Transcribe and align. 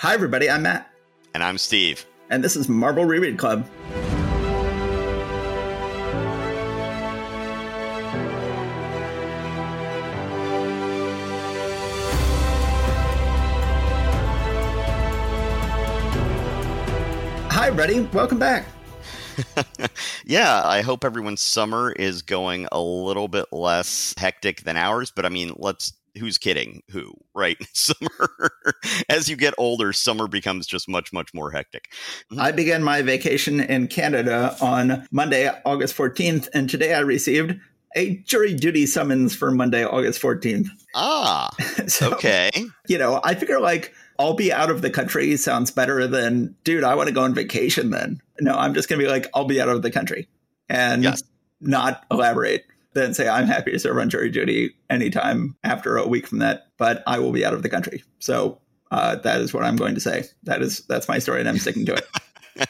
Hi, 0.00 0.12
everybody. 0.12 0.50
I'm 0.50 0.60
Matt. 0.60 0.90
And 1.32 1.42
I'm 1.42 1.56
Steve. 1.56 2.04
And 2.28 2.44
this 2.44 2.54
is 2.54 2.68
Marvel 2.68 3.06
Reread 3.06 3.38
Club. 3.38 3.66
Hi, 17.48 17.68
everybody. 17.68 18.00
Welcome 18.12 18.38
back. 18.38 18.66
yeah, 20.26 20.60
I 20.62 20.82
hope 20.82 21.06
everyone's 21.06 21.40
summer 21.40 21.92
is 21.92 22.20
going 22.20 22.68
a 22.70 22.82
little 22.82 23.28
bit 23.28 23.46
less 23.50 24.14
hectic 24.18 24.60
than 24.64 24.76
ours. 24.76 25.10
But 25.10 25.24
I 25.24 25.30
mean, 25.30 25.54
let's 25.56 25.94
who's 26.18 26.38
kidding 26.38 26.82
who, 26.90 27.12
right? 27.34 27.56
Summer, 27.72 28.50
as 29.08 29.28
you 29.28 29.36
get 29.36 29.54
older, 29.58 29.92
summer 29.92 30.26
becomes 30.28 30.66
just 30.66 30.88
much, 30.88 31.12
much 31.12 31.32
more 31.34 31.50
hectic. 31.50 31.88
I 32.38 32.52
began 32.52 32.82
my 32.82 33.02
vacation 33.02 33.60
in 33.60 33.88
Canada 33.88 34.56
on 34.60 35.06
Monday, 35.10 35.50
August 35.64 35.96
14th, 35.96 36.48
and 36.54 36.68
today 36.68 36.94
I 36.94 37.00
received 37.00 37.58
a 37.94 38.16
jury 38.18 38.54
duty 38.54 38.86
summons 38.86 39.34
for 39.34 39.50
Monday, 39.50 39.84
August 39.84 40.20
14th. 40.20 40.68
Ah, 40.94 41.48
so, 41.86 42.12
okay. 42.12 42.50
You 42.88 42.98
know, 42.98 43.20
I 43.24 43.34
figure 43.34 43.60
like 43.60 43.92
I'll 44.18 44.34
be 44.34 44.52
out 44.52 44.70
of 44.70 44.82
the 44.82 44.90
country 44.90 45.36
sounds 45.36 45.70
better 45.70 46.06
than, 46.06 46.54
dude, 46.64 46.84
I 46.84 46.94
want 46.94 47.08
to 47.08 47.14
go 47.14 47.22
on 47.22 47.34
vacation 47.34 47.90
then. 47.90 48.20
No, 48.40 48.54
I'm 48.54 48.74
just 48.74 48.88
going 48.88 49.00
to 49.00 49.06
be 49.06 49.10
like, 49.10 49.28
I'll 49.34 49.44
be 49.44 49.60
out 49.60 49.68
of 49.68 49.82
the 49.82 49.90
country 49.90 50.28
and 50.68 51.02
yes. 51.02 51.22
not 51.60 52.04
elaborate 52.10 52.64
then 52.96 53.14
say 53.14 53.28
I'm 53.28 53.46
happy 53.46 53.70
to 53.72 53.78
serve 53.78 53.98
on 53.98 54.10
jury 54.10 54.30
duty 54.30 54.74
anytime 54.90 55.56
after 55.62 55.96
a 55.96 56.06
week 56.06 56.26
from 56.26 56.38
that, 56.38 56.68
but 56.78 57.02
I 57.06 57.18
will 57.18 57.32
be 57.32 57.44
out 57.44 57.54
of 57.54 57.62
the 57.62 57.68
country. 57.68 58.02
So 58.18 58.60
uh, 58.90 59.16
that 59.16 59.40
is 59.40 59.54
what 59.54 59.64
I'm 59.64 59.76
going 59.76 59.94
to 59.94 60.00
say. 60.00 60.24
That 60.44 60.62
is 60.62 60.80
that's 60.88 61.08
my 61.08 61.18
story, 61.18 61.40
and 61.40 61.48
I'm 61.48 61.58
sticking 61.58 61.86
to 61.86 61.94
it. 61.94 62.66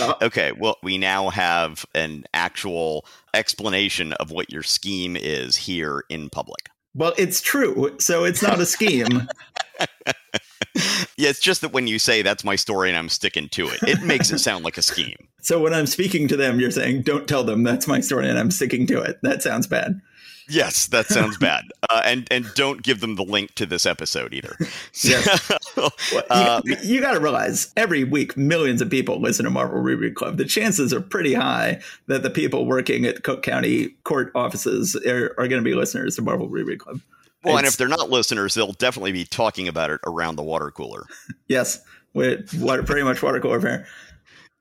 okay, 0.22 0.52
well, 0.52 0.76
we 0.82 0.98
now 0.98 1.30
have 1.30 1.86
an 1.94 2.24
actual 2.34 3.06
explanation 3.32 4.12
of 4.14 4.30
what 4.30 4.50
your 4.50 4.62
scheme 4.62 5.16
is 5.16 5.56
here 5.56 6.04
in 6.08 6.30
public. 6.30 6.68
Well, 6.94 7.12
it's 7.18 7.40
true. 7.40 7.94
So 7.98 8.24
it's 8.24 8.42
not 8.42 8.60
a 8.60 8.66
scheme. 8.66 9.28
yeah, 11.16 11.28
it's 11.28 11.40
just 11.40 11.60
that 11.60 11.72
when 11.72 11.86
you 11.86 11.98
say 11.98 12.22
that's 12.22 12.44
my 12.44 12.56
story 12.56 12.88
and 12.88 12.98
I'm 12.98 13.08
sticking 13.08 13.48
to 13.50 13.68
it, 13.68 13.82
it 13.82 14.02
makes 14.02 14.30
it 14.30 14.38
sound 14.38 14.64
like 14.64 14.78
a 14.78 14.82
scheme. 14.82 15.16
So 15.44 15.60
when 15.60 15.74
I'm 15.74 15.84
speaking 15.84 16.26
to 16.28 16.38
them, 16.38 16.58
you're 16.58 16.70
saying, 16.70 17.02
don't 17.02 17.28
tell 17.28 17.44
them 17.44 17.64
that's 17.64 17.86
my 17.86 18.00
story 18.00 18.30
and 18.30 18.38
I'm 18.38 18.50
sticking 18.50 18.86
to 18.86 19.02
it. 19.02 19.18
That 19.20 19.42
sounds 19.42 19.66
bad. 19.66 20.00
Yes, 20.48 20.86
that 20.86 21.06
sounds 21.06 21.36
bad. 21.40 21.64
Uh, 21.90 22.02
and 22.04 22.26
and 22.30 22.46
don't 22.54 22.82
give 22.82 23.00
them 23.00 23.16
the 23.16 23.24
link 23.24 23.54
to 23.56 23.66
this 23.66 23.86
episode 23.86 24.32
either. 24.32 24.56
yes. 25.02 25.50
uh, 26.30 26.62
you, 26.64 26.76
you 26.82 27.00
got 27.00 27.12
to 27.12 27.20
realize 27.20 27.72
every 27.76 28.04
week 28.04 28.36
millions 28.36 28.80
of 28.80 28.90
people 28.90 29.20
listen 29.20 29.44
to 29.44 29.50
Marvel 29.50 29.80
Reread 29.80 30.14
Club. 30.14 30.36
The 30.36 30.44
chances 30.44 30.92
are 30.92 31.00
pretty 31.00 31.34
high 31.34 31.80
that 32.06 32.22
the 32.22 32.30
people 32.30 32.66
working 32.66 33.04
at 33.04 33.22
Cook 33.22 33.42
County 33.42 33.88
court 34.04 34.32
offices 34.34 34.96
are, 35.06 35.34
are 35.38 35.48
going 35.48 35.62
to 35.62 35.62
be 35.62 35.74
listeners 35.74 36.16
to 36.16 36.22
Marvel 36.22 36.48
Reread 36.48 36.78
Club. 36.78 37.00
Well, 37.44 37.58
and 37.58 37.66
if 37.66 37.76
they're 37.76 37.88
not 37.88 38.10
listeners, 38.10 38.54
they'll 38.54 38.72
definitely 38.72 39.12
be 39.12 39.24
talking 39.24 39.68
about 39.68 39.90
it 39.90 40.00
around 40.06 40.36
the 40.36 40.42
water 40.42 40.70
cooler. 40.70 41.04
yes, 41.48 41.80
with 42.14 42.54
water, 42.60 42.82
pretty 42.82 43.02
much 43.02 43.22
water 43.22 43.40
cooler 43.40 43.60
fare. 43.60 43.86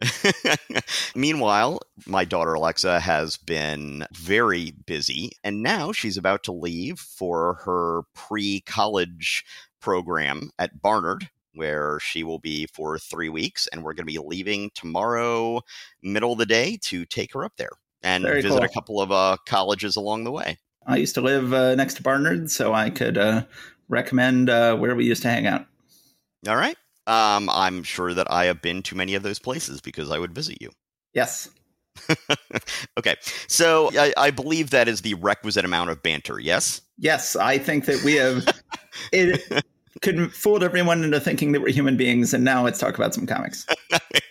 Meanwhile, 1.15 1.79
my 2.05 2.25
daughter 2.25 2.53
Alexa 2.53 2.99
has 2.99 3.37
been 3.37 4.05
very 4.13 4.71
busy, 4.85 5.31
and 5.43 5.63
now 5.63 5.91
she's 5.91 6.17
about 6.17 6.43
to 6.43 6.51
leave 6.51 6.99
for 6.99 7.55
her 7.65 8.01
pre 8.13 8.61
college 8.61 9.45
program 9.81 10.49
at 10.59 10.81
Barnard, 10.81 11.29
where 11.53 11.99
she 11.99 12.23
will 12.23 12.39
be 12.39 12.67
for 12.73 12.97
three 12.97 13.29
weeks. 13.29 13.67
And 13.67 13.83
we're 13.83 13.93
going 13.93 14.07
to 14.07 14.13
be 14.13 14.19
leaving 14.19 14.71
tomorrow, 14.75 15.61
middle 16.01 16.33
of 16.33 16.37
the 16.37 16.45
day, 16.45 16.77
to 16.83 17.05
take 17.05 17.33
her 17.33 17.45
up 17.45 17.53
there 17.57 17.71
and 18.01 18.23
very 18.23 18.41
visit 18.41 18.57
cool. 18.57 18.65
a 18.65 18.69
couple 18.69 19.01
of 19.01 19.11
uh, 19.11 19.37
colleges 19.45 19.95
along 19.95 20.25
the 20.25 20.31
way. 20.31 20.57
I 20.85 20.97
used 20.97 21.15
to 21.15 21.21
live 21.21 21.53
uh, 21.53 21.75
next 21.75 21.95
to 21.95 22.03
Barnard, 22.03 22.51
so 22.51 22.73
I 22.73 22.89
could 22.89 23.17
uh, 23.17 23.43
recommend 23.89 24.49
uh, 24.49 24.75
where 24.75 24.95
we 24.95 25.05
used 25.05 25.21
to 25.23 25.29
hang 25.29 25.47
out. 25.47 25.65
All 26.47 26.55
right. 26.55 26.77
Um, 27.07 27.49
I'm 27.49 27.83
sure 27.83 28.13
that 28.13 28.31
I 28.31 28.45
have 28.45 28.61
been 28.61 28.81
to 28.83 28.95
many 28.95 29.15
of 29.15 29.23
those 29.23 29.39
places 29.39 29.81
because 29.81 30.09
I 30.09 30.19
would 30.19 30.33
visit 30.33 30.61
you. 30.61 30.71
Yes. 31.13 31.49
okay. 32.97 33.15
So 33.47 33.89
I, 33.93 34.13
I, 34.17 34.31
believe 34.31 34.71
that 34.71 34.87
is 34.87 35.01
the 35.01 35.13
requisite 35.15 35.65
amount 35.65 35.89
of 35.89 36.01
banter, 36.01 36.39
yes? 36.39 36.81
Yes. 36.97 37.35
I 37.35 37.57
think 37.57 37.85
that 37.85 38.03
we 38.03 38.15
have. 38.15 38.47
it 39.11 39.63
could 40.01 40.33
fooled 40.33 40.63
everyone 40.63 41.03
into 41.03 41.19
thinking 41.19 41.51
that 41.51 41.61
we're 41.61 41.71
human 41.71 41.97
beings, 41.97 42.33
and 42.33 42.43
now 42.43 42.63
let's 42.63 42.79
talk 42.79 42.95
about 42.97 43.13
some 43.13 43.25
comics. 43.25 43.65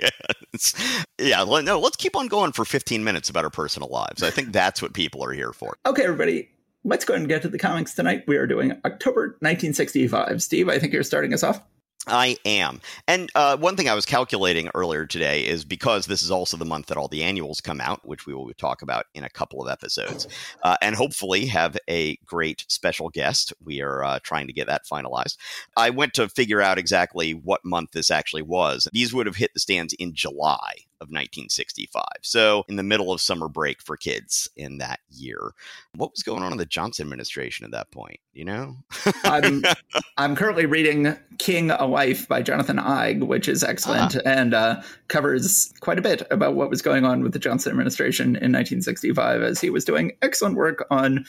yeah. 1.19 1.45
No, 1.45 1.79
let's 1.79 1.97
keep 1.97 2.17
on 2.17 2.29
going 2.29 2.53
for 2.53 2.65
15 2.65 3.05
minutes 3.05 3.31
about 3.31 3.45
our 3.45 3.51
personal 3.51 3.89
lives. 3.89 4.23
I 4.23 4.31
think 4.31 4.53
that's 4.53 4.83
what 4.83 4.93
people 4.93 5.25
are 5.25 5.33
here 5.33 5.53
for. 5.53 5.77
Okay, 5.87 6.05
everybody. 6.05 6.49
Let's 6.85 7.05
go 7.05 7.15
ahead 7.15 7.21
and 7.21 7.29
get 7.29 7.43
to 7.43 7.49
the 7.49 7.59
comics 7.59 7.95
tonight. 7.95 8.25
We 8.27 8.37
are 8.37 8.47
doing 8.47 8.73
October 8.85 9.37
1965. 9.41 10.43
Steve, 10.43 10.69
I 10.69 10.81
think 10.81 10.93
you're 10.93 11.05
starting 11.05 11.33
us 11.33 11.45
off. 11.45 11.63
I 12.09 12.37
am. 12.45 12.81
And 13.07 13.31
uh, 13.37 13.57
one 13.57 13.77
thing 13.77 13.89
I 13.89 13.95
was 13.95 14.07
calculating 14.07 14.69
earlier 14.75 15.07
today 15.07 15.47
is 15.47 15.65
because 15.65 16.07
this 16.07 16.23
is 16.23 16.33
also 16.33 16.57
the 16.57 16.65
month 16.65 16.87
that 16.87 16.97
all 16.97 17.07
the 17.07 17.23
annuals 17.23 17.61
come 17.61 17.81
out, 17.81 18.05
which 18.05 18.27
we 18.27 18.35
will 18.35 18.51
talk 18.55 18.83
about 18.83 19.07
in 19.15 19.23
a 19.23 19.31
couple 19.31 19.63
of 19.63 19.71
episodes, 19.71 20.27
uh, 20.65 20.77
and 20.83 20.97
hopefully 20.97 21.47
have 21.47 21.77
a 21.89 22.17
great 22.25 22.65
special 22.69 23.09
guest. 23.09 23.53
We 23.65 23.81
are 23.83 24.03
uh, 24.03 24.19
trying 24.25 24.49
to 24.49 24.53
get 24.53 24.67
that 24.67 24.83
finalized. 24.85 25.37
I 25.77 25.91
went 25.91 26.15
to 26.15 26.29
figure 26.29 26.61
out 26.61 26.77
exactly 26.77 27.33
what 27.33 27.65
month 27.65 27.93
this 27.93 28.11
actually 28.11 28.43
was. 28.43 28.89
These 28.93 29.15
would 29.15 29.27
have 29.27 29.37
hit 29.37 29.55
the 29.55 29.61
stands 29.61 29.95
in 29.95 30.13
July 30.13 30.87
of 31.03 31.09
1965. 31.09 32.05
So, 32.23 32.65
in 32.69 32.77
the 32.77 32.83
middle 32.83 33.13
of 33.13 33.21
summer 33.21 33.49
break 33.49 33.83
for 33.83 33.97
kids 33.97 34.49
in 34.57 34.79
that 34.79 35.01
year. 35.11 35.53
What 35.97 36.13
was 36.13 36.23
going 36.23 36.43
on 36.43 36.53
in 36.53 36.59
the 36.59 36.67
Johnson 36.67 37.05
administration 37.05 37.65
at 37.65 37.73
that 37.73 37.91
point? 37.91 38.21
You 38.33 38.45
know? 38.45 38.77
I'm, 39.25 39.63
I'm 40.17 40.37
currently 40.37 40.67
reading 40.67 41.17
King, 41.39 41.71
a 41.71 41.87
Life 41.87 42.29
by 42.29 42.43
Jonathan 42.43 42.79
Eig, 42.79 43.27
which 43.27 43.49
is 43.49 43.65
excellent 43.65 44.17
uh-huh. 44.17 44.23
and 44.25 44.55
uh, 44.55 44.83
covers 45.09 45.73
quite 45.81 45.99
a 45.99 46.03
bit 46.03 46.23
about 46.31 46.55
what 46.55 46.71
was 46.71 46.83
going 46.83 47.05
on 47.05 47.23
with 47.23 47.33
the 47.33 47.39
Johnson 47.39 47.71
administration 47.71 48.27
in 48.27 48.53
1965 48.53 49.43
as 49.43 49.61
he 49.61 49.71
was 49.71 49.85
doing 49.85 50.13
excellent 50.23 50.57
work 50.57 50.87
on 50.91 51.25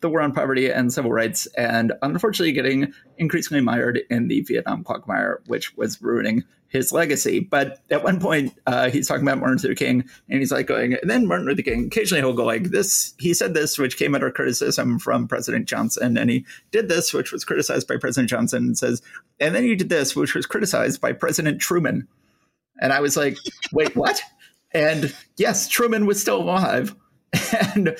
the 0.00 0.08
war 0.08 0.22
on 0.22 0.32
poverty 0.32 0.70
and 0.70 0.92
civil 0.92 1.12
rights, 1.12 1.46
and 1.58 1.92
unfortunately 2.02 2.52
getting 2.52 2.92
increasingly 3.18 3.62
mired 3.62 4.00
in 4.08 4.28
the 4.28 4.40
Vietnam 4.40 4.82
quagmire, 4.82 5.42
which 5.46 5.76
was 5.76 6.00
ruining 6.00 6.42
his 6.70 6.92
legacy. 6.92 7.40
But 7.40 7.80
at 7.90 8.02
one 8.02 8.20
point, 8.20 8.54
uh, 8.66 8.90
he's 8.90 9.06
talking 9.06 9.24
about 9.24 9.38
Martin 9.38 9.58
Luther 9.58 9.74
King, 9.74 10.08
and 10.28 10.38
he's 10.38 10.52
like 10.52 10.66
going, 10.66 10.94
and 10.94 11.10
then 11.10 11.26
Martin 11.26 11.46
Luther 11.46 11.62
King, 11.62 11.86
occasionally 11.86 12.22
he'll 12.22 12.32
go 12.32 12.44
like 12.44 12.70
this, 12.70 13.12
he 13.18 13.34
said 13.34 13.54
this, 13.54 13.76
which 13.76 13.96
came 13.96 14.14
under 14.14 14.30
criticism 14.30 14.98
from 14.98 15.28
President 15.28 15.66
Johnson, 15.66 16.16
and 16.16 16.30
he 16.30 16.46
did 16.70 16.88
this, 16.88 17.12
which 17.12 17.32
was 17.32 17.44
criticized 17.44 17.88
by 17.88 17.96
President 17.96 18.30
Johnson, 18.30 18.64
and 18.64 18.78
says, 18.78 19.02
and 19.40 19.54
then 19.54 19.64
he 19.64 19.74
did 19.74 19.88
this, 19.88 20.14
which 20.14 20.34
was 20.34 20.46
criticized 20.46 21.00
by 21.00 21.12
President 21.12 21.60
Truman. 21.60 22.06
And 22.80 22.92
I 22.92 23.00
was 23.00 23.16
like, 23.16 23.36
wait, 23.72 23.94
what? 23.94 24.22
And 24.72 25.12
yes, 25.36 25.66
Truman 25.66 26.06
was 26.06 26.20
still 26.20 26.40
alive. 26.40 26.94
And 27.74 27.96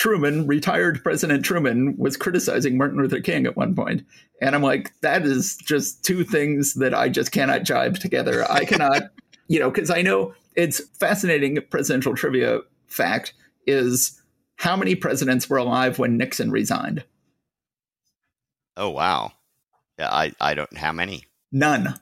Truman, 0.00 0.46
retired 0.46 1.02
President 1.02 1.44
Truman, 1.44 1.94
was 1.98 2.16
criticizing 2.16 2.78
Martin 2.78 2.96
Luther 2.96 3.20
King 3.20 3.44
at 3.44 3.54
one 3.54 3.74
point. 3.74 4.02
And 4.40 4.54
I'm 4.54 4.62
like, 4.62 4.98
that 5.02 5.26
is 5.26 5.58
just 5.58 6.02
two 6.02 6.24
things 6.24 6.72
that 6.76 6.94
I 6.94 7.10
just 7.10 7.32
cannot 7.32 7.64
jive 7.64 7.98
together. 7.98 8.50
I 8.50 8.64
cannot, 8.64 9.10
you 9.48 9.60
know, 9.60 9.70
because 9.70 9.90
I 9.90 10.00
know 10.00 10.32
it's 10.56 10.80
fascinating 10.96 11.58
presidential 11.68 12.14
trivia 12.14 12.60
fact 12.86 13.34
is 13.66 14.18
how 14.56 14.74
many 14.74 14.94
presidents 14.94 15.50
were 15.50 15.58
alive 15.58 15.98
when 15.98 16.16
Nixon 16.16 16.50
resigned? 16.50 17.04
Oh, 18.78 18.88
wow. 18.88 19.32
Yeah, 19.98 20.08
I, 20.10 20.32
I 20.40 20.54
don't, 20.54 20.78
how 20.78 20.92
many? 20.92 21.24
None. 21.52 21.94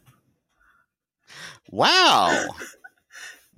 Wow. 1.68 2.44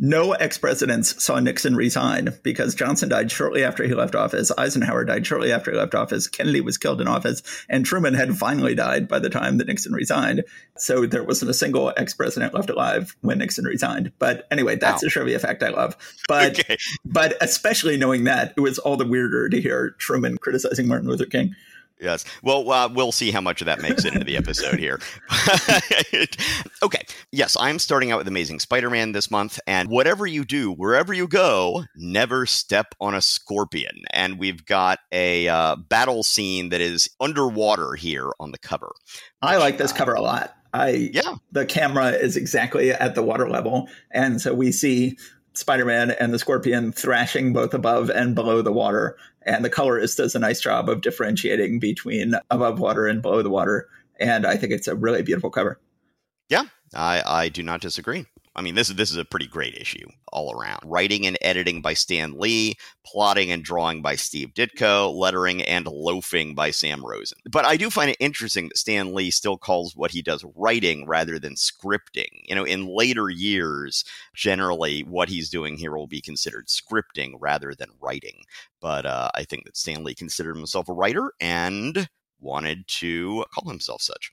No 0.03 0.33
ex 0.33 0.57
presidents 0.57 1.23
saw 1.23 1.41
Nixon 1.41 1.77
resign 1.77 2.31
because 2.43 2.75
Johnson 2.75 3.11
died 3.11 3.31
shortly 3.31 3.63
after 3.63 3.85
he 3.85 3.93
left 3.93 4.15
office. 4.15 4.51
Eisenhower 4.57 5.05
died 5.05 5.27
shortly 5.27 5.53
after 5.53 5.71
he 5.71 5.77
left 5.77 5.95
office. 5.95 6.27
Kennedy 6.27 6.63
was 6.63 6.79
killed 6.79 7.03
in 7.03 7.07
office. 7.07 7.43
And 7.69 7.85
Truman 7.85 8.15
had 8.15 8.39
finally 8.39 8.75
died 8.75 9.09
by 9.09 9.19
the 9.19 9.29
time 9.29 9.59
that 9.59 9.67
Nixon 9.67 9.93
resigned. 9.93 10.45
So 10.79 11.05
there 11.05 11.23
wasn't 11.23 11.51
a 11.51 11.55
single 11.55 11.93
ex 11.99 12.15
president 12.15 12.55
left 12.55 12.71
alive 12.71 13.15
when 13.21 13.39
Nixon 13.39 13.67
resigned. 13.67 14.11
But 14.19 14.47
anyway, 14.51 14.77
that's 14.77 15.03
wow. 15.03 15.09
a 15.09 15.11
trivia 15.11 15.39
fact 15.39 15.63
I 15.63 15.69
love. 15.69 15.99
But, 16.27 16.59
okay. 16.59 16.79
but 17.05 17.37
especially 17.43 17.99
knowing 17.99 18.25
that, 18.25 18.55
it 18.57 18.61
was 18.61 18.79
all 18.79 18.97
the 18.97 19.07
weirder 19.07 19.51
to 19.51 19.61
hear 19.61 19.91
Truman 19.99 20.39
criticizing 20.39 20.89
Martin 20.89 21.11
Luther 21.11 21.27
King. 21.27 21.55
Yes. 22.01 22.25
Well, 22.43 22.71
uh, 22.71 22.89
we'll 22.89 23.13
see 23.13 23.31
how 23.31 23.41
much 23.41 23.61
of 23.61 23.67
that 23.67 23.83
makes 23.83 24.05
it 24.05 24.15
into 24.15 24.25
the 24.25 24.37
episode 24.37 24.79
here. 24.79 25.01
okay. 26.83 27.03
Yes, 27.31 27.57
I'm 27.61 27.79
starting 27.79 28.11
out 28.11 28.19
with 28.19 28.29
Amazing 28.29 28.61
Spider 28.61 28.89
Man 28.89 29.13
this 29.13 29.31
month. 29.31 29.61
And 29.67 29.89
whatever 29.91 30.27
you 30.27 30.45
do, 30.45 30.73
wherever 30.73 31.13
you 31.13 31.29
go, 31.29 31.85
never 31.95 32.47
step 32.47 32.95
on 33.01 33.15
a 33.15 33.21
scorpion. 33.21 34.03
And 34.13 34.39
we've 34.39 34.65
got 34.65 35.01
a 35.13 35.49
uh, 35.49 35.77
battle 35.77 36.23
scene 36.23 36.71
that 36.71 36.81
is 36.81 37.09
underwater 37.21 37.95
here 37.95 38.31
on 38.41 38.53
the 38.53 38.59
cover. 38.59 38.93
I 39.43 39.59
like 39.59 39.77
this 39.77 39.93
cover 39.93 40.15
a 40.15 40.23
lot. 40.23 40.57
I 40.73 41.11
yeah. 41.13 41.37
The 41.53 41.67
camera 41.67 42.11
is 42.11 42.37
exactly 42.37 42.93
at 42.93 43.15
the 43.15 43.23
water 43.23 43.51
level, 43.51 43.89
and 44.13 44.41
so 44.41 44.55
we 44.55 44.71
see 44.71 45.17
Spider-Man 45.55 46.13
and 46.13 46.33
the 46.33 46.39
Scorpion 46.39 46.93
thrashing 46.93 47.53
both 47.53 47.75
above 47.75 48.09
and 48.11 48.35
below 48.35 48.63
the 48.63 48.73
water, 48.73 49.17
and 49.43 49.65
the 49.65 49.71
colorist 49.71 50.17
does 50.17 50.35
a 50.35 50.39
nice 50.39 50.61
job 50.61 50.89
of 50.89 51.01
differentiating 51.01 51.79
between 51.79 52.35
above 52.51 52.79
water 52.79 53.07
and 53.07 53.23
below 53.23 53.43
the 53.43 53.51
water. 53.51 53.89
And 54.19 54.47
I 54.47 54.57
think 54.57 54.73
it's 54.73 54.89
a 54.89 54.95
really 54.95 55.23
beautiful 55.23 55.51
cover. 55.51 55.81
Yeah, 56.49 56.65
I, 56.95 57.23
I 57.25 57.49
do 57.49 57.63
not 57.63 57.81
disagree. 57.81 58.27
I 58.61 58.63
mean, 58.63 58.75
this 58.75 58.91
is 58.91 58.97
this 58.97 59.11
is 59.11 59.17
a 59.17 59.25
pretty 59.25 59.47
great 59.47 59.75
issue 59.75 60.07
all 60.31 60.53
around. 60.53 60.81
Writing 60.85 61.27
and 61.27 61.39
editing 61.41 61.81
by 61.81 61.95
Stan 61.95 62.39
Lee, 62.39 62.77
plotting 63.07 63.51
and 63.51 63.65
drawing 63.65 64.03
by 64.03 64.17
Steve 64.17 64.53
Ditko, 64.53 65.15
lettering 65.15 65.63
and 65.63 65.87
loafing 65.87 66.55
by 66.55 66.71
Sam 66.71 67.03
Rosen. 67.03 67.39
But 67.51 67.65
I 67.65 67.79
do 67.79 67.89
find 67.89 68.11
it 68.11 68.19
interesting 68.21 68.69
that 68.69 68.77
Stan 68.77 69.15
Lee 69.15 69.31
still 69.31 69.57
calls 69.57 69.97
what 69.97 70.11
he 70.11 70.21
does 70.21 70.45
writing 70.55 71.07
rather 71.07 71.39
than 71.39 71.55
scripting. 71.55 72.43
You 72.45 72.55
know, 72.55 72.65
in 72.65 72.87
later 72.87 73.31
years, 73.31 74.05
generally 74.35 75.05
what 75.05 75.31
he's 75.31 75.49
doing 75.49 75.79
here 75.79 75.97
will 75.97 76.07
be 76.07 76.21
considered 76.21 76.67
scripting 76.67 77.37
rather 77.41 77.73
than 77.75 77.89
writing. 77.99 78.43
But 78.79 79.07
uh, 79.07 79.31
I 79.35 79.45
think 79.45 79.65
that 79.65 79.79
Stan 79.79 80.05
Lee 80.05 80.15
considered 80.15 80.59
himself 80.59 80.91
a 80.91 80.93
writer 80.93 81.33
and 81.41 82.11
wanted 82.41 82.87
to 82.89 83.45
call 83.55 83.69
himself 83.69 84.03
such. 84.03 84.33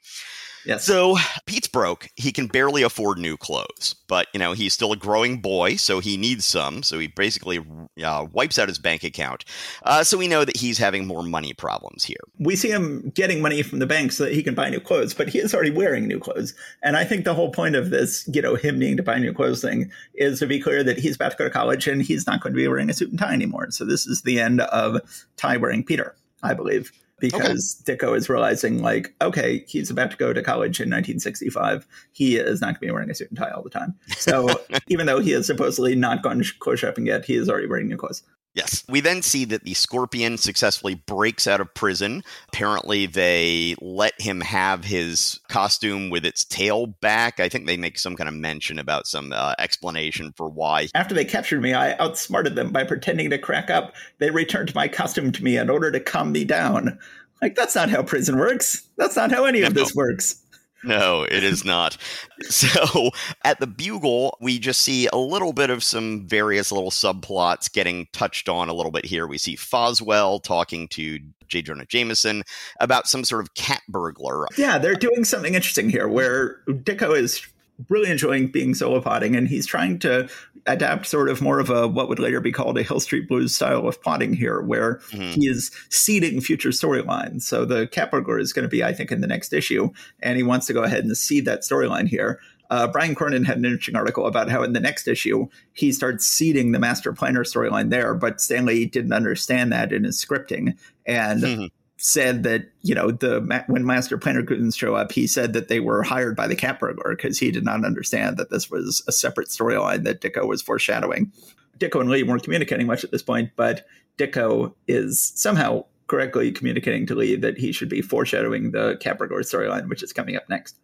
Yes. 0.67 0.83
So 0.85 1.15
Pete's 1.45 1.69
broke. 1.69 2.09
He 2.17 2.33
can 2.33 2.47
barely 2.47 2.83
afford 2.83 3.19
new 3.19 3.37
clothes, 3.37 3.95
but 4.09 4.27
you 4.33 4.39
know 4.39 4.51
he's 4.51 4.73
still 4.73 4.91
a 4.91 4.97
growing 4.97 5.39
boy, 5.39 5.77
so 5.77 5.99
he 5.99 6.17
needs 6.17 6.43
some. 6.43 6.83
So 6.83 6.99
he 6.99 7.07
basically 7.07 7.65
uh, 8.03 8.27
wipes 8.33 8.59
out 8.59 8.67
his 8.67 8.77
bank 8.77 9.05
account. 9.05 9.45
Uh, 9.83 10.03
so 10.03 10.17
we 10.17 10.27
know 10.27 10.43
that 10.43 10.57
he's 10.57 10.77
having 10.77 11.07
more 11.07 11.23
money 11.23 11.53
problems 11.53 12.03
here. 12.03 12.19
We 12.37 12.57
see 12.57 12.69
him 12.69 13.13
getting 13.15 13.41
money 13.41 13.63
from 13.63 13.79
the 13.79 13.85
bank 13.85 14.11
so 14.11 14.25
that 14.25 14.33
he 14.33 14.43
can 14.43 14.55
buy 14.55 14.69
new 14.69 14.81
clothes, 14.81 15.13
but 15.13 15.29
he 15.29 15.39
is 15.39 15.53
already 15.53 15.71
wearing 15.71 16.05
new 16.05 16.19
clothes. 16.19 16.53
And 16.83 16.97
I 16.97 17.05
think 17.05 17.23
the 17.23 17.33
whole 17.33 17.51
point 17.51 17.77
of 17.77 17.89
this, 17.89 18.29
you 18.33 18.41
know, 18.41 18.55
him 18.55 18.77
needing 18.77 18.97
to 18.97 19.03
buy 19.03 19.19
new 19.19 19.33
clothes 19.33 19.61
thing 19.61 19.89
is 20.15 20.39
to 20.39 20.47
be 20.47 20.59
clear 20.59 20.83
that 20.83 20.99
he's 20.99 21.15
about 21.15 21.31
to 21.31 21.37
go 21.37 21.43
to 21.45 21.49
college 21.49 21.87
and 21.87 22.01
he's 22.01 22.27
not 22.27 22.41
going 22.41 22.51
to 22.51 22.57
be 22.57 22.67
wearing 22.67 22.89
a 22.89 22.93
suit 22.93 23.09
and 23.09 23.19
tie 23.19 23.33
anymore. 23.33 23.71
So 23.71 23.85
this 23.85 24.05
is 24.05 24.23
the 24.23 24.41
end 24.41 24.59
of 24.59 24.99
tie 25.37 25.55
wearing 25.55 25.85
Peter, 25.85 26.13
I 26.43 26.53
believe 26.53 26.91
because 27.19 27.81
okay. 27.81 27.97
Ditko 27.97 28.15
is 28.15 28.29
realizing, 28.29 28.81
like, 28.81 29.13
okay, 29.21 29.63
he's 29.67 29.89
about 29.89 30.11
to 30.11 30.17
go 30.17 30.33
to 30.33 30.41
college 30.41 30.79
in 30.79 30.89
1965. 30.89 31.87
He 32.11 32.37
is 32.37 32.61
not 32.61 32.67
going 32.67 32.75
to 32.75 32.79
be 32.81 32.91
wearing 32.91 33.09
a 33.09 33.15
suit 33.15 33.29
and 33.29 33.37
tie 33.37 33.49
all 33.49 33.63
the 33.63 33.69
time. 33.69 33.95
So 34.17 34.47
even 34.87 35.05
though 35.05 35.19
he 35.19 35.31
has 35.31 35.47
supposedly 35.47 35.95
not 35.95 36.21
gone 36.21 36.43
clothes 36.59 36.79
shopping 36.79 37.07
yet, 37.07 37.25
he 37.25 37.35
is 37.35 37.49
already 37.49 37.67
wearing 37.67 37.87
new 37.87 37.97
clothes. 37.97 38.23
Yes. 38.57 38.83
We 38.89 39.01
then 39.01 39.21
see 39.21 39.45
that 39.45 39.65
the 39.65 39.75
scorpion 39.75 40.39
successfully 40.39 40.95
breaks 40.95 41.45
out 41.45 41.61
of 41.61 41.71
prison. 41.75 42.23
Apparently, 42.47 43.05
they 43.05 43.75
let 43.79 44.19
him 44.19 44.41
have 44.41 44.83
his 44.83 45.39
costume 45.47 46.09
with 46.09 46.25
its 46.25 46.43
tail 46.43 46.87
back. 46.87 47.39
I 47.39 47.49
think 47.49 47.67
they 47.67 47.77
make 47.77 47.99
some 47.99 48.15
kind 48.15 48.27
of 48.27 48.33
mention 48.33 48.79
about 48.79 49.05
some 49.05 49.31
uh, 49.31 49.53
explanation 49.59 50.33
for 50.35 50.49
why. 50.49 50.87
After 50.95 51.13
they 51.13 51.23
captured 51.23 51.61
me, 51.61 51.75
I 51.75 51.95
outsmarted 51.97 52.55
them 52.55 52.71
by 52.71 52.83
pretending 52.83 53.29
to 53.29 53.37
crack 53.37 53.69
up. 53.69 53.93
They 54.17 54.31
returned 54.31 54.73
my 54.73 54.87
costume 54.87 55.31
to 55.33 55.43
me 55.43 55.55
in 55.55 55.69
order 55.69 55.91
to 55.91 55.99
calm 55.99 56.31
me 56.31 56.43
down. 56.43 56.97
Like, 57.43 57.53
that's 57.53 57.75
not 57.75 57.91
how 57.91 58.01
prison 58.01 58.39
works. 58.39 58.87
That's 58.97 59.15
not 59.15 59.31
how 59.31 59.45
any 59.45 59.61
no. 59.61 59.67
of 59.67 59.75
this 59.75 59.93
works. 59.93 60.41
No, 60.83 61.23
it 61.23 61.43
is 61.43 61.65
not. 61.65 61.97
So 62.43 63.09
at 63.43 63.59
the 63.59 63.67
Bugle, 63.67 64.37
we 64.39 64.59
just 64.59 64.81
see 64.81 65.07
a 65.07 65.17
little 65.17 65.53
bit 65.53 65.69
of 65.69 65.83
some 65.83 66.27
various 66.27 66.71
little 66.71 66.91
subplots 66.91 67.71
getting 67.71 68.07
touched 68.13 68.47
on 68.47 68.69
a 68.69 68.73
little 68.73 68.91
bit 68.91 69.05
here. 69.05 69.25
We 69.27 69.37
see 69.37 69.55
Foswell 69.55 70.41
talking 70.41 70.87
to 70.89 71.19
J. 71.47 71.61
Jonah 71.61 71.85
Jameson 71.85 72.43
about 72.79 73.07
some 73.07 73.23
sort 73.23 73.41
of 73.41 73.53
cat 73.55 73.81
burglar. 73.89 74.47
Yeah, 74.57 74.77
they're 74.77 74.95
doing 74.95 75.23
something 75.23 75.55
interesting 75.55 75.89
here 75.89 76.07
where 76.07 76.61
Ditko 76.67 77.17
is 77.17 77.45
really 77.89 78.09
enjoying 78.09 78.47
being 78.47 78.73
solo 78.73 79.01
plotting, 79.01 79.35
and 79.35 79.47
he's 79.47 79.65
trying 79.65 79.99
to 79.99 80.29
adapt 80.67 81.07
sort 81.07 81.29
of 81.29 81.41
more 81.41 81.59
of 81.59 81.69
a 81.69 81.87
what 81.87 82.09
would 82.09 82.19
later 82.19 82.39
be 82.39 82.51
called 82.51 82.77
a 82.77 82.83
Hill 82.83 82.99
Street 82.99 83.27
Blues 83.27 83.55
style 83.55 83.87
of 83.87 84.01
plotting 84.01 84.33
here, 84.33 84.61
where 84.61 84.95
mm-hmm. 85.11 85.39
he 85.39 85.47
is 85.47 85.71
seeding 85.89 86.41
future 86.41 86.69
storylines. 86.69 87.43
So 87.43 87.65
the 87.65 87.87
cat 87.87 88.11
burglar 88.11 88.39
is 88.39 88.53
going 88.53 88.63
to 88.63 88.69
be, 88.69 88.83
I 88.83 88.93
think, 88.93 89.11
in 89.11 89.21
the 89.21 89.27
next 89.27 89.53
issue, 89.53 89.89
and 90.21 90.37
he 90.37 90.43
wants 90.43 90.67
to 90.67 90.73
go 90.73 90.83
ahead 90.83 91.03
and 91.03 91.17
seed 91.17 91.45
that 91.45 91.61
storyline 91.61 92.07
here. 92.07 92.39
Uh, 92.69 92.85
Brian 92.85 93.15
Cronin 93.15 93.45
had 93.45 93.57
an 93.57 93.63
interesting 93.63 93.95
article 93.95 94.27
about 94.27 94.49
how 94.49 94.61
in 94.61 94.73
the 94.73 94.81
next 94.81 95.07
issue 95.07 95.47
he 95.71 95.93
starts 95.93 96.27
seeding 96.27 96.73
the 96.73 96.79
master 96.79 97.13
planner 97.13 97.45
storyline 97.45 97.89
there, 97.89 98.13
but 98.13 98.41
Stan 98.41 98.65
Lee 98.65 98.85
didn't 98.85 99.13
understand 99.13 99.71
that 99.71 99.93
in 99.93 100.03
his 100.03 100.23
scripting, 100.23 100.77
and 101.05 101.43
mm-hmm 101.43 101.65
said 101.97 102.43
that 102.43 102.69
you 102.81 102.93
know 102.93 103.11
the 103.11 103.63
when 103.67 103.85
master 103.85 104.17
planner 104.17 104.43
couldn't 104.43 104.75
show 104.75 104.95
up 104.95 105.11
he 105.11 105.25
said 105.25 105.53
that 105.53 105.67
they 105.67 105.79
were 105.79 106.03
hired 106.03 106.35
by 106.35 106.47
the 106.47 106.55
cat 106.55 106.79
burglar 106.79 107.15
because 107.15 107.39
he 107.39 107.51
did 107.51 107.63
not 107.63 107.83
understand 107.83 108.37
that 108.37 108.51
this 108.51 108.69
was 108.69 109.03
a 109.07 109.11
separate 109.11 109.47
storyline 109.47 110.03
that 110.03 110.21
Ditko 110.21 110.47
was 110.47 110.61
foreshadowing. 110.61 111.31
Ditko 111.79 112.01
and 112.01 112.09
lee 112.09 112.23
weren't 112.23 112.43
communicating 112.43 112.85
much 112.85 113.03
at 113.03 113.11
this 113.11 113.23
point 113.23 113.51
but 113.55 113.87
Ditko 114.17 114.73
is 114.87 115.33
somehow 115.35 115.85
correctly 116.05 116.51
communicating 116.51 117.05
to 117.07 117.15
lee 117.15 117.35
that 117.35 117.57
he 117.57 117.71
should 117.71 117.89
be 117.89 118.01
foreshadowing 118.01 118.71
the 118.71 118.97
cat 119.01 119.17
burglar 119.17 119.41
storyline 119.41 119.89
which 119.89 120.03
is 120.03 120.13
coming 120.13 120.35
up 120.35 120.47
next 120.49 120.75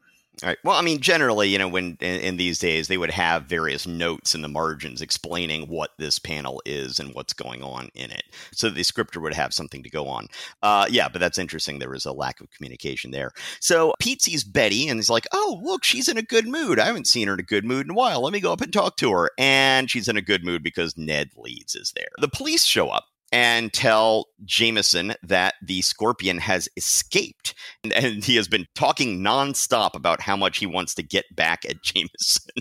all 0.41 0.49
right. 0.49 0.57
Well, 0.63 0.75
I 0.75 0.81
mean, 0.81 0.99
generally, 0.99 1.49
you 1.49 1.59
know, 1.59 1.67
when 1.67 1.95
in, 1.99 2.19
in, 2.19 2.37
these 2.37 2.57
days 2.57 2.87
they 2.87 2.97
would 2.97 3.11
have 3.11 3.43
various 3.43 3.85
notes 3.85 4.33
in 4.33 4.41
the 4.41 4.47
margins 4.47 4.99
explaining 4.99 5.67
what 5.67 5.91
this 5.99 6.17
panel 6.17 6.59
is 6.65 6.99
and 6.99 7.13
what's 7.13 7.33
going 7.33 7.61
on 7.61 7.89
in 7.93 8.09
it, 8.09 8.23
so 8.51 8.69
the 8.69 8.81
scripter 8.81 9.19
would 9.19 9.35
have 9.35 9.53
something 9.53 9.83
to 9.83 9.91
go 9.91 10.07
on. 10.07 10.27
Uh, 10.63 10.87
yeah, 10.89 11.07
but 11.07 11.19
that's 11.19 11.37
interesting. 11.37 11.77
There 11.77 11.91
was 11.91 12.05
a 12.05 12.11
lack 12.11 12.41
of 12.41 12.49
communication 12.49 13.11
there. 13.11 13.31
So 13.59 13.93
Pete 13.99 14.23
sees 14.23 14.43
Betty 14.43 14.89
and 14.89 14.97
he's 14.97 15.09
like, 15.09 15.27
"Oh, 15.31 15.59
look, 15.61 15.83
she's 15.83 16.09
in 16.09 16.17
a 16.17 16.23
good 16.23 16.47
mood. 16.47 16.79
I 16.79 16.85
haven't 16.85 17.07
seen 17.07 17.27
her 17.27 17.35
in 17.35 17.39
a 17.39 17.43
good 17.43 17.63
mood 17.63 17.85
in 17.85 17.91
a 17.91 17.95
while. 17.95 18.23
Let 18.23 18.33
me 18.33 18.39
go 18.39 18.51
up 18.51 18.61
and 18.61 18.73
talk 18.73 18.97
to 18.97 19.11
her." 19.11 19.29
And 19.37 19.89
she's 19.89 20.07
in 20.07 20.17
a 20.17 20.21
good 20.21 20.43
mood 20.43 20.63
because 20.63 20.97
Ned 20.97 21.29
Leeds 21.37 21.75
is 21.75 21.93
there. 21.95 22.09
The 22.17 22.27
police 22.27 22.65
show 22.65 22.89
up 22.89 23.05
and 23.33 23.73
tell 23.73 24.27
Jameson 24.45 25.15
that 25.23 25.55
the 25.59 25.81
scorpion 25.81 26.37
has 26.37 26.69
escaped. 26.77 27.55
And, 27.83 27.91
and, 27.91 28.23
he 28.23 28.35
has 28.35 28.47
been 28.47 28.67
talking 28.75 29.21
nonstop 29.21 29.95
about 29.95 30.21
how 30.21 30.37
much 30.37 30.59
he 30.59 30.67
wants 30.67 30.93
to 30.95 31.03
get 31.03 31.25
back 31.35 31.65
at 31.65 31.81
Jameson. 31.83 32.51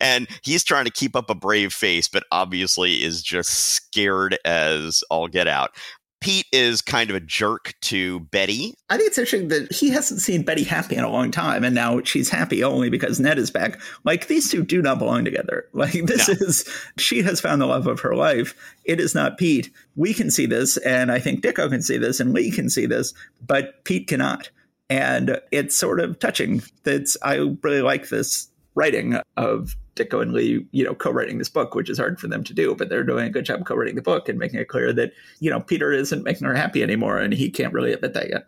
and 0.00 0.26
he's 0.42 0.64
trying 0.64 0.84
to 0.84 0.90
keep 0.90 1.14
up 1.14 1.30
a 1.30 1.34
brave 1.34 1.72
face, 1.72 2.08
but 2.08 2.24
obviously 2.32 3.04
is 3.04 3.22
just 3.22 3.50
scared 3.50 4.36
as 4.44 5.04
all 5.10 5.28
get 5.28 5.46
out. 5.46 5.70
Pete 6.20 6.46
is 6.52 6.82
kind 6.82 7.08
of 7.08 7.16
a 7.16 7.20
jerk 7.20 7.74
to 7.80 8.20
Betty. 8.20 8.74
I 8.90 8.98
think 8.98 9.08
it's 9.08 9.18
interesting 9.18 9.48
that 9.48 9.72
he 9.72 9.88
hasn't 9.88 10.20
seen 10.20 10.42
Betty 10.42 10.64
happy 10.64 10.96
in 10.96 11.02
a 11.02 11.08
long 11.08 11.30
time, 11.30 11.64
and 11.64 11.74
now 11.74 12.02
she's 12.02 12.28
happy 12.28 12.62
only 12.62 12.90
because 12.90 13.18
Ned 13.18 13.38
is 13.38 13.50
back. 13.50 13.80
Like 14.04 14.26
these 14.26 14.50
two 14.50 14.62
do 14.62 14.82
not 14.82 14.98
belong 14.98 15.24
together. 15.24 15.66
Like 15.80 16.04
this 16.04 16.28
no. 16.28 16.34
is 16.34 16.68
she 16.98 17.22
has 17.22 17.40
found 17.40 17.62
the 17.62 17.66
love 17.66 17.86
of 17.86 18.00
her 18.00 18.14
life. 18.14 18.54
It 18.84 19.00
is 19.00 19.14
not 19.14 19.38
Pete. 19.38 19.70
We 19.96 20.12
can 20.12 20.30
see 20.30 20.44
this, 20.44 20.76
and 20.78 21.10
I 21.10 21.18
think 21.18 21.42
Ditko 21.42 21.70
can 21.70 21.80
see 21.80 21.96
this, 21.96 22.20
and 22.20 22.34
Lee 22.34 22.50
can 22.50 22.68
see 22.68 22.84
this, 22.84 23.14
but 23.46 23.82
Pete 23.84 24.06
cannot. 24.06 24.50
And 24.90 25.40
it's 25.52 25.74
sort 25.74 26.00
of 26.00 26.18
touching. 26.18 26.62
That's 26.82 27.16
I 27.22 27.36
really 27.62 27.80
like 27.80 28.10
this 28.10 28.49
writing 28.74 29.18
of 29.36 29.76
Ditko 29.96 30.22
and 30.22 30.32
Lee, 30.32 30.66
you 30.72 30.84
know, 30.84 30.94
co-writing 30.94 31.38
this 31.38 31.48
book, 31.48 31.74
which 31.74 31.90
is 31.90 31.98
hard 31.98 32.18
for 32.18 32.28
them 32.28 32.44
to 32.44 32.54
do, 32.54 32.74
but 32.74 32.88
they're 32.88 33.04
doing 33.04 33.26
a 33.26 33.30
good 33.30 33.44
job 33.44 33.66
co-writing 33.66 33.96
the 33.96 34.02
book 34.02 34.28
and 34.28 34.38
making 34.38 34.60
it 34.60 34.68
clear 34.68 34.92
that, 34.92 35.12
you 35.40 35.50
know, 35.50 35.60
Peter 35.60 35.92
isn't 35.92 36.24
making 36.24 36.46
her 36.46 36.54
happy 36.54 36.82
anymore 36.82 37.18
and 37.18 37.32
he 37.32 37.50
can't 37.50 37.72
really 37.72 37.92
admit 37.92 38.14
that 38.14 38.30
yet. 38.30 38.46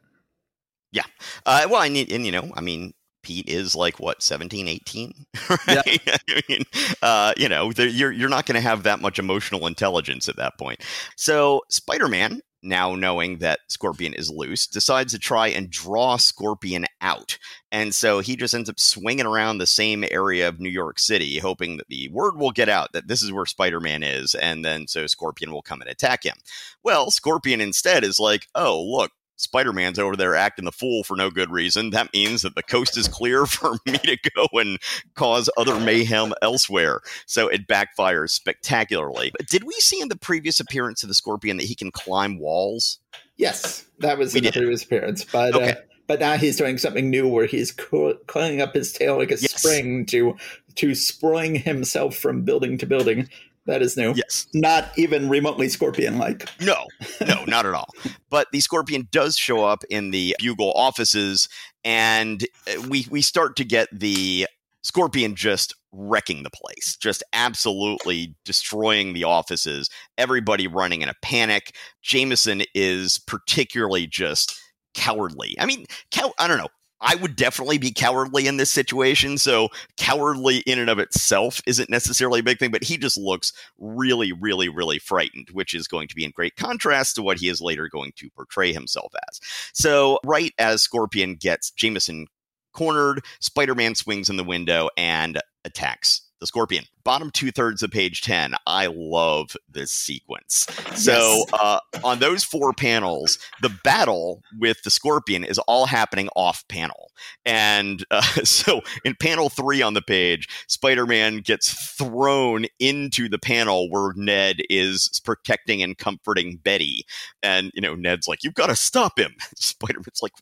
Yeah. 0.93 1.05
Uh, 1.47 1.67
well, 1.71 1.89
need, 1.89 2.13
and, 2.13 2.25
you 2.25 2.33
know, 2.33 2.51
I 2.55 2.61
mean, 2.61 2.93
Pete 3.23 3.49
is 3.49 3.75
like 3.75 4.01
what 4.01 4.23
17, 4.23 4.69
18, 4.69 5.15
right? 5.51 5.61
Yeah. 6.07 6.17
I 6.29 6.43
mean, 6.49 6.65
uh, 7.03 7.33
you 7.37 7.49
know, 7.49 7.71
you're 7.77 8.13
you're 8.13 8.29
not 8.29 8.47
going 8.47 8.57
to 8.57 8.61
have 8.61 8.83
that 8.83 9.01
much 9.01 9.19
emotional 9.19 9.67
intelligence 9.67 10.29
at 10.29 10.37
that 10.37 10.59
point. 10.59 10.81
So 11.17 11.63
Spider-Man 11.69 12.41
now 12.63 12.95
knowing 12.95 13.39
that 13.39 13.61
Scorpion 13.69 14.15
is 14.15 14.31
loose, 14.31 14.67
decides 14.67 15.13
to 15.13 15.19
try 15.19 15.49
and 15.49 15.71
draw 15.71 16.17
Scorpion 16.17 16.87
out. 17.01 17.39
And 17.71 17.95
so 17.95 18.21
he 18.21 18.37
just 18.37 18.55
ends 18.55 18.69
up 18.69 18.79
swinging 18.79 19.27
around 19.27 19.59
the 19.59 19.67
same 19.67 20.05
area 20.11 20.49
of 20.49 20.61
New 20.61 20.69
York 20.69 20.99
City, 20.99 21.39
hoping 21.39 21.77
that 21.79 21.89
the 21.89 22.09
word 22.09 22.37
will 22.37 22.53
get 22.53 22.69
out 22.69 22.93
that 22.93 23.09
this 23.09 23.23
is 23.23 23.33
where 23.33 23.47
Spider 23.47 23.81
Man 23.81 24.03
is. 24.03 24.35
And 24.35 24.65
then 24.65 24.87
so 24.87 25.07
Scorpion 25.07 25.53
will 25.53 25.63
come 25.63 25.81
and 25.81 25.91
attack 25.91 26.25
him. 26.25 26.37
Well, 26.83 27.11
Scorpion 27.11 27.61
instead 27.61 28.05
is 28.05 28.21
like, 28.21 28.47
oh, 28.55 28.83
look, 28.83 29.13
Spider 29.43 29.73
Man's 29.73 29.99
over 29.99 30.17
there 30.17 30.35
acting 30.35 30.65
the 30.65 30.73
fool 30.73 31.03
for 31.05 31.17
no 31.17 31.31
good 31.31 31.51
reason. 31.51 31.91
That 31.91 32.13
means 32.13 32.43
that 32.43 32.55
the 32.55 32.63
coast 32.63 32.97
is 32.97 33.09
clear 33.09 33.45
for 33.47 33.73
me 33.87 33.99
to 33.99 34.17
go 34.35 34.47
and 34.53 34.79
cause 35.15 35.51
other 35.57 35.79
mayhem 35.79 36.33
elsewhere. 36.43 37.01
So 37.27 37.49
it 37.49 37.67
backfires 37.67 38.31
spectacularly. 38.31 39.33
But 39.37 39.49
did 39.49 39.65
we 39.65 39.75
see 39.75 40.01
in 40.01 40.09
the 40.09 40.17
previous 40.17 40.61
appearance 40.61 41.03
of 41.03 41.09
the 41.09 41.15
Scorpion 41.15 41.57
that 41.57 41.67
he 41.67 41.75
can 41.75 41.91
climb 41.91 42.39
walls? 42.39 42.99
Yes, 43.37 43.87
that 43.99 44.19
was 44.19 44.35
we 44.35 44.39
in 44.39 44.45
did. 44.45 44.55
the 44.55 44.61
previous 44.61 44.85
appearance. 44.85 45.25
But 45.25 45.55
uh, 45.55 45.59
okay. 45.59 45.71
uh, 45.73 45.77
but 46.07 46.21
now 46.21 46.37
he's 46.37 46.57
doing 46.57 46.79
something 46.79 47.11
new 47.11 47.27
where 47.27 47.47
he's 47.47 47.73
coiling 47.73 48.61
up 48.61 48.75
his 48.75 48.93
tail 48.93 49.19
like 49.19 49.31
a 49.31 49.37
yes. 49.37 49.55
spring 49.55 50.07
to 50.07 50.37
to 50.77 50.95
spring 50.95 51.55
himself 51.55 52.17
from 52.17 52.43
building 52.43 52.79
to 52.79 52.87
building. 52.87 53.29
That 53.67 53.83
is 53.83 53.97
new. 53.97 54.13
Yes. 54.17 54.47
Not 54.55 54.91
even 54.97 55.29
remotely 55.29 55.69
scorpion 55.69 56.19
like. 56.19 56.49
No, 56.61 56.87
no, 57.27 57.45
not 57.45 57.65
at 57.65 57.75
all. 57.75 57.89
But 58.29 58.49
the 58.53 58.61
scorpion 58.61 59.09
does 59.13 59.37
show 59.37 59.65
up 59.65 59.85
in 59.89 60.11
the 60.11 60.35
Bugle 60.41 60.73
offices 60.73 61.49
and 61.85 62.45
uh, 62.69 62.83
we 62.89 63.07
we 63.11 63.23
start 63.23 63.57
to 63.57 63.65
get 63.65 63.89
the 63.93 64.47
Scorpion 64.83 65.37
just 65.37 65.75
wrecking 65.93 66.43
the 66.43 66.51
place, 66.51 66.97
just 66.97 67.23
absolutely 67.33 68.35
destroying 68.45 69.13
the 69.13 69.25
offices, 69.25 69.89
everybody 70.19 70.67
running 70.67 71.03
in 71.03 71.09
a 71.09 71.15
panic. 71.23 71.77
Jameson 72.03 72.63
is 72.75 73.19
particularly 73.19 74.07
just 74.09 74.59
cowardly. 74.95 75.55
I 75.61 75.67
mean, 75.67 75.87
cow- 76.11 76.35
I 76.39 76.49
don't 76.49 76.59
know. 76.59 76.69
I 77.03 77.17
would 77.17 77.37
definitely 77.37 77.79
be 77.79 77.93
cowardly 77.93 78.47
in 78.47 78.57
this 78.57 78.71
situation. 78.71 79.37
So, 79.37 79.69
cowardly 79.97 80.59
in 80.59 80.79
and 80.79 80.89
of 80.89 80.99
itself 80.99 81.61
isn't 81.67 81.91
necessarily 81.91 82.41
a 82.41 82.45
big 82.45 82.59
thing, 82.59 82.71
but 82.71 82.85
he 82.85 82.97
just 82.97 83.19
looks 83.19 83.53
really, 83.79 84.33
really, 84.33 84.69
really 84.69 84.99
frightened, 84.99 85.49
which 85.53 85.75
is 85.75 85.89
going 85.89 86.09
to 86.09 86.15
be 86.15 86.25
in 86.25 86.31
great 86.31 86.57
contrast 86.57 87.17
to 87.17 87.23
what 87.23 87.39
he 87.39 87.49
is 87.49 87.61
later 87.61 87.89
going 87.89 88.13
to 88.17 88.31
portray 88.31 88.73
himself 88.73 89.13
as. 89.29 89.41
So, 89.75 90.21
right 90.25 90.53
as 90.59 90.83
Scorpion 90.83 91.35
gets 91.35 91.71
Jameson 91.73 92.27
cornered, 92.73 93.25
Spider 93.41 93.75
Man 93.75 93.95
swings 93.95 94.31
in 94.31 94.37
the 94.37 94.45
window 94.45 94.89
and 94.97 95.41
attacks 95.65 96.23
the 96.41 96.47
Scorpion. 96.47 96.85
Bottom 97.05 97.31
two 97.31 97.51
thirds 97.51 97.83
of 97.83 97.91
page 97.91 98.21
10. 98.23 98.55
I 98.67 98.87
love 98.87 99.57
this 99.69 99.93
sequence. 99.93 100.67
So, 100.95 101.13
yes. 101.13 101.45
uh, 101.53 101.79
on 102.05 102.19
those 102.19 102.45
four 102.45 102.73
panels, 102.73 103.39
the 103.61 103.71
battle 103.83 104.43
with 104.59 104.83
the 104.83 104.91
Scorpion 104.91 105.45
is 105.45 105.59
all 105.61 105.87
happening 105.87 106.29
off 106.37 106.67
panel. 106.69 107.11
And 107.45 108.05
uh, 108.11 108.23
so, 108.45 108.83
in 109.05 109.15
panel 109.15 109.49
three 109.49 109.83
on 109.83 109.95
the 109.95 110.03
page, 110.03 110.49
Spider 110.69 111.07
Man 111.07 111.39
gets 111.39 111.73
thrown 111.73 112.67
into 112.79 113.29
the 113.29 113.39
panel 113.39 113.91
where 113.91 114.13
Ned 114.17 114.61
is 114.71 115.21
protecting 115.25 115.83
and 115.83 115.99
comforting 115.99 116.57
Betty. 116.63 117.05
And, 117.43 117.71
you 117.75 117.81
know, 117.81 117.95
Ned's 117.95 118.29
like, 118.29 118.45
You've 118.45 118.55
got 118.55 118.69
to 118.69 118.77
stop 118.77 119.19
him. 119.19 119.35
Spider 119.57 119.99
Man's 119.99 120.23
like, 120.23 120.33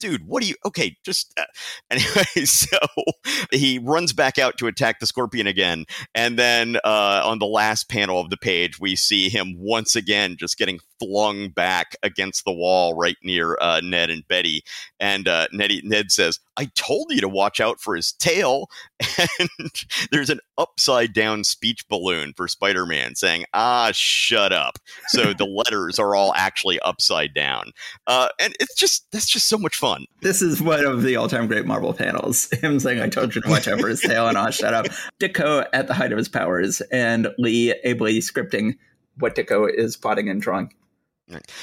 dude, 0.00 0.26
what 0.26 0.42
do 0.42 0.48
you? 0.48 0.54
Okay, 0.64 0.96
just 1.04 1.32
uh, 1.38 1.44
anyway. 1.90 2.44
So 2.44 2.78
he 3.50 3.78
runs 3.78 4.12
back 4.12 4.38
out 4.38 4.58
to 4.58 4.66
attack 4.66 5.00
the 5.00 5.06
scorpion 5.06 5.46
again, 5.46 5.84
and 6.14 6.38
then 6.38 6.76
uh, 6.84 7.22
on 7.24 7.38
the 7.38 7.46
last 7.46 7.88
panel 7.88 8.20
of 8.20 8.30
the 8.30 8.36
page, 8.36 8.80
we 8.80 8.96
see 8.96 9.28
him 9.28 9.54
once 9.58 9.96
again 9.96 10.36
just 10.38 10.58
getting 10.58 10.80
flung 10.98 11.48
back 11.48 11.96
against 12.02 12.44
the 12.44 12.52
wall 12.52 12.94
right 12.94 13.16
near 13.22 13.56
uh, 13.60 13.80
Ned 13.82 14.10
and 14.10 14.26
Betty. 14.28 14.62
And 15.00 15.28
uh, 15.28 15.46
Ned, 15.52 15.72
Ned 15.82 16.10
says, 16.10 16.38
I 16.56 16.70
told 16.74 17.06
you 17.10 17.20
to 17.20 17.28
watch 17.28 17.60
out 17.60 17.80
for 17.80 17.96
his 17.96 18.12
tail. 18.12 18.68
And 19.60 19.70
there's 20.10 20.30
an 20.30 20.40
upside 20.58 21.12
down 21.12 21.44
speech 21.44 21.86
balloon 21.88 22.32
for 22.36 22.48
Spider 22.48 22.86
Man 22.86 23.14
saying, 23.14 23.44
ah, 23.54 23.90
shut 23.92 24.52
up. 24.52 24.78
So 25.08 25.32
the 25.38 25.46
letters 25.46 25.98
are 25.98 26.14
all 26.14 26.32
actually 26.34 26.78
upside 26.80 27.34
down. 27.34 27.72
Uh, 28.06 28.28
and 28.40 28.54
it's 28.60 28.74
just, 28.74 29.06
that's 29.12 29.28
just 29.28 29.48
so 29.48 29.58
much 29.58 29.76
fun. 29.76 30.06
This 30.22 30.42
is 30.42 30.60
one 30.60 30.84
of 30.84 31.02
the 31.02 31.16
all 31.16 31.28
time 31.28 31.46
great 31.46 31.66
Marvel 31.66 31.92
panels. 31.92 32.48
Him 32.60 32.80
saying, 32.80 33.00
I 33.00 33.08
told 33.08 33.34
you 33.34 33.40
to 33.40 33.48
watch 33.48 33.68
out 33.68 33.80
for 33.80 33.88
his 33.88 34.00
tail, 34.00 34.28
and 34.28 34.36
ah, 34.36 34.50
shut 34.50 34.74
up. 34.74 34.86
Ditko 35.20 35.66
at 35.72 35.86
the 35.86 35.94
height 35.94 36.12
of 36.12 36.18
his 36.18 36.28
powers, 36.28 36.80
and 36.92 37.28
Lee 37.38 37.72
ably 37.84 38.18
scripting 38.18 38.76
what 39.18 39.36
Ditko 39.36 39.72
is 39.72 39.96
plotting 39.96 40.28
and 40.28 40.40
drawing. 40.40 40.72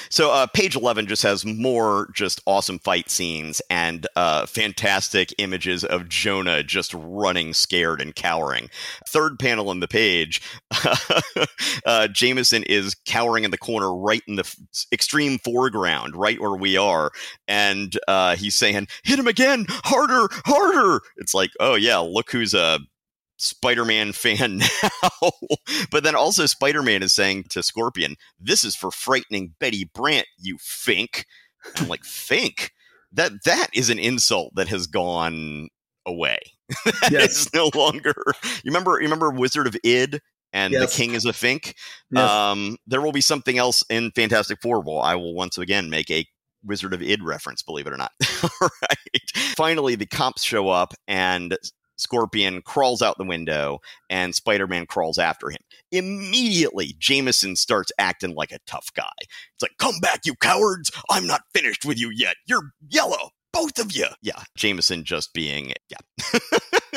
So 0.10 0.32
uh, 0.32 0.48
page 0.48 0.76
11 0.76 1.06
just 1.06 1.22
has 1.24 1.46
more 1.46 2.10
just 2.16 2.42
awesome 2.48 2.80
fight 2.80 3.10
scenes 3.12 3.62
and 3.70 4.08
uh, 4.16 4.48
fantastic 4.48 5.34
images 5.38 5.84
of 5.84 6.10
Jonah 6.10 6.64
just 6.64 6.94
running 6.96 7.54
scared 7.54 8.02
and 8.02 8.16
cowering. 8.16 8.70
Third 9.08 9.38
panel 9.38 9.70
on 9.70 9.80
the 9.80 9.88
page, 9.88 10.42
uh, 11.86 12.08
Jameson 12.08 12.64
is 12.64 12.96
cowering 13.06 13.44
in 13.44 13.52
the 13.52 13.58
corner 13.58 13.96
right 13.96 14.24
in 14.28 14.36
the 14.36 14.44
f- 14.44 14.56
extreme 14.92 15.38
foreground, 15.38 16.16
right 16.16 16.42
where 16.42 16.56
we 16.56 16.76
are. 16.76 17.12
And 17.48 17.98
uh, 18.08 18.36
he's 18.36 18.56
saying, 18.56 18.88
hit 19.04 19.20
him 19.20 19.28
again, 19.28 19.66
harder, 19.70 20.28
harder. 20.46 21.02
It's 21.18 21.36
like, 21.36 21.52
oh 21.60 21.76
yeah, 21.76 22.00
look 22.00 22.32
who's 22.32 22.56
a 22.56 22.80
Spider-Man 23.42 24.12
fan 24.14 24.58
now. 24.58 25.32
but 25.90 26.04
then 26.04 26.16
also 26.16 26.46
Spider-Man 26.46 27.04
is 27.04 27.14
saying 27.14 27.46
to 27.50 27.64
Scorpion, 27.64 28.16
"This 28.40 28.64
is 28.64 28.76
for 28.76 28.92
frightening 28.92 29.56
Betty 29.60 29.90
Brant, 29.94 30.28
you 30.38 30.58
fink." 30.60 31.26
I'm 31.76 31.88
like, 31.88 32.04
"Fink? 32.04 32.72
That 33.12 33.44
that 33.46 33.68
is 33.74 33.90
an 33.90 34.00
insult 34.00 34.56
that 34.56 34.70
has 34.70 34.88
gone 34.88 35.70
away. 36.06 36.40
that 36.86 37.10
yes. 37.12 37.42
is 37.42 37.54
no 37.54 37.70
longer. 37.76 38.16
You 38.44 38.52
remember? 38.66 38.94
You 38.94 39.06
remember 39.06 39.30
Wizard 39.30 39.68
of 39.68 39.76
Id 39.84 40.22
and 40.54 40.74
yes. 40.74 40.92
the 40.92 41.04
king 41.04 41.14
is 41.14 41.26
a 41.26 41.34
fink. 41.34 41.76
Yes. 42.12 42.30
Um, 42.30 42.78
there 42.88 43.02
will 43.02 43.12
be 43.12 43.22
something 43.22 43.58
else 43.58 43.84
in 43.90 44.12
Fantastic 44.12 44.62
Four. 44.62 44.82
Well, 44.82 45.00
I 45.00 45.16
will 45.16 45.34
once 45.34 45.58
again 45.58 45.90
make 45.90 46.10
a 46.12 46.26
Wizard 46.64 46.94
of 46.94 47.02
Id 47.02 47.24
reference, 47.24 47.64
believe 47.64 47.88
it 47.88 47.94
or 47.94 47.98
not. 47.98 48.12
All 48.44 48.70
right. 48.82 49.32
Finally, 49.56 49.96
the 49.96 50.06
cops 50.06 50.44
show 50.44 50.70
up 50.70 50.94
and 51.08 51.58
Scorpion 52.02 52.62
crawls 52.64 53.02
out 53.02 53.18
the 53.18 53.24
window 53.24 53.80
and 54.10 54.34
Spider 54.36 54.68
Man 54.68 54.86
crawls 54.86 55.18
after 55.18 55.50
him. 55.50 55.60
Immediately, 55.92 56.96
Jameson 56.98 57.56
starts 57.56 57.92
acting 57.98 58.36
like 58.36 58.52
a 58.52 58.60
tough 58.66 58.92
guy. 58.94 59.12
It's 59.20 59.62
like, 59.62 59.78
come 59.78 60.00
back, 60.02 60.22
you 60.26 60.36
cowards! 60.36 60.92
I'm 61.10 61.28
not 61.28 61.44
finished 61.54 61.86
with 61.86 62.00
you 62.00 62.10
yet. 62.10 62.36
You're 62.48 62.72
yellow, 62.90 63.30
both 63.54 63.80
of 63.80 63.92
you. 63.96 64.08
Yeah, 64.22 64.42
Jameson 64.56 65.04
just 65.04 65.34
being, 65.34 65.74
yeah. 65.90 66.40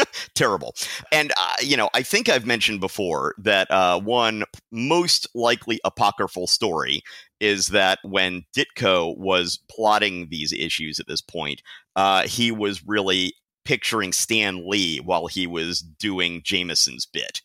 terrible. 0.35 0.75
And, 1.13 1.33
uh, 1.37 1.55
you 1.61 1.77
know, 1.77 1.91
I 1.95 2.03
think 2.03 2.29
I've 2.29 2.47
mentioned 2.47 2.81
before 2.81 3.35
that 3.39 3.71
uh, 3.71 4.01
one 4.01 4.45
most 4.71 5.29
likely 5.35 5.81
apocryphal 5.85 6.47
story 6.47 7.03
is 7.41 7.69
that 7.69 7.99
when 8.03 8.45
Ditko 8.57 9.17
was 9.19 9.61
plotting 9.71 10.29
these 10.31 10.53
issues 10.53 10.99
at 10.99 11.07
this 11.07 11.21
point, 11.21 11.63
uh, 11.97 12.27
he 12.27 12.51
was 12.51 12.85
really 12.87 13.35
picturing 13.65 14.13
Stan 14.13 14.69
Lee 14.69 15.01
while 15.01 15.27
he 15.27 15.47
was 15.47 15.81
doing 15.81 16.43
Jameson's 16.45 17.07
bit. 17.07 17.41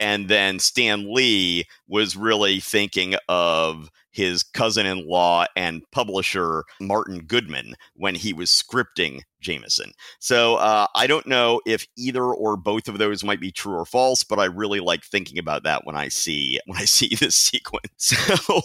And 0.00 0.28
then 0.28 0.58
Stan 0.58 1.12
Lee 1.12 1.66
was 1.88 2.16
really 2.16 2.60
thinking 2.60 3.14
of 3.28 3.90
his 4.14 4.42
cousin 4.42 4.86
in 4.86 5.06
law 5.06 5.44
and 5.56 5.82
publisher, 5.90 6.64
Martin 6.80 7.20
Goodman, 7.26 7.74
when 7.94 8.14
he 8.14 8.32
was 8.32 8.48
scripting 8.48 9.20
Jameson. 9.44 9.92
So 10.18 10.56
uh, 10.56 10.86
I 10.94 11.06
don't 11.06 11.26
know 11.26 11.60
if 11.66 11.86
either 11.96 12.24
or 12.24 12.56
both 12.56 12.88
of 12.88 12.98
those 12.98 13.22
might 13.22 13.40
be 13.40 13.52
true 13.52 13.74
or 13.74 13.84
false, 13.84 14.24
but 14.24 14.38
I 14.38 14.46
really 14.46 14.80
like 14.80 15.04
thinking 15.04 15.38
about 15.38 15.64
that 15.64 15.84
when 15.84 15.94
I 15.94 16.08
see 16.08 16.58
when 16.66 16.78
I 16.78 16.84
see 16.86 17.14
this 17.14 17.36
sequence. 17.36 18.14
So 18.44 18.60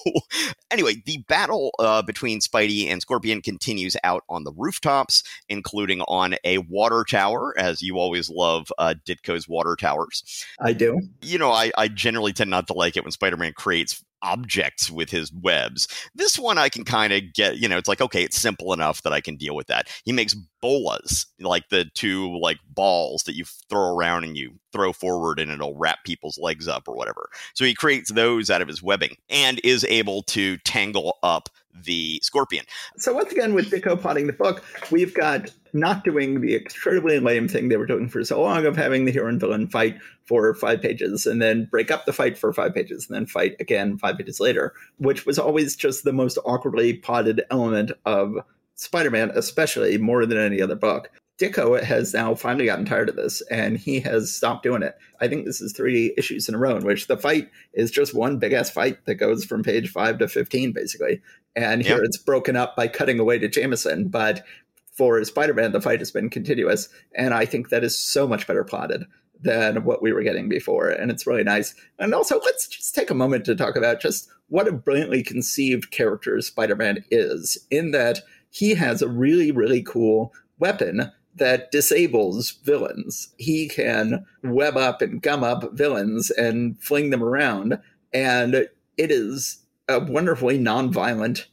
anyway, 0.71 0.95
the 1.05 1.17
battle 1.27 1.71
uh, 1.79 2.01
between 2.01 2.39
Spidey 2.39 2.87
and 2.87 3.01
Scorpion 3.01 3.41
continues 3.41 3.97
out 4.03 4.23
on 4.29 4.43
the 4.43 4.53
rooftops, 4.53 5.23
including 5.49 6.01
on 6.01 6.35
a 6.43 6.59
water 6.59 7.03
tower, 7.09 7.53
as 7.57 7.81
you 7.81 7.97
always 7.97 8.29
love 8.29 8.71
uh, 8.77 8.93
Ditko's 9.05 9.47
water 9.47 9.75
towers. 9.75 10.45
I 10.59 10.73
do. 10.73 11.01
You 11.21 11.37
know, 11.37 11.51
I, 11.51 11.71
I 11.77 11.87
generally 11.87 12.31
tend 12.31 12.49
not 12.51 12.67
to 12.67 12.73
like 12.73 12.95
it 12.95 13.03
when 13.03 13.11
Spider-Man 13.11 13.53
creates 13.53 14.03
objects 14.21 14.89
with 14.91 15.09
his 15.09 15.31
webs. 15.33 15.87
This 16.15 16.37
one 16.37 16.57
I 16.57 16.69
can 16.69 16.83
kind 16.83 17.13
of 17.13 17.33
get, 17.33 17.57
you 17.57 17.67
know, 17.67 17.77
it's 17.77 17.87
like, 17.87 18.01
okay, 18.01 18.23
it's 18.23 18.37
simple 18.37 18.73
enough 18.73 19.01
that 19.03 19.13
I 19.13 19.21
can 19.21 19.35
deal 19.35 19.55
with 19.55 19.67
that. 19.67 19.87
He 20.03 20.11
makes 20.11 20.35
bolas, 20.61 21.25
like 21.39 21.69
the 21.69 21.85
two 21.95 22.37
like 22.39 22.59
balls 22.69 23.23
that 23.23 23.35
you 23.35 23.45
throw 23.69 23.95
around 23.95 24.23
and 24.23 24.37
you 24.37 24.59
throw 24.71 24.93
forward 24.93 25.39
and 25.39 25.51
it'll 25.51 25.77
wrap 25.77 26.03
people's 26.03 26.37
legs 26.37 26.67
up 26.67 26.87
or 26.87 26.95
whatever. 26.95 27.29
So 27.53 27.65
he 27.65 27.73
creates 27.73 28.11
those 28.11 28.49
out 28.49 28.61
of 28.61 28.67
his 28.67 28.83
webbing 28.83 29.15
and 29.29 29.59
is 29.63 29.83
able 29.85 30.23
to 30.23 30.57
tangle 30.57 31.17
up 31.23 31.49
the 31.73 32.19
scorpion. 32.23 32.65
So 32.97 33.13
once 33.13 33.31
again, 33.31 33.53
with 33.53 33.69
Ditko 33.69 33.99
plotting 33.99 34.27
the 34.27 34.33
book, 34.33 34.63
we've 34.91 35.13
got 35.13 35.51
not 35.73 36.03
doing 36.03 36.41
the 36.41 36.55
extremely 36.55 37.19
lame 37.19 37.47
thing 37.47 37.69
they 37.69 37.77
were 37.77 37.85
doing 37.85 38.09
for 38.09 38.23
so 38.23 38.41
long 38.41 38.65
of 38.65 38.75
having 38.75 39.05
the 39.05 39.11
hero 39.11 39.27
and 39.27 39.39
villain 39.39 39.67
fight 39.67 39.99
for 40.25 40.53
five 40.55 40.81
pages 40.81 41.25
and 41.25 41.41
then 41.41 41.65
break 41.65 41.91
up 41.91 42.05
the 42.05 42.13
fight 42.13 42.37
for 42.37 42.51
five 42.53 42.73
pages 42.73 43.07
and 43.07 43.15
then 43.15 43.25
fight 43.25 43.55
again 43.59 43.97
five 43.97 44.17
pages 44.17 44.39
later, 44.39 44.73
which 44.97 45.25
was 45.25 45.39
always 45.39 45.75
just 45.75 46.03
the 46.03 46.13
most 46.13 46.37
awkwardly 46.45 46.93
plotted 46.93 47.43
element 47.51 47.91
of 48.05 48.35
Spider-Man, 48.75 49.31
especially 49.35 49.97
more 49.97 50.25
than 50.25 50.37
any 50.37 50.61
other 50.61 50.75
book. 50.75 51.11
Ditko 51.39 51.81
has 51.81 52.13
now 52.13 52.35
finally 52.35 52.65
gotten 52.65 52.83
tired 52.83 53.07
of 53.07 53.15
this 53.15 53.41
and 53.49 53.77
he 53.77 54.01
has 54.01 54.33
stopped 54.33 54.61
doing 54.61 54.83
it. 54.83 54.97
I 55.21 55.29
think 55.29 55.45
this 55.45 55.61
is 55.61 55.71
three 55.71 56.13
issues 56.17 56.49
in 56.49 56.55
a 56.55 56.57
row 56.57 56.75
in 56.75 56.83
which 56.83 57.07
the 57.07 57.15
fight 57.15 57.49
is 57.73 57.91
just 57.91 58.13
one 58.13 58.39
big 58.39 58.51
ass 58.51 58.69
fight 58.69 59.05
that 59.05 59.15
goes 59.15 59.45
from 59.45 59.63
page 59.63 59.89
five 59.89 60.19
to 60.19 60.27
15, 60.27 60.73
basically. 60.73 61.21
And 61.55 61.81
here 61.81 61.97
yep. 61.97 62.05
it's 62.05 62.17
broken 62.17 62.55
up 62.55 62.75
by 62.75 62.87
cutting 62.87 63.19
away 63.19 63.39
to 63.39 63.47
Jameson. 63.47 64.07
But 64.07 64.45
for 64.93 65.23
Spider 65.23 65.53
Man, 65.53 65.71
the 65.71 65.81
fight 65.81 65.99
has 65.99 66.11
been 66.11 66.29
continuous. 66.29 66.89
And 67.15 67.33
I 67.33 67.45
think 67.45 67.69
that 67.69 67.83
is 67.83 67.97
so 67.97 68.27
much 68.27 68.47
better 68.47 68.63
plotted 68.63 69.05
than 69.41 69.83
what 69.83 70.01
we 70.01 70.11
were 70.11 70.23
getting 70.23 70.49
before. 70.49 70.89
And 70.89 71.09
it's 71.09 71.25
really 71.25 71.43
nice. 71.43 71.73
And 71.97 72.13
also, 72.13 72.39
let's 72.39 72.67
just 72.67 72.93
take 72.93 73.09
a 73.09 73.15
moment 73.15 73.45
to 73.45 73.55
talk 73.55 73.75
about 73.75 74.01
just 74.01 74.29
what 74.49 74.67
a 74.67 74.73
brilliantly 74.73 75.23
conceived 75.23 75.91
character 75.91 76.41
Spider 76.41 76.75
Man 76.75 77.05
is, 77.09 77.57
in 77.71 77.91
that 77.91 78.19
he 78.49 78.73
has 78.75 79.01
a 79.01 79.07
really, 79.07 79.51
really 79.51 79.81
cool 79.81 80.33
weapon 80.57 81.11
that 81.35 81.71
disables 81.71 82.51
villains. 82.63 83.29
He 83.37 83.69
can 83.69 84.25
web 84.43 84.75
up 84.75 85.01
and 85.01 85.21
gum 85.21 85.43
up 85.43 85.71
villains 85.73 86.31
and 86.31 86.81
fling 86.81 87.11
them 87.11 87.23
around. 87.23 87.79
And 88.13 88.55
it 88.55 89.11
is 89.11 89.59
a 89.89 89.99
wonderfully 89.99 90.57
nonviolent 90.57 91.45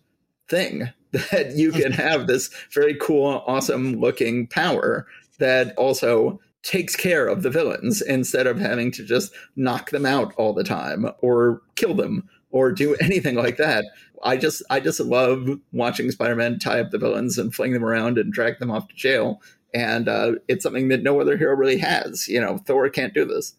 thing 0.48 0.90
that 1.12 1.56
you 1.56 1.72
can 1.72 1.92
have 2.06 2.26
this 2.26 2.50
very 2.72 2.94
cool, 2.94 3.42
awesome 3.46 3.94
looking 3.94 4.46
power 4.46 5.06
that 5.38 5.74
also 5.76 6.40
takes 6.62 6.96
care 6.96 7.28
of 7.28 7.42
the 7.42 7.50
villains 7.50 8.02
instead 8.02 8.46
of 8.46 8.58
having 8.58 8.90
to 8.90 9.04
just 9.04 9.32
knock 9.54 9.90
them 9.90 10.04
out 10.04 10.34
all 10.36 10.52
the 10.52 10.64
time 10.64 11.06
or 11.20 11.62
kill 11.76 11.94
them 11.94 12.28
or 12.50 12.72
do 12.72 12.96
anything 13.00 13.36
like 13.36 13.56
that. 13.56 13.84
I 14.22 14.36
just 14.36 14.62
I 14.70 14.80
just 14.80 14.98
love 14.98 15.60
watching 15.72 16.10
Spider-Man 16.10 16.58
tie 16.58 16.80
up 16.80 16.90
the 16.90 16.98
villains 16.98 17.38
and 17.38 17.54
fling 17.54 17.72
them 17.72 17.84
around 17.84 18.18
and 18.18 18.32
drag 18.32 18.58
them 18.58 18.70
off 18.70 18.88
to 18.88 18.94
jail. 18.94 19.40
And 19.74 20.08
uh, 20.08 20.32
it's 20.48 20.62
something 20.62 20.88
that 20.88 21.02
no 21.02 21.20
other 21.20 21.36
hero 21.36 21.54
really 21.54 21.76
has. 21.78 22.26
You 22.26 22.40
know, 22.40 22.56
Thor 22.56 22.88
can't 22.88 23.12
do 23.12 23.26
this. 23.26 23.54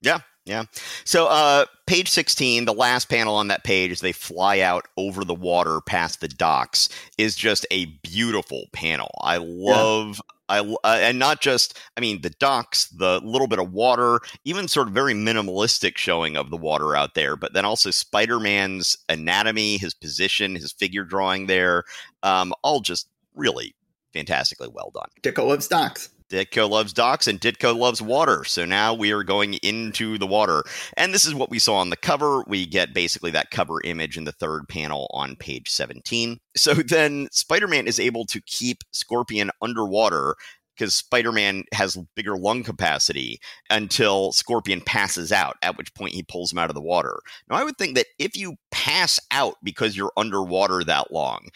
Yeah, 0.00 0.20
yeah. 0.48 0.64
So, 1.04 1.26
uh, 1.26 1.66
page 1.86 2.08
16, 2.08 2.64
the 2.64 2.72
last 2.72 3.08
panel 3.08 3.34
on 3.34 3.48
that 3.48 3.64
page, 3.64 3.90
as 3.92 4.00
they 4.00 4.12
fly 4.12 4.60
out 4.60 4.88
over 4.96 5.24
the 5.24 5.34
water 5.34 5.80
past 5.80 6.20
the 6.20 6.28
docks, 6.28 6.88
is 7.18 7.36
just 7.36 7.66
a 7.70 7.86
beautiful 8.02 8.64
panel. 8.72 9.10
I 9.22 9.36
love. 9.36 10.16
Yeah. 10.16 10.34
I 10.50 10.60
uh, 10.60 10.98
and 11.02 11.18
not 11.18 11.42
just 11.42 11.78
I 11.98 12.00
mean 12.00 12.22
the 12.22 12.30
docks, 12.30 12.88
the 12.88 13.20
little 13.22 13.48
bit 13.48 13.58
of 13.58 13.70
water, 13.70 14.20
even 14.46 14.66
sort 14.66 14.88
of 14.88 14.94
very 14.94 15.12
minimalistic 15.12 15.98
showing 15.98 16.38
of 16.38 16.48
the 16.48 16.56
water 16.56 16.96
out 16.96 17.12
there, 17.12 17.36
but 17.36 17.52
then 17.52 17.66
also 17.66 17.90
Spider-Man's 17.90 18.96
anatomy, 19.10 19.76
his 19.76 19.92
position, 19.92 20.54
his 20.54 20.72
figure 20.72 21.04
drawing 21.04 21.48
there, 21.48 21.84
um, 22.22 22.54
all 22.62 22.80
just 22.80 23.08
really 23.34 23.74
fantastically 24.14 24.68
well 24.72 24.90
done. 24.94 25.10
Ditko 25.22 25.46
loves 25.46 25.68
docks. 25.68 26.08
Ditko 26.30 26.68
loves 26.68 26.92
docks 26.92 27.26
and 27.26 27.40
Ditko 27.40 27.76
loves 27.76 28.02
water. 28.02 28.44
So 28.44 28.64
now 28.64 28.94
we 28.94 29.12
are 29.12 29.22
going 29.22 29.54
into 29.54 30.18
the 30.18 30.26
water. 30.26 30.62
And 30.96 31.12
this 31.14 31.26
is 31.26 31.34
what 31.34 31.50
we 31.50 31.58
saw 31.58 31.76
on 31.76 31.90
the 31.90 31.96
cover. 31.96 32.42
We 32.46 32.66
get 32.66 32.94
basically 32.94 33.30
that 33.32 33.50
cover 33.50 33.80
image 33.82 34.16
in 34.16 34.24
the 34.24 34.32
third 34.32 34.68
panel 34.68 35.08
on 35.12 35.36
page 35.36 35.70
17. 35.70 36.38
So 36.56 36.74
then 36.74 37.28
Spider 37.32 37.68
Man 37.68 37.86
is 37.86 38.00
able 38.00 38.26
to 38.26 38.40
keep 38.42 38.78
Scorpion 38.92 39.50
underwater 39.62 40.34
because 40.78 40.94
Spider 40.94 41.32
Man 41.32 41.64
has 41.72 41.98
bigger 42.14 42.36
lung 42.36 42.62
capacity 42.62 43.40
until 43.68 44.32
Scorpion 44.32 44.80
passes 44.80 45.32
out, 45.32 45.56
at 45.62 45.76
which 45.76 45.92
point 45.94 46.14
he 46.14 46.22
pulls 46.22 46.52
him 46.52 46.58
out 46.58 46.70
of 46.70 46.74
the 46.74 46.80
water. 46.80 47.18
Now, 47.50 47.56
I 47.56 47.64
would 47.64 47.76
think 47.76 47.96
that 47.96 48.06
if 48.18 48.36
you 48.36 48.56
pass 48.70 49.18
out 49.30 49.56
because 49.62 49.96
you're 49.96 50.12
underwater 50.16 50.84
that 50.84 51.12
long, 51.12 51.48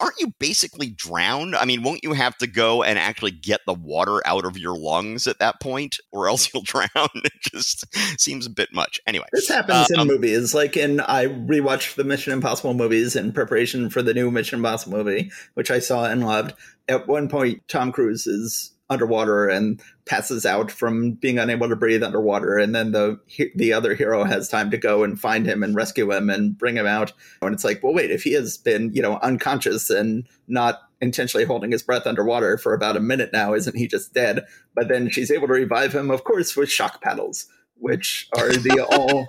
aren't 0.00 0.18
you 0.18 0.32
basically 0.38 0.90
drowned? 0.90 1.54
I 1.54 1.64
mean, 1.64 1.82
won't 1.82 2.02
you 2.02 2.12
have 2.12 2.36
to 2.38 2.46
go 2.46 2.82
and 2.82 2.98
actually 2.98 3.30
get 3.30 3.60
the 3.66 3.74
water 3.74 4.20
out 4.26 4.44
of 4.44 4.58
your 4.58 4.76
lungs 4.76 5.26
at 5.26 5.38
that 5.38 5.60
point, 5.60 5.98
or 6.12 6.28
else 6.28 6.50
you'll 6.54 6.62
drown? 6.62 6.88
It 6.96 7.32
just 7.40 7.84
seems 8.20 8.46
a 8.46 8.50
bit 8.50 8.72
much. 8.72 9.00
Anyway, 9.06 9.26
this 9.32 9.48
happens 9.48 9.90
uh, 9.90 9.94
in 9.94 10.00
um, 10.00 10.08
movies. 10.08 10.54
Like 10.54 10.76
in, 10.76 11.00
I 11.00 11.26
rewatched 11.26 11.94
the 11.94 12.04
Mission 12.04 12.32
Impossible 12.32 12.74
movies 12.74 13.16
in 13.16 13.32
preparation 13.32 13.88
for 13.90 14.02
the 14.02 14.14
new 14.14 14.30
Mission 14.30 14.58
Impossible 14.58 14.98
movie, 14.98 15.30
which 15.54 15.70
I 15.70 15.78
saw 15.78 16.04
and 16.04 16.24
loved. 16.26 16.54
At 16.88 17.08
one 17.08 17.28
point, 17.28 17.62
Tom 17.68 17.92
Cruise 17.92 18.26
is 18.26 18.73
underwater 18.94 19.46
and 19.48 19.82
passes 20.06 20.46
out 20.46 20.70
from 20.70 21.12
being 21.12 21.38
unable 21.38 21.68
to 21.68 21.76
breathe 21.76 22.02
underwater. 22.02 22.56
And 22.56 22.74
then 22.74 22.92
the 22.92 23.20
the 23.54 23.74
other 23.74 23.94
hero 23.94 24.24
has 24.24 24.48
time 24.48 24.70
to 24.70 24.78
go 24.78 25.04
and 25.04 25.20
find 25.20 25.46
him 25.46 25.62
and 25.62 25.74
rescue 25.74 26.10
him 26.10 26.30
and 26.30 26.56
bring 26.56 26.76
him 26.76 26.86
out. 26.86 27.12
And 27.42 27.52
it's 27.52 27.64
like 27.64 27.82
well 27.82 27.92
wait 27.92 28.10
if 28.10 28.22
he 28.22 28.32
has 28.32 28.56
been 28.56 28.92
you 28.94 29.02
know 29.02 29.18
unconscious 29.18 29.90
and 29.90 30.26
not 30.48 30.80
intentionally 31.02 31.44
holding 31.44 31.72
his 31.72 31.82
breath 31.82 32.06
underwater 32.06 32.56
for 32.56 32.72
about 32.72 32.96
a 32.96 33.00
minute 33.00 33.30
now 33.32 33.52
isn't 33.52 33.76
he 33.76 33.86
just 33.86 34.14
dead? 34.14 34.46
But 34.74 34.88
then 34.88 35.10
she's 35.10 35.30
able 35.30 35.48
to 35.48 35.52
revive 35.52 35.94
him 35.94 36.10
of 36.10 36.24
course 36.24 36.56
with 36.56 36.70
shock 36.70 37.02
paddles 37.02 37.46
which 37.76 38.28
are 38.36 38.48
the 38.48 38.86
all 38.92 39.26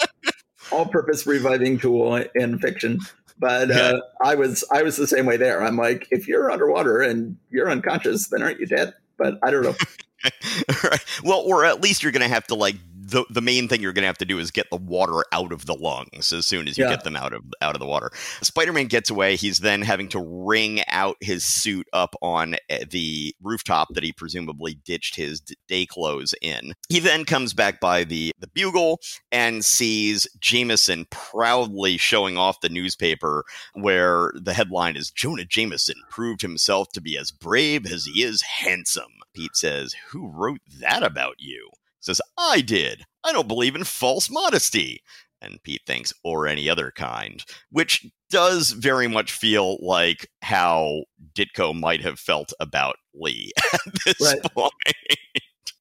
all 0.71 0.87
purpose 0.87 1.27
reviving 1.27 1.77
tool 1.77 2.23
in 2.35 2.59
fiction. 2.59 2.99
But 3.37 3.69
uh, 3.71 4.01
I 4.21 4.35
was 4.35 4.63
I 4.71 4.83
was 4.83 4.95
the 4.95 5.07
same 5.07 5.25
way 5.25 5.37
there. 5.37 5.61
I'm 5.61 5.77
like, 5.77 6.07
if 6.09 6.27
you're 6.27 6.49
underwater 6.51 7.01
and 7.01 7.37
you're 7.49 7.69
unconscious, 7.69 8.27
then 8.27 8.41
aren't 8.41 8.59
you 8.59 8.65
dead? 8.65 8.93
But 9.17 9.39
I 9.43 9.51
don't 9.51 9.63
know. 9.63 9.75
right. 10.83 11.05
Well, 11.23 11.39
or 11.39 11.65
at 11.65 11.81
least 11.81 12.03
you're 12.03 12.11
going 12.11 12.21
to 12.21 12.33
have 12.33 12.47
to 12.47 12.55
like 12.55 12.75
the 13.05 13.23
the 13.29 13.41
main 13.41 13.67
thing 13.67 13.81
you're 13.81 13.93
going 13.93 14.03
to 14.03 14.07
have 14.07 14.17
to 14.17 14.25
do 14.25 14.39
is 14.39 14.49
get 14.49 14.69
the 14.71 14.77
water 14.77 15.23
out 15.31 15.51
of 15.51 15.65
the 15.65 15.75
lungs 15.75 16.33
as 16.33 16.45
soon 16.45 16.67
as 16.67 16.77
you 16.77 16.83
yeah. 16.83 16.89
get 16.89 17.03
them 17.03 17.15
out 17.15 17.33
of 17.33 17.43
out 17.61 17.75
of 17.75 17.79
the 17.79 17.85
water. 17.85 18.11
Spider-Man 18.41 18.87
gets 18.87 19.09
away. 19.09 19.35
He's 19.35 19.59
then 19.59 19.81
having 19.81 20.09
to 20.09 20.19
wring 20.19 20.81
out 20.87 21.15
his 21.21 21.45
suit 21.45 21.87
up 21.93 22.15
on 22.21 22.55
eh, 22.69 22.85
the 22.89 23.35
rooftop 23.41 23.89
that 23.93 24.03
he 24.03 24.11
presumably 24.11 24.79
ditched 24.85 25.15
his 25.15 25.41
day 25.67 25.85
clothes 25.85 26.33
in. 26.41 26.73
He 26.89 26.99
then 26.99 27.25
comes 27.25 27.53
back 27.53 27.79
by 27.79 28.03
the 28.03 28.31
the 28.39 28.47
bugle 28.47 28.99
and 29.31 29.63
sees 29.63 30.27
Jameson 30.39 31.05
proudly 31.11 31.97
showing 31.97 32.37
off 32.37 32.61
the 32.61 32.69
newspaper 32.69 33.43
where 33.73 34.31
the 34.35 34.53
headline 34.53 34.95
is 34.95 35.11
Jonah 35.11 35.45
Jameson 35.45 35.97
proved 36.09 36.41
himself 36.41 36.89
to 36.93 37.01
be 37.01 37.17
as 37.17 37.31
brave 37.31 37.85
as 37.85 38.05
he 38.05 38.23
is 38.23 38.41
handsome. 38.41 39.11
Pete 39.35 39.55
says, 39.55 39.95
"Who 40.09 40.27
wrote 40.27 40.61
that 40.79 41.03
about 41.03 41.35
you?" 41.39 41.69
Says, 42.05 42.21
I 42.37 42.61
did. 42.61 43.05
I 43.23 43.31
don't 43.31 43.47
believe 43.47 43.75
in 43.75 43.83
false 43.83 44.29
modesty. 44.29 45.01
And 45.41 45.61
Pete 45.63 45.81
thinks, 45.85 46.13
or 46.23 46.47
any 46.47 46.69
other 46.69 46.91
kind, 46.95 47.43
which 47.69 48.05
does 48.29 48.71
very 48.71 49.07
much 49.07 49.31
feel 49.31 49.77
like 49.81 50.27
how 50.41 51.03
Ditko 51.33 51.77
might 51.77 52.01
have 52.01 52.19
felt 52.19 52.53
about 52.59 52.95
Lee 53.13 53.51
at 53.73 53.93
this 54.05 54.21
right. 54.21 54.53
point. 54.53 54.73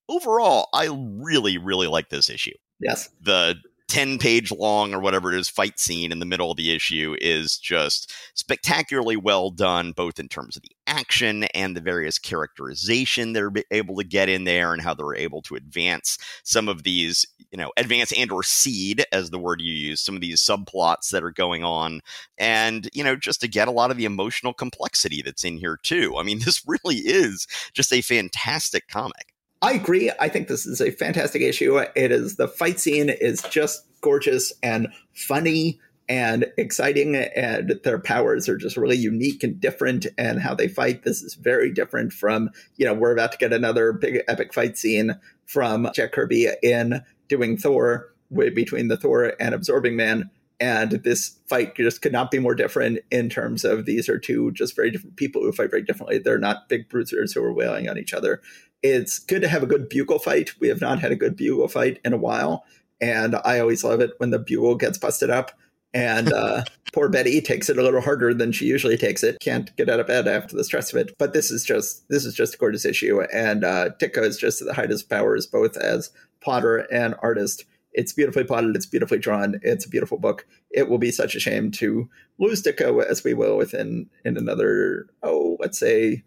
Overall, 0.08 0.68
I 0.74 0.88
really, 0.92 1.56
really 1.56 1.87
like 1.87 2.10
this 2.10 2.28
issue. 2.28 2.54
Yes. 2.80 3.08
The 3.20 3.56
10 3.94 4.18
page 4.18 4.50
long 4.50 4.92
or 4.92 4.98
whatever 4.98 5.33
it 5.33 5.38
is 5.38 5.48
fight 5.48 5.78
scene 5.78 6.11
in 6.11 6.18
the 6.18 6.26
middle 6.26 6.50
of 6.50 6.57
the 6.57 6.74
issue 6.74 7.14
is 7.20 7.57
just 7.57 8.12
spectacularly 8.35 9.14
well 9.14 9.52
done 9.52 9.92
both 9.92 10.18
in 10.18 10.26
terms 10.26 10.57
of 10.57 10.62
the 10.62 10.72
action 10.88 11.44
and 11.54 11.76
the 11.76 11.80
various 11.80 12.18
characterization 12.18 13.33
they're 13.33 13.52
able 13.70 13.94
to 13.94 14.02
get 14.02 14.28
in 14.28 14.42
there 14.42 14.72
and 14.72 14.83
how 14.83 14.94
they're 14.94 15.14
able 15.14 15.40
to 15.40 15.54
advance 15.54 16.18
some 16.42 16.68
of 16.68 16.83
these 16.83 17.24
you 17.52 17.57
know 17.57 17.70
advance 17.76 18.12
and 18.18 18.33
or 18.33 18.42
seed 18.42 19.04
as 19.12 19.30
the 19.30 19.38
word 19.38 19.61
you 19.61 19.72
use 19.72 20.00
some 20.00 20.16
of 20.16 20.20
these 20.20 20.40
subplots 20.40 21.11
that 21.11 21.22
are 21.22 21.30
going 21.30 21.62
on. 21.62 22.00
And 22.37 22.90
you 22.94 23.04
know 23.04 23.14
just 23.14 23.40
to 23.42 23.48
get 23.48 23.68
a 23.68 23.70
lot 23.70 23.92
of 23.92 23.96
the 23.96 24.07
emotional 24.07 24.52
complexity 24.52 25.22
that's 25.22 25.44
in 25.44 25.57
here 25.57 25.78
too. 25.80 26.16
I 26.18 26.24
mean 26.24 26.38
this 26.44 26.64
really 26.66 26.96
is 26.96 27.46
just 27.74 27.92
a 27.92 28.02
fantastic 28.02 28.88
comic 28.88 29.34
I 29.62 29.72
agree. 29.72 30.10
I 30.20 30.28
think 30.28 30.48
this 30.48 30.66
is 30.66 30.80
a 30.80 30.90
fantastic 30.90 31.40
issue. 31.40 31.78
It 31.78 32.12
is 32.12 32.36
the 32.36 32.48
fight 32.48 32.80
scene 32.80 33.08
is 33.08 33.42
just 33.42 33.86
gorgeous 34.02 34.52
and 34.62 34.88
funny 35.14 35.80
and 36.08 36.52
exciting 36.58 37.16
and 37.16 37.80
their 37.82 37.98
powers 37.98 38.48
are 38.48 38.58
just 38.58 38.76
really 38.76 38.96
unique 38.96 39.42
and 39.42 39.60
different 39.60 40.06
and 40.18 40.40
how 40.40 40.54
they 40.54 40.68
fight 40.68 41.02
this 41.02 41.22
is 41.22 41.34
very 41.34 41.72
different 41.72 42.12
from 42.12 42.50
you 42.76 42.84
know 42.84 42.92
we're 42.92 43.12
about 43.12 43.32
to 43.32 43.38
get 43.38 43.52
another 43.52 43.92
big 43.92 44.22
epic 44.28 44.52
fight 44.52 44.76
scene 44.76 45.18
from 45.46 45.88
jack 45.94 46.12
kirby 46.12 46.48
in 46.62 47.02
doing 47.28 47.56
thor 47.56 48.12
between 48.54 48.88
the 48.88 48.96
thor 48.96 49.32
and 49.40 49.54
absorbing 49.54 49.96
man 49.96 50.30
and 50.60 50.92
this 51.04 51.38
fight 51.46 51.74
just 51.74 52.02
could 52.02 52.12
not 52.12 52.30
be 52.30 52.38
more 52.38 52.54
different 52.54 52.98
in 53.10 53.28
terms 53.30 53.64
of 53.64 53.86
these 53.86 54.08
are 54.08 54.18
two 54.18 54.52
just 54.52 54.76
very 54.76 54.90
different 54.90 55.16
people 55.16 55.40
who 55.40 55.52
fight 55.52 55.70
very 55.70 55.82
differently 55.82 56.18
they're 56.18 56.38
not 56.38 56.68
big 56.68 56.88
bruisers 56.90 57.32
who 57.32 57.42
are 57.42 57.52
wailing 57.52 57.88
on 57.88 57.96
each 57.96 58.12
other 58.12 58.42
it's 58.85 59.18
good 59.18 59.40
to 59.40 59.49
have 59.49 59.62
a 59.62 59.66
good 59.66 59.88
bugle 59.88 60.18
fight. 60.18 60.53
We 60.61 60.68
have 60.68 60.83
not 60.83 61.01
had 61.01 61.11
a 61.11 61.16
good 61.16 61.37
bugle 61.37 61.68
fight 61.68 61.99
in 62.05 62.12
a 62.12 62.18
while, 62.18 62.66
and 63.01 63.35
I 63.42 63.59
always 63.59 63.83
love 63.83 64.01
it 64.01 64.12
when 64.18 64.29
the 64.29 64.38
bugle 64.38 64.75
gets 64.75 64.99
busted 64.99 65.31
up. 65.31 65.53
And 65.94 66.31
uh, 66.31 66.64
poor 66.92 67.09
Betty 67.09 67.40
takes 67.40 67.70
it 67.70 67.79
a 67.79 67.83
little 67.83 68.03
harder 68.03 68.35
than 68.35 68.53
she 68.53 68.66
usually 68.66 68.99
takes 68.99 69.23
it. 69.23 69.38
Can't 69.40 69.75
get 69.77 69.88
out 69.88 70.01
of 70.01 70.09
bed 70.09 70.29
after 70.29 70.55
the 70.55 70.64
stress 70.64 70.92
of 70.92 70.99
it. 70.99 71.14
But 71.18 71.33
this 71.33 71.51
is 71.51 71.64
just 71.64 72.07
this 72.11 72.27
is 72.27 72.35
just 72.35 72.57
a 72.57 72.59
gorgeous 72.59 72.85
issue, 72.85 73.23
and 73.33 73.64
uh, 73.64 73.90
Ditko 73.99 74.23
is 74.23 74.37
just 74.37 74.61
at 74.61 74.68
the 74.68 74.75
height 74.75 74.85
of 74.85 74.90
his 74.90 75.03
powers, 75.03 75.47
both 75.47 75.79
as 75.79 76.11
plotter 76.42 76.87
and 76.92 77.14
artist. 77.23 77.64
It's 77.94 78.12
beautifully 78.12 78.44
plotted. 78.44 78.77
It's 78.77 78.87
beautifully 78.87 79.18
drawn. 79.18 79.61
It's 79.62 79.87
a 79.87 79.88
beautiful 79.88 80.18
book. 80.18 80.47
It 80.70 80.90
will 80.90 80.99
be 80.99 81.11
such 81.11 81.35
a 81.35 81.40
shame 81.40 81.70
to 81.73 82.11
lose 82.38 82.62
Ditko 82.62 83.03
as 83.03 83.25
we 83.25 83.33
will 83.33 83.57
within 83.57 84.11
in 84.27 84.37
another 84.37 85.07
oh 85.23 85.57
let's 85.59 85.79
say 85.79 86.23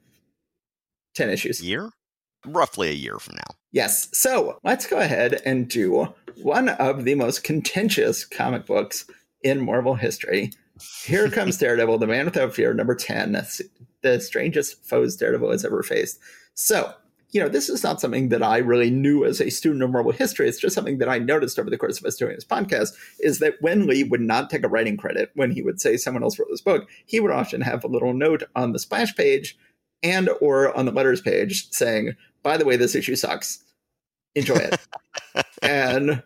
ten 1.13 1.29
issues. 1.29 1.61
Year 1.61 1.91
roughly 2.45 2.89
a 2.89 2.93
year 2.93 3.19
from 3.19 3.35
now. 3.35 3.55
Yes. 3.71 4.09
So 4.13 4.59
let's 4.63 4.87
go 4.87 4.97
ahead 4.97 5.41
and 5.45 5.67
do 5.67 6.13
one 6.41 6.69
of 6.69 7.03
the 7.03 7.15
most 7.15 7.43
contentious 7.43 8.25
comic 8.25 8.65
books 8.65 9.05
in 9.43 9.63
Marvel 9.65 9.95
history. 9.95 10.51
Here 11.03 11.29
comes 11.31 11.57
Daredevil, 11.57 11.97
The 11.97 12.07
Man 12.07 12.25
Without 12.25 12.53
Fear, 12.53 12.73
number 12.73 12.95
10, 12.95 13.41
the 14.01 14.19
strangest 14.19 14.85
foes 14.85 15.15
Daredevil 15.15 15.51
has 15.51 15.65
ever 15.65 15.83
faced. 15.83 16.19
So, 16.53 16.93
you 17.31 17.41
know, 17.41 17.49
this 17.49 17.67
is 17.67 17.83
not 17.83 17.99
something 17.99 18.29
that 18.29 18.41
I 18.41 18.57
really 18.57 18.89
knew 18.89 19.25
as 19.25 19.41
a 19.41 19.49
student 19.49 19.83
of 19.83 19.91
Marvel 19.91 20.13
history. 20.13 20.47
It's 20.47 20.59
just 20.59 20.73
something 20.73 20.99
that 20.99 21.09
I 21.09 21.19
noticed 21.19 21.59
over 21.59 21.69
the 21.69 21.77
course 21.77 21.99
of 21.99 22.05
us 22.05 22.15
doing 22.15 22.35
this 22.35 22.45
podcast 22.45 22.93
is 23.19 23.39
that 23.39 23.55
when 23.59 23.85
Lee 23.85 24.03
would 24.03 24.21
not 24.21 24.49
take 24.49 24.63
a 24.63 24.69
writing 24.69 24.95
credit, 24.95 25.31
when 25.35 25.51
he 25.51 25.61
would 25.61 25.81
say 25.81 25.97
someone 25.97 26.23
else 26.23 26.39
wrote 26.39 26.47
this 26.49 26.61
book, 26.61 26.87
he 27.05 27.19
would 27.19 27.31
often 27.31 27.61
have 27.61 27.83
a 27.83 27.89
little 27.89 28.13
note 28.13 28.43
on 28.55 28.71
the 28.71 28.79
splash 28.79 29.13
page 29.15 29.57
and 30.03 30.29
or 30.41 30.75
on 30.75 30.85
the 30.85 30.91
letters 30.91 31.21
page 31.21 31.69
saying, 31.71 32.15
by 32.43 32.57
the 32.57 32.65
way, 32.65 32.75
this 32.75 32.95
issue 32.95 33.15
sucks. 33.15 33.63
Enjoy 34.35 34.55
it. 34.55 34.79
and 35.61 36.23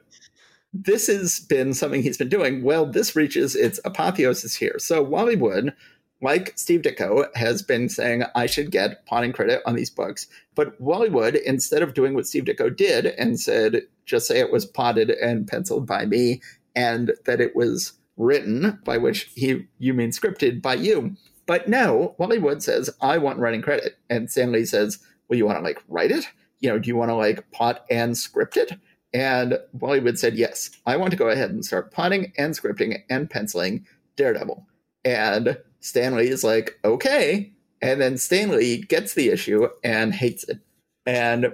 this 0.73 1.07
has 1.07 1.39
been 1.39 1.73
something 1.73 2.03
he's 2.03 2.17
been 2.17 2.29
doing. 2.29 2.63
Well, 2.63 2.85
this 2.85 3.15
reaches 3.15 3.55
its 3.55 3.79
apotheosis 3.85 4.55
here. 4.55 4.75
So 4.77 5.01
Wally 5.01 5.35
Wood 5.35 5.73
like 6.21 6.53
Steve 6.55 6.81
Ditko, 6.81 7.25
has 7.35 7.61
been 7.61 7.89
saying 7.89 8.23
I 8.35 8.45
should 8.45 8.71
get 8.71 9.05
potting 9.05 9.33
credit 9.33 9.61
on 9.65 9.75
these 9.75 9.89
books. 9.89 10.27
But 10.55 10.79
Wally 10.79 11.09
Wood, 11.09 11.35
instead 11.35 11.81
of 11.81 11.93
doing 11.93 12.13
what 12.13 12.27
Steve 12.27 12.45
Ditko 12.45 12.75
did 12.75 13.07
and 13.07 13.39
said, 13.39 13.81
just 14.05 14.27
say 14.27 14.39
it 14.39 14.51
was 14.51 14.65
potted 14.65 15.09
and 15.09 15.47
penciled 15.47 15.87
by 15.87 16.05
me 16.05 16.41
and 16.75 17.13
that 17.25 17.41
it 17.41 17.55
was 17.55 17.93
written, 18.17 18.79
by 18.85 18.97
which 18.97 19.31
he 19.35 19.67
you 19.79 19.93
mean 19.93 20.11
scripted 20.11 20.61
by 20.61 20.75
you. 20.75 21.15
But 21.45 21.67
no, 21.67 22.15
Wally 22.17 22.39
Wood 22.39 22.63
says, 22.63 22.89
I 23.01 23.17
want 23.17 23.39
writing 23.39 23.61
credit. 23.61 23.97
And 24.09 24.29
Stan 24.29 24.51
Lee 24.51 24.65
says, 24.65 24.99
Well, 25.27 25.37
you 25.37 25.45
want 25.45 25.57
to 25.57 25.63
like 25.63 25.81
write 25.87 26.11
it? 26.11 26.27
You 26.59 26.69
know, 26.69 26.79
do 26.79 26.87
you 26.87 26.95
want 26.95 27.09
to 27.09 27.15
like 27.15 27.49
pot 27.51 27.85
and 27.89 28.17
script 28.17 28.57
it? 28.57 28.73
And 29.13 29.59
Wally 29.73 29.99
Wood 29.99 30.19
said, 30.19 30.35
Yes, 30.35 30.69
I 30.85 30.97
want 30.97 31.11
to 31.11 31.17
go 31.17 31.29
ahead 31.29 31.51
and 31.51 31.65
start 31.65 31.91
potting 31.91 32.31
and 32.37 32.53
scripting 32.53 33.01
and 33.09 33.29
penciling 33.29 33.85
Daredevil. 34.15 34.65
And 35.03 35.57
Stan 35.79 36.15
Lee 36.15 36.29
is 36.29 36.43
like, 36.43 36.79
Okay. 36.85 37.51
And 37.81 37.99
then 37.99 38.17
Stan 38.17 38.51
Lee 38.51 38.77
gets 38.77 39.15
the 39.15 39.29
issue 39.29 39.67
and 39.83 40.13
hates 40.13 40.43
it. 40.43 40.59
And 41.05 41.53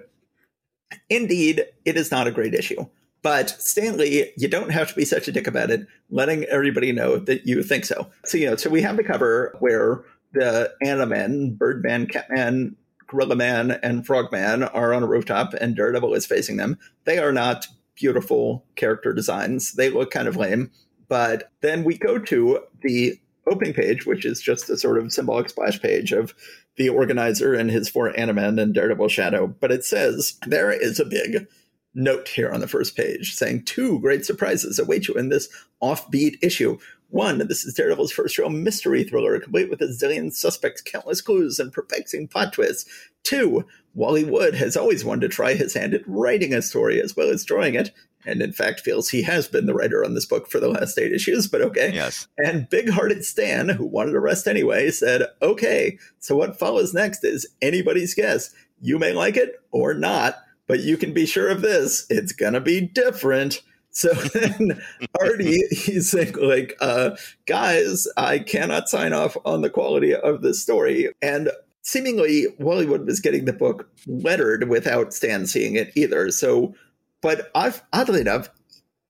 indeed, 1.10 1.66
it 1.86 1.96
is 1.96 2.12
not 2.12 2.28
a 2.28 2.32
great 2.32 2.54
issue. 2.54 2.86
But 3.22 3.50
Stan 3.62 3.98
Lee, 3.98 4.32
you 4.38 4.48
don't 4.48 4.70
have 4.72 4.90
to 4.90 4.96
be 4.96 5.06
such 5.06 5.28
a 5.28 5.32
dick 5.32 5.48
about 5.48 5.70
it, 5.70 5.88
letting 6.10 6.44
everybody 6.46 6.92
know 6.92 7.18
that 7.18 7.46
you 7.46 7.64
think 7.64 7.86
so. 7.86 8.08
So, 8.26 8.38
you 8.38 8.50
know, 8.50 8.56
so 8.56 8.70
we 8.70 8.82
have 8.84 8.98
the 8.98 9.04
cover 9.04 9.56
where 9.60 10.04
the 10.34 10.74
Animen, 10.84 11.58
Birdman, 11.58 12.08
Catman, 12.08 12.76
Gorilla 13.08 13.36
Man, 13.36 13.72
and 13.84 14.06
Frogman 14.06 14.64
are 14.64 14.94
on 14.94 15.04
a 15.04 15.08
rooftop 15.08 15.54
and 15.54 15.76
Daredevil 15.76 16.14
is 16.14 16.26
facing 16.26 16.58
them. 16.58 16.78
They 17.06 17.18
are 17.18 17.32
not 17.32 17.68
beautiful 17.96 18.66
character 18.76 19.14
designs. 19.14 19.74
They 19.74 19.90
look 19.90 20.12
kind 20.12 20.28
of 20.28 20.36
lame. 20.36 20.72
But 21.08 21.52
then 21.62 21.84
we 21.84 21.98
go 21.98 22.20
to 22.20 22.60
the 22.82 23.20
opening 23.48 23.74
page, 23.74 24.06
which 24.06 24.26
is 24.26 24.42
just 24.42 24.70
a 24.70 24.78
sort 24.78 24.98
of 24.98 25.12
symbolic 25.12 25.50
splash 25.50 25.82
page 25.82 26.12
of 26.12 26.34
the 26.76 26.90
organizer 26.90 27.54
and 27.54 27.72
his 27.72 27.90
four 27.90 28.12
Animen 28.14 28.62
and 28.62 28.74
Daredevil 28.74 29.08
Shadow. 29.08 29.48
But 29.48 29.72
it 29.72 29.86
says, 29.86 30.38
There 30.46 30.72
is 30.72 31.00
a 31.00 31.06
big 31.06 31.48
note 31.94 32.28
here 32.28 32.52
on 32.52 32.60
the 32.60 32.68
first 32.68 32.96
page 32.96 33.34
saying 33.34 33.64
two 33.64 34.00
great 34.00 34.26
surprises 34.26 34.78
await 34.78 35.08
you 35.08 35.14
in 35.16 35.30
this 35.30 35.50
offbeat 35.82 36.38
issue. 36.42 36.78
One, 37.10 37.48
this 37.48 37.64
is 37.64 37.74
Daredevil's 37.74 38.12
first 38.12 38.38
real 38.38 38.50
mystery 38.50 39.04
thriller, 39.04 39.40
complete 39.40 39.70
with 39.70 39.82
a 39.82 39.88
zillion 39.88 40.34
suspects, 40.34 40.82
countless 40.82 41.22
clues, 41.22 41.58
and 41.58 41.72
perplexing 41.72 42.28
plot 42.28 42.52
twists. 42.54 42.90
Two, 43.24 43.66
Wally 43.94 44.26
Wood 44.26 44.56
has 44.56 44.76
always 44.76 45.06
wanted 45.06 45.22
to 45.22 45.30
try 45.30 45.54
his 45.54 45.74
hand 45.74 45.94
at 45.94 46.02
writing 46.06 46.54
a 46.54 46.62
story 46.62 47.02
as 47.02 47.16
well 47.16 47.30
as 47.30 47.46
drawing 47.46 47.76
it, 47.76 47.92
and 48.26 48.42
in 48.42 48.52
fact 48.52 48.82
feels 48.82 49.10
he 49.10 49.22
has 49.24 49.48
been 49.48 49.68
the 49.68 49.74
writer 49.74 50.04
on 50.04 50.14
this 50.14 50.26
book 50.26 50.52
for 50.52 50.60
the 50.60 50.68
last 50.68 50.98
eight 51.00 51.14
issues, 51.14 51.48
but 51.48 51.62
okay. 51.62 51.94
Yes. 51.94 52.28
And 52.38 52.70
big 52.70 52.90
hearted 52.90 53.24
Stan, 53.24 53.70
who 53.70 53.86
wanted 53.86 54.12
to 54.12 54.20
rest 54.20 54.46
anyway, 54.46 54.92
said, 54.92 55.24
okay, 55.42 55.98
so 56.20 56.36
what 56.36 56.60
follows 56.60 56.94
next 56.94 57.24
is 57.24 57.48
anybody's 57.62 58.14
guess. 58.14 58.54
You 58.82 59.00
may 59.00 59.14
like 59.14 59.38
it 59.38 59.62
or 59.72 59.94
not 59.94 60.36
but 60.68 60.82
you 60.82 60.98
can 60.98 61.14
be 61.14 61.26
sure 61.26 61.48
of 61.48 61.62
this 61.62 62.06
it's 62.10 62.32
gonna 62.32 62.62
be 62.62 62.82
different. 62.82 63.62
So 63.90 64.14
then 64.34 64.82
artie 65.20 65.64
he's 65.72 66.12
saying 66.12 66.36
like 66.36 66.76
uh, 66.80 67.12
guys 67.48 68.08
i 68.16 68.38
cannot 68.38 68.90
sign 68.90 69.12
off 69.12 69.36
on 69.44 69.62
the 69.62 69.70
quality 69.70 70.14
of 70.14 70.42
this 70.42 70.62
story. 70.62 71.10
And 71.22 71.50
seemingly 71.82 72.48
Wally 72.60 72.86
Wood 72.86 73.06
was 73.06 73.20
getting 73.20 73.46
the 73.46 73.54
book 73.54 73.90
lettered 74.06 74.70
without 74.70 75.14
stan 75.14 75.48
seeing 75.48 75.76
it 75.76 75.92
either. 75.96 76.32
So 76.32 76.76
but 77.22 77.50
I've, 77.56 77.82
oddly 77.92 78.22
enough 78.22 78.50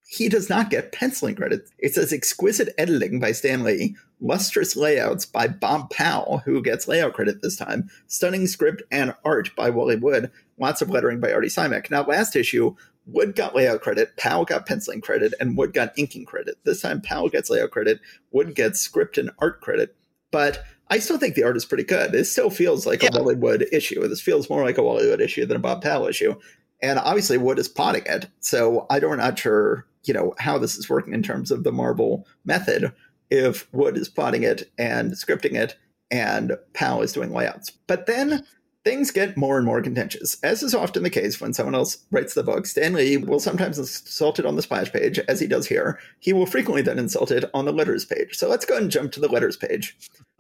he 0.08 0.30
does 0.30 0.50
not 0.50 0.70
get 0.70 0.94
penciling 0.94 1.36
credit. 1.36 1.70
It 1.80 1.94
says 1.94 2.14
exquisite 2.14 2.74
editing 2.78 3.20
by 3.20 3.34
Stan 3.34 3.64
Lee, 3.64 3.98
lustrous 4.22 4.76
layouts 4.76 5.26
by 5.26 5.50
Bob 5.50 5.90
Powell, 5.90 6.42
who 6.46 6.62
gets 6.62 6.88
layout 6.88 7.14
credit 7.14 7.42
this 7.42 7.58
time, 7.58 7.90
stunning 8.08 8.48
script 8.48 8.82
and 8.90 9.14
art 9.26 9.54
by 9.58 9.70
Wally 9.70 9.98
Wood, 9.98 10.32
lots 10.60 10.82
of 10.82 10.90
lettering 10.90 11.20
by 11.20 11.32
Artie 11.32 11.48
Simek. 11.48 11.90
Now, 11.90 12.04
last 12.04 12.36
issue, 12.36 12.76
Wood 13.06 13.36
got 13.36 13.56
layout 13.56 13.82
credit, 13.82 14.18
Powell 14.18 14.46
got 14.46 14.66
penciling 14.66 15.02
credit, 15.02 15.34
and 15.40 15.58
Wood 15.58 15.74
got 15.74 15.98
inking 15.98 16.26
credit. 16.26 16.58
This 16.64 16.82
time, 16.82 17.02
Powell 17.02 17.30
gets 17.30 17.50
layout 17.50 17.72
credit, 17.72 18.00
Wood 18.32 18.56
gets 18.56 18.82
script 18.82 19.18
and 19.18 19.32
art 19.40 19.62
credit. 19.62 19.96
But 20.32 20.64
I 20.90 21.00
still 21.00 21.18
think 21.18 21.36
the 21.36 21.44
art 21.44 21.58
is 21.58 21.66
pretty 21.66 21.84
good. 21.84 22.14
It 22.14 22.26
still 22.26 22.50
feels 22.50 22.86
like 22.86 23.04
yeah. 23.04 23.10
a 23.14 23.18
Wally 23.18 23.36
Wood 23.36 23.68
issue. 23.72 24.06
This 24.08 24.22
feels 24.22 24.50
more 24.50 24.64
like 24.64 24.78
a 24.78 24.84
Wally 24.84 25.08
Wood 25.08 25.22
issue 25.22 25.46
than 25.46 25.58
a 25.58 25.62
Bob 25.62 25.82
Powell 25.82 26.08
issue. 26.08 26.36
And 26.82 27.00
obviously, 27.00 27.38
Wood 27.38 27.60
is 27.60 27.70
potting 27.70 28.04
it. 28.06 28.28
So 28.40 28.86
I 28.90 29.00
don't 29.00 29.18
not 29.18 29.40
sure 29.40 29.86
you 30.04 30.14
know 30.14 30.34
how 30.40 30.58
this 30.58 30.78
is 30.78 30.90
working 30.90 31.14
in 31.14 31.24
terms 31.24 31.52
of 31.52 31.64
the 31.64 31.72
Marvel 31.72 32.28
method 32.46 32.94
if 33.30 33.72
Wood 33.74 33.98
is 33.98 34.10
plotting 34.10 34.44
it 34.44 34.72
and 34.78 35.12
scripting 35.12 35.54
it 35.54 35.78
and 36.10 36.58
Powell 36.74 37.02
is 37.02 37.12
doing 37.12 37.34
layouts. 37.34 37.72
But 37.88 38.06
then 38.06 38.46
things 38.88 39.12
get 39.12 39.36
more 39.36 39.58
and 39.58 39.66
more 39.66 39.82
contentious. 39.82 40.38
As 40.44 40.64
is 40.64 40.74
often 40.74 41.04
the 41.04 41.10
case 41.10 41.42
when 41.42 41.54
someone 41.54 41.76
else 41.76 41.98
writes 42.10 42.36
the 42.36 42.44
book, 42.44 42.66
Stan 42.66 42.94
Lee 42.94 43.18
will 43.18 43.42
sometimes 43.42 43.78
insult 43.78 44.40
it 44.40 44.46
on 44.46 44.56
the 44.56 44.62
splash 44.62 44.94
page, 44.94 45.20
as 45.28 45.42
he 45.42 45.48
does 45.48 45.68
here. 45.68 46.00
He 46.20 46.32
will 46.32 46.46
frequently 46.46 46.82
then 46.82 46.98
insult 46.98 47.30
it 47.30 47.44
on 47.54 47.66
the 47.66 47.74
letters 47.74 48.06
page. 48.06 48.38
So 48.38 48.48
let's 48.48 48.64
go 48.64 48.78
and 48.78 48.90
jump 48.90 49.12
to 49.12 49.20
the 49.20 49.28
letters 49.28 49.58
page, 49.58 49.98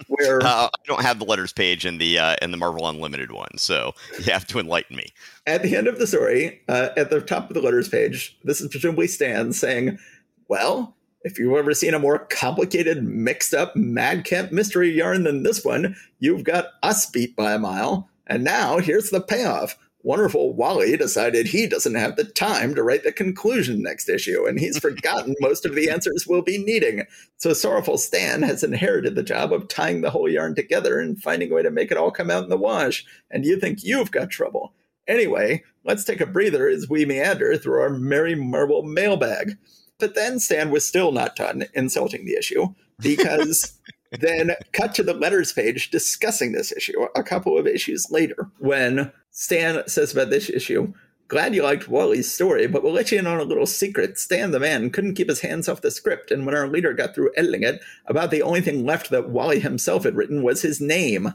where 0.07 0.41
uh, 0.45 0.69
I 0.73 0.79
don't 0.85 1.01
have 1.01 1.19
the 1.19 1.25
letters 1.25 1.51
page 1.51 1.85
in 1.85 1.97
the 1.97 2.19
uh, 2.19 2.35
in 2.41 2.51
the 2.51 2.57
Marvel 2.57 2.87
Unlimited 2.87 3.33
one, 3.33 3.57
so 3.57 3.93
you 4.17 4.31
have 4.31 4.47
to 4.47 4.59
enlighten 4.59 4.95
me. 4.95 5.09
At 5.45 5.61
the 5.61 5.75
end 5.75 5.87
of 5.87 5.99
the 5.99 6.07
story, 6.07 6.61
uh, 6.69 6.89
at 6.95 7.09
the 7.09 7.19
top 7.19 7.49
of 7.49 7.53
the 7.53 7.61
letters 7.61 7.89
page, 7.89 8.37
this 8.45 8.61
is 8.61 8.69
presumably 8.69 9.07
Stan 9.07 9.51
saying, 9.53 9.99
"Well." 10.47 10.93
If 11.23 11.39
you've 11.39 11.57
ever 11.57 11.73
seen 11.73 11.93
a 11.93 11.99
more 11.99 12.19
complicated, 12.19 13.03
mixed 13.03 13.53
up 13.53 13.75
madcap 13.75 14.53
mystery 14.53 14.91
yarn 14.91 15.23
than 15.23 15.43
this 15.43 15.65
one, 15.65 15.97
you've 16.19 16.45
got 16.45 16.67
us 16.83 17.05
beat 17.07 17.35
by 17.35 17.51
a 17.51 17.59
mile. 17.59 18.07
And 18.27 18.43
now 18.43 18.77
here's 18.77 19.09
the 19.09 19.21
payoff. 19.21 19.77
Wonderful 20.03 20.53
Wally 20.53 20.95
decided 20.95 21.47
he 21.47 21.67
doesn't 21.67 21.95
have 21.95 22.15
the 22.15 22.23
time 22.23 22.75
to 22.75 22.83
write 22.83 23.03
the 23.03 23.11
conclusion 23.11 23.81
next 23.81 24.07
issue, 24.07 24.45
and 24.45 24.59
he's 24.59 24.77
forgotten 24.81 25.35
most 25.41 25.65
of 25.65 25.75
the 25.75 25.89
answers 25.89 26.25
we'll 26.27 26.43
be 26.43 26.63
needing. 26.63 27.03
So 27.37 27.53
Sorrowful 27.53 27.97
Stan 27.97 28.43
has 28.43 28.63
inherited 28.63 29.15
the 29.15 29.23
job 29.23 29.51
of 29.51 29.67
tying 29.67 30.01
the 30.01 30.11
whole 30.11 30.29
yarn 30.29 30.55
together 30.55 30.99
and 30.99 31.21
finding 31.21 31.51
a 31.51 31.55
way 31.55 31.63
to 31.63 31.71
make 31.71 31.91
it 31.91 31.97
all 31.97 32.11
come 32.11 32.29
out 32.29 32.43
in 32.43 32.49
the 32.49 32.57
wash. 32.57 33.05
And 33.31 33.43
you 33.43 33.59
think 33.59 33.79
you've 33.83 34.11
got 34.11 34.29
trouble. 34.29 34.73
Anyway, 35.07 35.63
let's 35.83 36.03
take 36.03 36.21
a 36.21 36.25
breather 36.25 36.67
as 36.67 36.89
we 36.89 37.05
meander 37.05 37.57
through 37.57 37.81
our 37.81 37.89
Merry 37.89 38.35
Marvel 38.35 38.83
mailbag. 38.83 39.57
But 39.99 40.15
then 40.15 40.39
Stan 40.39 40.69
was 40.69 40.87
still 40.87 41.11
not 41.11 41.35
done 41.35 41.65
insulting 41.73 42.25
the 42.25 42.37
issue 42.37 42.67
because 42.99 43.77
then 44.11 44.51
cut 44.71 44.95
to 44.95 45.03
the 45.03 45.13
letters 45.13 45.53
page 45.53 45.91
discussing 45.91 46.51
this 46.51 46.71
issue 46.71 47.07
a 47.15 47.23
couple 47.23 47.57
of 47.57 47.67
issues 47.67 48.09
later 48.09 48.49
when 48.59 49.11
Stan 49.31 49.87
says 49.87 50.13
about 50.13 50.29
this 50.29 50.49
issue, 50.49 50.93
Glad 51.27 51.53
you 51.53 51.61
liked 51.61 51.89
Wally's 51.89 52.31
story, 52.31 52.67
but 52.67 52.83
we'll 52.83 52.93
let 52.93 53.11
you 53.11 53.19
in 53.19 53.27
on 53.27 53.39
a 53.39 53.43
little 53.43 53.65
secret. 53.65 54.17
Stan 54.17 54.51
the 54.51 54.61
man 54.61 54.89
couldn't 54.89 55.15
keep 55.15 55.27
his 55.27 55.41
hands 55.41 55.67
off 55.67 55.81
the 55.81 55.91
script, 55.91 56.31
and 56.31 56.45
when 56.45 56.55
our 56.55 56.69
leader 56.69 56.93
got 56.93 57.13
through 57.13 57.31
editing 57.35 57.63
it, 57.63 57.81
about 58.05 58.31
the 58.31 58.41
only 58.41 58.61
thing 58.61 58.85
left 58.85 59.09
that 59.09 59.29
Wally 59.29 59.59
himself 59.59 60.05
had 60.05 60.15
written 60.15 60.41
was 60.41 60.61
his 60.61 60.79
name. 60.79 61.33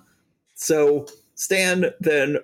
So 0.55 1.07
Stan 1.35 1.91
then 2.01 2.39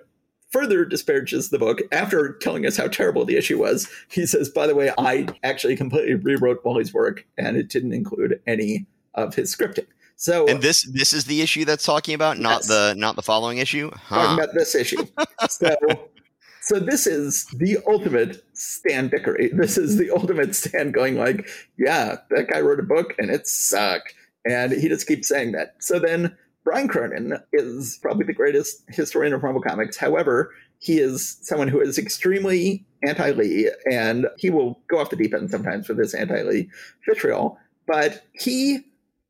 further 0.51 0.85
disparages 0.85 1.49
the 1.49 1.57
book 1.57 1.79
after 1.91 2.33
telling 2.33 2.67
us 2.67 2.77
how 2.77 2.87
terrible 2.87 3.25
the 3.25 3.35
issue 3.35 3.57
was. 3.57 3.89
He 4.09 4.27
says, 4.27 4.49
by 4.49 4.67
the 4.67 4.75
way, 4.75 4.91
I 4.99 5.27
actually 5.43 5.75
completely 5.75 6.13
rewrote 6.13 6.63
Wally's 6.63 6.93
work, 6.93 7.25
and 7.35 7.57
it 7.57 7.69
didn't 7.69 7.93
include 7.93 8.39
any 8.45 8.85
of 9.15 9.33
his 9.33 9.55
scripting. 9.55 9.87
So 10.19 10.43
uh, 10.43 10.51
and 10.51 10.61
this 10.61 10.83
this 10.83 11.13
is 11.13 11.23
the 11.23 11.41
issue 11.41 11.63
that's 11.63 11.85
talking 11.85 12.13
about, 12.13 12.35
yes. 12.35 12.43
not 12.43 12.63
the 12.63 12.93
not 12.97 13.15
the 13.15 13.21
following 13.21 13.59
issue. 13.59 13.89
Huh. 13.93 14.15
Talking 14.15 14.43
about 14.43 14.53
this 14.53 14.75
issue. 14.75 15.07
so 15.49 15.75
so 16.61 16.77
this 16.77 17.07
is 17.07 17.45
the 17.55 17.77
ultimate 17.87 18.43
Stan 18.53 19.07
Dickery. 19.07 19.49
This 19.53 19.77
is 19.77 19.97
the 19.97 20.11
ultimate 20.11 20.55
Stan 20.55 20.91
going 20.91 21.17
like, 21.17 21.47
yeah, 21.77 22.17
that 22.31 22.49
guy 22.49 22.59
wrote 22.59 22.81
a 22.81 22.83
book 22.83 23.15
and 23.17 23.31
it 23.31 23.47
sucked, 23.47 24.13
and 24.43 24.73
he 24.73 24.89
just 24.89 25.07
keeps 25.07 25.29
saying 25.29 25.53
that. 25.53 25.75
So 25.79 25.99
then 25.99 26.35
Brian 26.65 26.89
Cronin 26.89 27.37
is 27.53 27.97
probably 28.01 28.25
the 28.25 28.33
greatest 28.33 28.83
historian 28.89 29.31
of 29.31 29.41
Marvel 29.41 29.61
Comics. 29.61 29.95
However, 29.95 30.51
he 30.79 30.99
is 30.99 31.37
someone 31.43 31.69
who 31.69 31.79
is 31.79 31.97
extremely 31.97 32.85
anti-Lee, 33.07 33.71
and 33.89 34.27
he 34.37 34.49
will 34.49 34.81
go 34.89 34.99
off 34.99 35.11
the 35.11 35.15
deep 35.15 35.33
end 35.33 35.49
sometimes 35.49 35.87
for 35.87 35.93
this 35.93 36.13
anti-Lee 36.13 36.69
vitriol. 37.07 37.57
But 37.87 38.25
he 38.33 38.83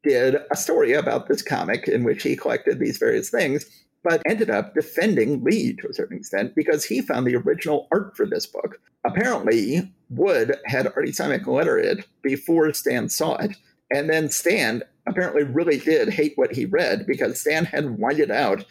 did 0.03 0.37
a 0.51 0.55
story 0.55 0.93
about 0.93 1.27
this 1.27 1.41
comic 1.41 1.87
in 1.87 2.03
which 2.03 2.23
he 2.23 2.35
collected 2.35 2.79
these 2.79 2.97
various 2.97 3.29
things, 3.29 3.65
but 4.03 4.21
ended 4.25 4.49
up 4.49 4.73
defending 4.73 5.43
Lee 5.43 5.73
to 5.73 5.87
a 5.89 5.93
certain 5.93 6.17
extent 6.17 6.55
because 6.55 6.85
he 6.85 7.01
found 7.01 7.27
the 7.27 7.35
original 7.35 7.87
art 7.91 8.15
for 8.15 8.25
this 8.25 8.45
book. 8.45 8.79
Apparently, 9.05 9.91
Wood 10.09 10.57
had 10.65 10.87
Artie 10.87 11.11
Simek 11.11 11.45
letter 11.47 11.77
it 11.77 12.05
before 12.21 12.71
Stan 12.73 13.09
saw 13.09 13.35
it, 13.37 13.57
and 13.91 14.09
then 14.09 14.29
Stan 14.29 14.83
apparently 15.07 15.43
really 15.43 15.77
did 15.77 16.09
hate 16.09 16.33
what 16.35 16.53
he 16.53 16.65
read 16.65 17.05
because 17.05 17.41
Stan 17.41 17.65
had 17.65 17.97
whited 17.97 18.31
out 18.31 18.63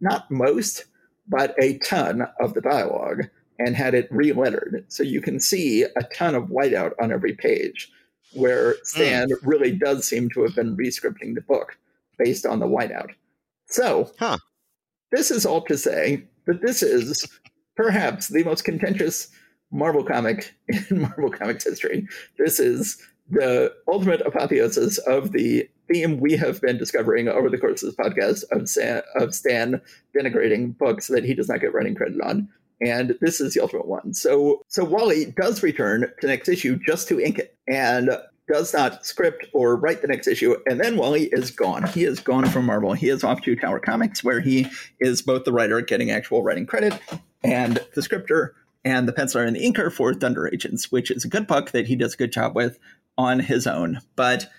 not 0.00 0.30
most, 0.30 0.84
but 1.28 1.54
a 1.60 1.78
ton 1.78 2.26
of 2.40 2.54
the 2.54 2.60
dialogue 2.60 3.28
and 3.58 3.76
had 3.76 3.94
it 3.94 4.08
re-lettered. 4.10 4.84
So 4.88 5.02
you 5.02 5.20
can 5.20 5.38
see 5.38 5.82
a 5.82 6.02
ton 6.14 6.34
of 6.34 6.44
whiteout 6.44 6.92
on 7.00 7.12
every 7.12 7.34
page 7.34 7.90
where 8.32 8.76
Stan 8.84 9.28
mm. 9.28 9.36
really 9.42 9.72
does 9.72 10.06
seem 10.06 10.30
to 10.30 10.42
have 10.42 10.54
been 10.54 10.76
rescripting 10.76 11.34
the 11.34 11.40
book. 11.40 11.76
based 12.18 12.44
on 12.44 12.58
the 12.58 12.66
whiteout. 12.66 13.12
So, 13.66 14.10
huh. 14.18 14.36
this 15.10 15.30
is 15.30 15.46
all 15.46 15.62
to 15.62 15.78
say 15.78 16.24
that 16.46 16.60
this 16.60 16.82
is 16.82 17.26
perhaps 17.76 18.28
the 18.28 18.44
most 18.44 18.64
contentious 18.64 19.28
Marvel 19.70 20.04
comic 20.04 20.54
in 20.90 21.00
Marvel 21.00 21.30
Comics 21.30 21.64
history. 21.64 22.06
This 22.36 22.60
is 22.60 23.02
the 23.30 23.72
ultimate 23.88 24.20
apotheosis 24.20 24.98
of 24.98 25.32
the 25.32 25.68
theme 25.90 26.18
we 26.20 26.36
have 26.36 26.60
been 26.60 26.76
discovering 26.76 27.28
over 27.28 27.48
the 27.48 27.58
course 27.58 27.82
of 27.82 27.88
this 27.88 28.06
podcast 28.06 28.44
of 28.50 28.68
Stan, 28.68 29.02
of 29.16 29.34
Stan 29.34 29.80
denigrating 30.16 30.76
books 30.76 31.06
that 31.08 31.24
he 31.24 31.34
does 31.34 31.48
not 31.48 31.60
get 31.60 31.72
writing 31.72 31.94
credit 31.94 32.20
on. 32.20 32.48
And 32.80 33.16
this 33.20 33.40
is 33.40 33.54
the 33.54 33.60
ultimate 33.60 33.86
one. 33.86 34.14
So, 34.14 34.62
so 34.68 34.84
Wally 34.84 35.34
does 35.36 35.62
return 35.62 36.10
to 36.20 36.26
next 36.26 36.48
issue 36.48 36.78
just 36.86 37.08
to 37.08 37.20
ink 37.20 37.38
it, 37.38 37.56
and 37.68 38.10
does 38.50 38.72
not 38.74 39.06
script 39.06 39.46
or 39.52 39.76
write 39.76 40.02
the 40.02 40.08
next 40.08 40.26
issue. 40.26 40.56
And 40.66 40.80
then 40.80 40.96
Wally 40.96 41.26
is 41.26 41.50
gone. 41.50 41.86
He 41.88 42.04
is 42.04 42.18
gone 42.20 42.48
from 42.48 42.66
Marvel. 42.66 42.94
He 42.94 43.08
is 43.08 43.22
off 43.22 43.42
to 43.42 43.54
Tower 43.54 43.78
Comics, 43.78 44.24
where 44.24 44.40
he 44.40 44.66
is 44.98 45.22
both 45.22 45.44
the 45.44 45.52
writer 45.52 45.80
getting 45.80 46.10
actual 46.10 46.42
writing 46.42 46.66
credit 46.66 46.98
and 47.44 47.78
the 47.94 48.02
scripter 48.02 48.54
and 48.84 49.06
the 49.06 49.12
penciler 49.12 49.46
and 49.46 49.54
the 49.54 49.64
inker 49.64 49.92
for 49.92 50.14
Thunder 50.14 50.48
Agents, 50.48 50.90
which 50.90 51.10
is 51.10 51.24
a 51.24 51.28
good 51.28 51.46
book 51.46 51.70
that 51.70 51.86
he 51.86 51.94
does 51.94 52.14
a 52.14 52.16
good 52.16 52.32
job 52.32 52.56
with 52.56 52.78
on 53.16 53.38
his 53.38 53.66
own. 53.66 54.00
But 54.16 54.50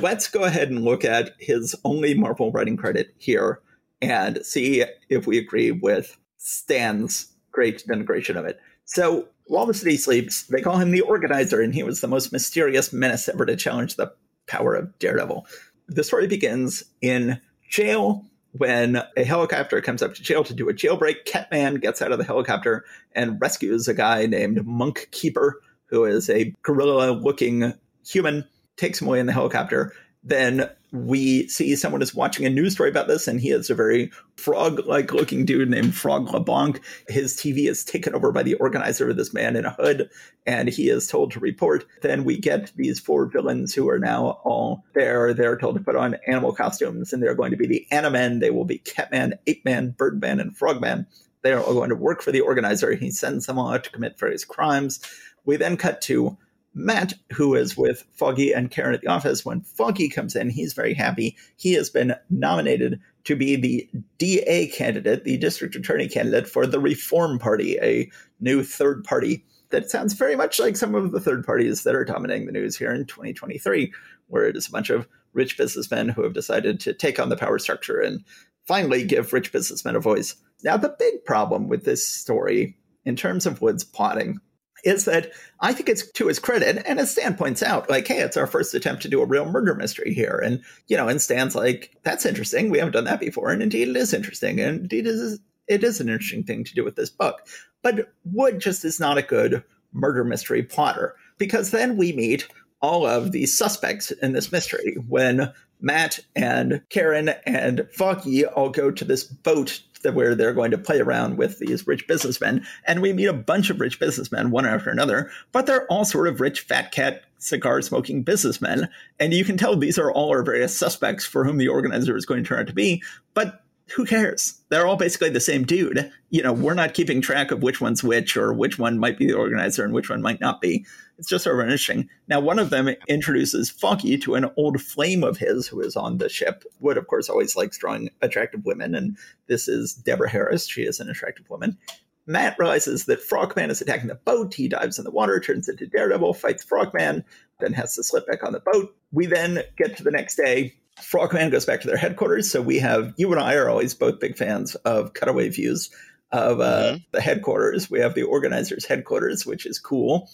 let's 0.00 0.28
go 0.28 0.44
ahead 0.44 0.70
and 0.70 0.84
look 0.84 1.04
at 1.04 1.34
his 1.38 1.74
only 1.84 2.14
Marvel 2.14 2.52
writing 2.52 2.76
credit 2.76 3.14
here 3.18 3.60
and 4.00 4.44
see 4.44 4.84
if 5.08 5.26
we 5.26 5.38
agree 5.38 5.72
with 5.72 6.16
Stan's 6.38 7.32
great 7.56 7.82
denigration 7.88 8.36
of 8.36 8.44
it. 8.44 8.60
So 8.84 9.28
while 9.46 9.64
the 9.64 9.72
city 9.72 9.96
sleeps, 9.96 10.42
they 10.42 10.60
call 10.60 10.76
him 10.76 10.90
the 10.90 11.00
organizer, 11.00 11.62
and 11.62 11.74
he 11.74 11.82
was 11.82 12.02
the 12.02 12.06
most 12.06 12.30
mysterious 12.30 12.92
menace 12.92 13.30
ever 13.30 13.46
to 13.46 13.56
challenge 13.56 13.96
the 13.96 14.12
power 14.46 14.74
of 14.74 14.96
Daredevil. 14.98 15.46
The 15.88 16.04
story 16.04 16.26
begins 16.26 16.84
in 17.00 17.40
jail 17.70 18.26
when 18.52 19.02
a 19.16 19.24
helicopter 19.24 19.80
comes 19.80 20.02
up 20.02 20.14
to 20.14 20.22
jail 20.22 20.44
to 20.44 20.52
do 20.52 20.68
a 20.68 20.74
jailbreak. 20.74 21.24
Catman 21.24 21.76
gets 21.76 22.02
out 22.02 22.12
of 22.12 22.18
the 22.18 22.24
helicopter 22.24 22.84
and 23.12 23.40
rescues 23.40 23.88
a 23.88 23.94
guy 23.94 24.26
named 24.26 24.66
Monk 24.66 25.08
Keeper, 25.10 25.58
who 25.86 26.04
is 26.04 26.28
a 26.28 26.54
gorilla 26.62 27.12
looking 27.12 27.72
human, 28.06 28.44
takes 28.76 29.00
him 29.00 29.08
away 29.08 29.18
in 29.18 29.26
the 29.26 29.32
helicopter. 29.32 29.94
Then 30.22 30.68
we 30.96 31.48
see 31.48 31.76
someone 31.76 32.02
is 32.02 32.14
watching 32.14 32.46
a 32.46 32.50
news 32.50 32.74
story 32.74 32.90
about 32.90 33.08
this, 33.08 33.28
and 33.28 33.40
he 33.40 33.50
is 33.50 33.70
a 33.70 33.74
very 33.74 34.10
frog 34.36 34.86
like 34.86 35.12
looking 35.12 35.44
dude 35.44 35.70
named 35.70 35.94
Frog 35.94 36.32
LeBlanc. 36.32 36.80
His 37.08 37.36
TV 37.36 37.68
is 37.68 37.84
taken 37.84 38.14
over 38.14 38.32
by 38.32 38.42
the 38.42 38.54
organizer 38.54 39.10
of 39.10 39.16
this 39.16 39.34
man 39.34 39.56
in 39.56 39.64
a 39.64 39.72
hood, 39.72 40.10
and 40.46 40.68
he 40.68 40.88
is 40.88 41.06
told 41.06 41.32
to 41.32 41.40
report. 41.40 41.84
Then 42.02 42.24
we 42.24 42.38
get 42.38 42.72
these 42.76 43.00
four 43.00 43.26
villains 43.26 43.74
who 43.74 43.88
are 43.88 43.98
now 43.98 44.40
all 44.44 44.84
there. 44.94 45.34
They're 45.34 45.58
told 45.58 45.76
to 45.76 45.84
put 45.84 45.96
on 45.96 46.16
animal 46.26 46.52
costumes, 46.52 47.12
and 47.12 47.22
they're 47.22 47.34
going 47.34 47.50
to 47.50 47.56
be 47.56 47.66
the 47.66 47.86
Animen. 47.92 48.40
They 48.40 48.50
will 48.50 48.64
be 48.64 48.78
Catman, 48.78 49.34
Ape 49.46 49.64
Man, 49.64 49.94
Birdman, 49.96 50.40
and 50.40 50.56
Frogman. 50.56 51.06
They 51.42 51.52
are 51.52 51.62
all 51.62 51.74
going 51.74 51.90
to 51.90 51.96
work 51.96 52.22
for 52.22 52.32
the 52.32 52.40
organizer. 52.40 52.94
He 52.94 53.10
sends 53.10 53.46
them 53.46 53.58
all 53.58 53.72
out 53.72 53.84
to 53.84 53.90
commit 53.90 54.18
various 54.18 54.44
crimes. 54.44 55.00
We 55.44 55.56
then 55.56 55.76
cut 55.76 56.00
to 56.02 56.36
Matt, 56.78 57.14
who 57.32 57.54
is 57.54 57.74
with 57.74 58.04
Foggy 58.12 58.52
and 58.52 58.70
Karen 58.70 58.94
at 58.94 59.00
the 59.00 59.08
office, 59.08 59.46
when 59.46 59.62
Foggy 59.62 60.10
comes 60.10 60.36
in, 60.36 60.50
he's 60.50 60.74
very 60.74 60.92
happy. 60.92 61.34
He 61.56 61.72
has 61.72 61.88
been 61.88 62.14
nominated 62.28 63.00
to 63.24 63.34
be 63.34 63.56
the 63.56 63.88
DA 64.18 64.68
candidate, 64.68 65.24
the 65.24 65.38
district 65.38 65.74
attorney 65.74 66.06
candidate 66.06 66.46
for 66.46 66.66
the 66.66 66.78
Reform 66.78 67.38
Party, 67.38 67.78
a 67.80 68.10
new 68.40 68.62
third 68.62 69.04
party 69.04 69.42
that 69.70 69.90
sounds 69.90 70.12
very 70.12 70.36
much 70.36 70.60
like 70.60 70.76
some 70.76 70.94
of 70.94 71.12
the 71.12 71.20
third 71.20 71.46
parties 71.46 71.82
that 71.82 71.94
are 71.94 72.04
dominating 72.04 72.44
the 72.44 72.52
news 72.52 72.76
here 72.76 72.92
in 72.92 73.06
2023, 73.06 73.90
where 74.26 74.46
it 74.46 74.54
is 74.54 74.68
a 74.68 74.70
bunch 74.70 74.90
of 74.90 75.08
rich 75.32 75.56
businessmen 75.56 76.10
who 76.10 76.22
have 76.22 76.34
decided 76.34 76.78
to 76.80 76.92
take 76.92 77.18
on 77.18 77.30
the 77.30 77.36
power 77.38 77.58
structure 77.58 78.00
and 78.00 78.22
finally 78.66 79.02
give 79.02 79.32
rich 79.32 79.50
businessmen 79.50 79.96
a 79.96 80.00
voice. 80.00 80.36
Now, 80.62 80.76
the 80.76 80.94
big 80.98 81.24
problem 81.24 81.68
with 81.68 81.86
this 81.86 82.06
story, 82.06 82.76
in 83.06 83.16
terms 83.16 83.46
of 83.46 83.62
Wood's 83.62 83.82
plotting, 83.82 84.40
is 84.84 85.04
that 85.04 85.32
I 85.60 85.72
think 85.72 85.88
it's 85.88 86.10
to 86.12 86.28
his 86.28 86.38
credit, 86.38 86.82
and 86.86 86.98
as 86.98 87.10
Stan 87.10 87.34
points 87.34 87.62
out, 87.62 87.90
like, 87.90 88.06
hey, 88.06 88.20
it's 88.20 88.36
our 88.36 88.46
first 88.46 88.74
attempt 88.74 89.02
to 89.02 89.08
do 89.08 89.22
a 89.22 89.26
real 89.26 89.46
murder 89.46 89.74
mystery 89.74 90.14
here. 90.14 90.40
And, 90.44 90.62
you 90.86 90.96
know, 90.96 91.08
and 91.08 91.20
Stan's 91.20 91.54
like, 91.54 91.96
that's 92.02 92.26
interesting. 92.26 92.70
We 92.70 92.78
haven't 92.78 92.92
done 92.92 93.04
that 93.04 93.20
before. 93.20 93.50
And 93.50 93.62
indeed 93.62 93.88
it 93.88 93.96
is 93.96 94.14
interesting. 94.14 94.60
And 94.60 94.80
indeed 94.82 95.06
it 95.06 95.14
is, 95.14 95.40
it 95.66 95.82
is 95.82 96.00
an 96.00 96.08
interesting 96.08 96.44
thing 96.44 96.64
to 96.64 96.74
do 96.74 96.84
with 96.84 96.96
this 96.96 97.10
book. 97.10 97.46
But 97.82 98.12
Wood 98.24 98.60
just 98.60 98.84
is 98.84 99.00
not 99.00 99.18
a 99.18 99.22
good 99.22 99.64
murder 99.92 100.24
mystery 100.24 100.62
plotter 100.62 101.14
because 101.38 101.70
then 101.70 101.96
we 101.96 102.12
meet 102.12 102.46
all 102.80 103.06
of 103.06 103.32
the 103.32 103.46
suspects 103.46 104.10
in 104.10 104.32
this 104.32 104.52
mystery 104.52 104.96
when 105.08 105.52
Matt 105.80 106.20
and 106.34 106.82
Karen 106.90 107.30
and 107.46 107.86
Foggy 107.92 108.46
all 108.46 108.70
go 108.70 108.90
to 108.90 109.04
this 109.04 109.24
boat 109.24 109.82
where 110.14 110.34
they're 110.34 110.52
going 110.52 110.70
to 110.70 110.78
play 110.78 111.00
around 111.00 111.36
with 111.36 111.58
these 111.58 111.86
rich 111.86 112.06
businessmen. 112.06 112.66
And 112.84 113.02
we 113.02 113.12
meet 113.12 113.26
a 113.26 113.32
bunch 113.32 113.70
of 113.70 113.80
rich 113.80 113.98
businessmen, 113.98 114.50
one 114.50 114.66
after 114.66 114.90
another, 114.90 115.30
but 115.52 115.66
they're 115.66 115.86
all 115.86 116.04
sort 116.04 116.28
of 116.28 116.40
rich, 116.40 116.60
fat 116.60 116.92
cat, 116.92 117.22
cigar 117.38 117.82
smoking 117.82 118.22
businessmen. 118.22 118.88
And 119.20 119.32
you 119.32 119.44
can 119.44 119.56
tell 119.56 119.76
these 119.76 119.98
are 119.98 120.10
all 120.10 120.30
our 120.30 120.42
various 120.42 120.76
suspects 120.76 121.24
for 121.24 121.44
whom 121.44 121.58
the 121.58 121.68
organizer 121.68 122.16
is 122.16 122.26
going 122.26 122.42
to 122.42 122.48
turn 122.48 122.60
out 122.60 122.66
to 122.68 122.74
be. 122.74 123.02
But 123.34 123.62
who 123.94 124.04
cares? 124.04 124.60
They're 124.68 124.86
all 124.86 124.96
basically 124.96 125.30
the 125.30 125.40
same 125.40 125.64
dude. 125.64 126.10
You 126.30 126.42
know, 126.42 126.52
we're 126.52 126.74
not 126.74 126.94
keeping 126.94 127.20
track 127.20 127.50
of 127.50 127.62
which 127.62 127.80
one's 127.80 128.02
which 128.02 128.36
or 128.36 128.52
which 128.52 128.78
one 128.78 128.98
might 128.98 129.16
be 129.16 129.26
the 129.26 129.34
organizer 129.34 129.84
and 129.84 129.92
which 129.92 130.10
one 130.10 130.22
might 130.22 130.40
not 130.40 130.60
be. 130.60 130.84
It's 131.18 131.28
just 131.28 131.44
sort 131.44 131.58
of 131.58 131.64
interesting. 131.64 132.08
Now, 132.28 132.40
one 132.40 132.58
of 132.58 132.70
them 132.70 132.90
introduces 133.08 133.70
Foggy 133.70 134.18
to 134.18 134.34
an 134.34 134.50
old 134.56 134.82
flame 134.82 135.22
of 135.22 135.38
his 135.38 135.66
who 135.66 135.80
is 135.80 135.96
on 135.96 136.18
the 136.18 136.28
ship. 136.28 136.64
Wood, 136.80 136.98
of 136.98 137.06
course, 137.06 137.28
always 137.28 137.56
likes 137.56 137.78
drawing 137.78 138.10
attractive 138.22 138.64
women, 138.64 138.94
and 138.94 139.16
this 139.46 139.68
is 139.68 139.94
Deborah 139.94 140.30
Harris. 140.30 140.66
She 140.66 140.82
is 140.82 141.00
an 141.00 141.08
attractive 141.08 141.48
woman. 141.48 141.78
Matt 142.26 142.58
realizes 142.58 143.04
that 143.04 143.22
Frogman 143.22 143.70
is 143.70 143.80
attacking 143.80 144.08
the 144.08 144.16
boat. 144.16 144.52
He 144.52 144.68
dives 144.68 144.98
in 144.98 145.04
the 145.04 145.12
water, 145.12 145.38
turns 145.38 145.68
into 145.68 145.86
Daredevil, 145.86 146.34
fights 146.34 146.64
Frogman, 146.64 147.24
then 147.60 147.72
has 147.72 147.94
to 147.94 148.02
slip 148.02 148.26
back 148.26 148.42
on 148.42 148.52
the 148.52 148.60
boat. 148.60 148.94
We 149.12 149.26
then 149.26 149.62
get 149.78 149.96
to 149.96 150.02
the 150.02 150.10
next 150.10 150.34
day. 150.34 150.74
Frogman 151.00 151.50
goes 151.50 151.66
back 151.66 151.80
to 151.82 151.86
their 151.86 151.96
headquarters. 151.96 152.50
So 152.50 152.62
we 152.62 152.78
have, 152.78 153.12
you 153.16 153.30
and 153.32 153.40
I 153.40 153.54
are 153.54 153.68
always 153.68 153.94
both 153.94 154.20
big 154.20 154.36
fans 154.36 154.74
of 154.76 155.14
cutaway 155.14 155.48
views 155.48 155.90
of 156.32 156.60
uh, 156.60 156.64
mm-hmm. 156.64 156.96
the 157.12 157.20
headquarters. 157.20 157.90
We 157.90 158.00
have 158.00 158.14
the 158.14 158.22
organizer's 158.22 158.84
headquarters, 158.84 159.44
which 159.46 159.66
is 159.66 159.78
cool 159.78 160.28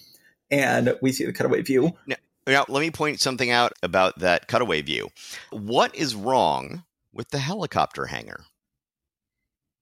and 0.52 0.94
we 1.00 1.10
see 1.10 1.24
the 1.24 1.32
cutaway 1.32 1.62
view. 1.62 1.92
Now, 2.06 2.16
now, 2.46 2.64
let 2.68 2.80
me 2.80 2.90
point 2.90 3.20
something 3.20 3.50
out 3.50 3.72
about 3.82 4.18
that 4.18 4.48
cutaway 4.48 4.82
view. 4.82 5.10
What 5.50 5.94
is 5.94 6.14
wrong 6.14 6.82
with 7.12 7.30
the 7.30 7.38
helicopter 7.38 8.06
hangar? 8.06 8.44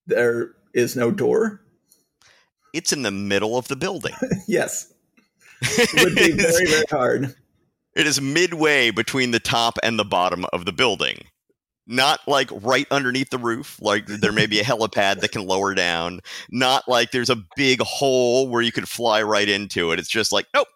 There 0.06 0.52
is 0.74 0.94
no 0.94 1.10
door. 1.10 1.62
It's 2.74 2.92
in 2.92 3.02
the 3.02 3.10
middle 3.10 3.56
of 3.56 3.68
the 3.68 3.76
building. 3.76 4.14
yes. 4.48 4.92
It 5.62 6.04
would 6.04 6.14
be 6.14 6.32
very, 6.32 6.66
very 6.66 6.84
hard. 6.90 7.34
It 7.94 8.06
is 8.06 8.20
midway 8.20 8.90
between 8.90 9.32
the 9.32 9.40
top 9.40 9.78
and 9.82 9.98
the 9.98 10.04
bottom 10.04 10.46
of 10.52 10.64
the 10.64 10.72
building. 10.72 11.24
Not 11.86 12.20
like 12.28 12.48
right 12.52 12.86
underneath 12.92 13.30
the 13.30 13.38
roof 13.38 13.76
like 13.82 14.06
there 14.06 14.30
may 14.30 14.46
be 14.46 14.60
a 14.60 14.64
helipad 14.64 15.20
that 15.20 15.32
can 15.32 15.44
lower 15.44 15.74
down. 15.74 16.20
Not 16.48 16.86
like 16.86 17.10
there's 17.10 17.30
a 17.30 17.42
big 17.56 17.80
hole 17.80 18.48
where 18.48 18.62
you 18.62 18.70
could 18.70 18.88
fly 18.88 19.22
right 19.22 19.48
into 19.48 19.90
it. 19.90 19.98
It's 19.98 20.08
just 20.08 20.30
like 20.30 20.46
nope 20.54 20.68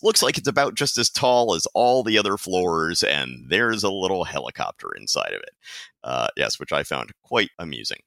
looks 0.00 0.22
like 0.22 0.38
it's 0.38 0.46
about 0.46 0.76
just 0.76 0.96
as 0.96 1.10
tall 1.10 1.54
as 1.56 1.66
all 1.74 2.04
the 2.04 2.16
other 2.16 2.36
floors 2.36 3.02
and 3.02 3.46
there's 3.48 3.82
a 3.82 3.90
little 3.90 4.22
helicopter 4.22 4.94
inside 4.96 5.32
of 5.32 5.40
it. 5.42 5.54
Uh, 6.04 6.28
yes 6.36 6.60
which 6.60 6.72
i 6.72 6.84
found 6.84 7.10
quite 7.24 7.50
amusing. 7.58 7.98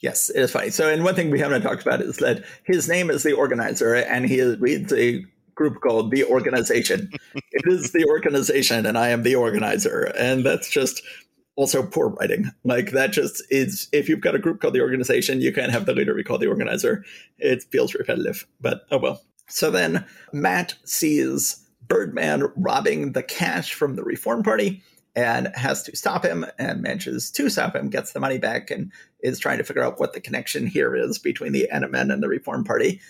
Yes, 0.00 0.28
it 0.28 0.40
is 0.40 0.50
funny. 0.50 0.68
So, 0.68 0.90
and 0.90 1.02
one 1.02 1.14
thing 1.14 1.30
we 1.30 1.40
haven't 1.40 1.62
talked 1.62 1.80
about 1.80 2.02
is 2.02 2.18
that 2.18 2.44
his 2.64 2.88
name 2.88 3.08
is 3.08 3.22
the 3.22 3.32
organizer, 3.32 3.94
and 3.94 4.26
he 4.26 4.42
leads 4.42 4.92
a 4.92 5.24
group 5.54 5.80
called 5.80 6.10
the 6.10 6.24
organization. 6.24 7.10
it 7.52 7.62
is 7.66 7.92
the 7.92 8.04
organization, 8.08 8.86
and 8.86 8.98
I 8.98 9.08
am 9.08 9.22
the 9.22 9.34
organizer, 9.34 10.12
and 10.18 10.44
that's 10.44 10.70
just 10.70 11.02
also 11.56 11.84
poor 11.84 12.10
writing. 12.10 12.50
Like 12.64 12.90
that 12.92 13.12
just 13.12 13.42
is 13.50 13.88
if 13.92 14.08
you've 14.08 14.20
got 14.20 14.34
a 14.34 14.40
group 14.40 14.60
called 14.60 14.74
the 14.74 14.80
organization, 14.80 15.40
you 15.40 15.52
can't 15.52 15.72
have 15.72 15.86
the 15.86 15.94
leader 15.94 16.14
be 16.14 16.24
called 16.24 16.40
the 16.40 16.48
organizer. 16.48 17.04
It 17.38 17.64
feels 17.70 17.94
repetitive, 17.94 18.46
but 18.60 18.86
oh 18.90 18.98
well. 18.98 19.22
So 19.48 19.70
then 19.70 20.04
Matt 20.32 20.74
sees 20.84 21.60
Birdman 21.86 22.50
robbing 22.56 23.12
the 23.12 23.22
cash 23.22 23.74
from 23.74 23.96
the 23.96 24.04
Reform 24.04 24.42
Party 24.42 24.82
and 25.16 25.48
has 25.54 25.82
to 25.84 25.96
stop 25.96 26.24
him 26.24 26.44
and 26.58 26.82
manages 26.82 27.30
to 27.30 27.48
stop 27.48 27.76
him, 27.76 27.88
gets 27.88 28.12
the 28.12 28.20
money 28.20 28.38
back, 28.38 28.70
and 28.70 28.90
is 29.20 29.38
trying 29.38 29.58
to 29.58 29.64
figure 29.64 29.84
out 29.84 30.00
what 30.00 30.12
the 30.12 30.20
connection 30.20 30.66
here 30.66 30.96
is 30.96 31.18
between 31.18 31.52
the 31.52 31.68
Animen 31.72 32.12
and 32.12 32.22
the 32.22 32.28
Reform 32.28 32.64
Party. 32.64 33.00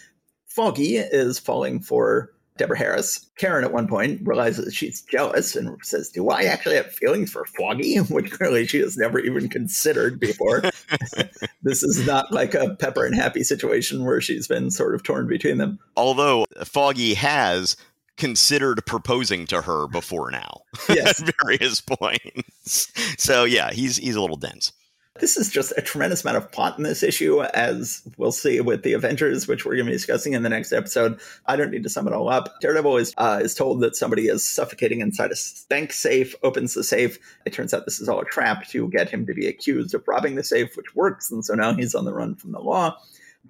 Foggy 0.54 0.96
is 0.96 1.38
falling 1.38 1.80
for 1.80 2.30
Deborah 2.56 2.78
Harris. 2.78 3.28
Karen 3.36 3.64
at 3.64 3.72
one 3.72 3.88
point 3.88 4.20
realizes 4.24 4.72
she's 4.74 5.02
jealous 5.02 5.56
and 5.56 5.76
says, 5.82 6.08
Do 6.10 6.28
I 6.30 6.42
actually 6.44 6.76
have 6.76 6.92
feelings 6.92 7.32
for 7.32 7.44
Foggy? 7.58 7.96
Which 8.10 8.30
clearly 8.30 8.66
she 8.66 8.78
has 8.78 8.96
never 8.96 9.18
even 9.18 9.48
considered 9.48 10.20
before. 10.20 10.62
this 11.62 11.82
is 11.82 12.06
not 12.06 12.32
like 12.32 12.54
a 12.54 12.76
Pepper 12.76 13.04
and 13.04 13.14
Happy 13.14 13.42
situation 13.42 14.04
where 14.04 14.20
she's 14.20 14.46
been 14.46 14.70
sort 14.70 14.94
of 14.94 15.02
torn 15.02 15.26
between 15.26 15.58
them. 15.58 15.78
Although 15.96 16.46
Foggy 16.64 17.14
has 17.14 17.76
considered 18.16 18.80
proposing 18.86 19.44
to 19.48 19.62
her 19.62 19.88
before 19.88 20.30
now 20.30 20.60
Yes. 20.88 21.20
at 21.20 21.34
various 21.42 21.80
points. 21.80 22.92
So 23.20 23.42
yeah, 23.42 23.72
he's 23.72 23.96
he's 23.96 24.14
a 24.14 24.20
little 24.20 24.36
dense. 24.36 24.72
This 25.20 25.36
is 25.36 25.48
just 25.48 25.72
a 25.76 25.82
tremendous 25.82 26.24
amount 26.24 26.38
of 26.38 26.50
plot 26.50 26.76
in 26.76 26.82
this 26.82 27.04
issue, 27.04 27.40
as 27.40 28.02
we'll 28.16 28.32
see 28.32 28.60
with 28.60 28.82
the 28.82 28.94
Avengers, 28.94 29.46
which 29.46 29.64
we're 29.64 29.74
going 29.76 29.86
to 29.86 29.92
be 29.92 29.96
discussing 29.96 30.32
in 30.32 30.42
the 30.42 30.48
next 30.48 30.72
episode. 30.72 31.20
I 31.46 31.54
don't 31.54 31.70
need 31.70 31.84
to 31.84 31.88
sum 31.88 32.08
it 32.08 32.12
all 32.12 32.28
up. 32.28 32.60
Daredevil 32.60 32.96
is 32.96 33.14
uh, 33.16 33.40
is 33.40 33.54
told 33.54 33.80
that 33.82 33.94
somebody 33.94 34.26
is 34.26 34.44
suffocating 34.48 35.00
inside 35.00 35.30
a 35.30 35.36
bank 35.68 35.92
safe, 35.92 36.34
opens 36.42 36.74
the 36.74 36.82
safe. 36.82 37.18
It 37.46 37.52
turns 37.52 37.72
out 37.72 37.84
this 37.84 38.00
is 38.00 38.08
all 38.08 38.20
a 38.20 38.24
trap 38.24 38.66
to 38.70 38.88
get 38.88 39.08
him 39.08 39.24
to 39.26 39.34
be 39.34 39.46
accused 39.46 39.94
of 39.94 40.02
robbing 40.08 40.34
the 40.34 40.42
safe, 40.42 40.76
which 40.76 40.96
works, 40.96 41.30
and 41.30 41.44
so 41.44 41.54
now 41.54 41.74
he's 41.74 41.94
on 41.94 42.06
the 42.06 42.12
run 42.12 42.34
from 42.34 42.50
the 42.50 42.60
law. 42.60 42.98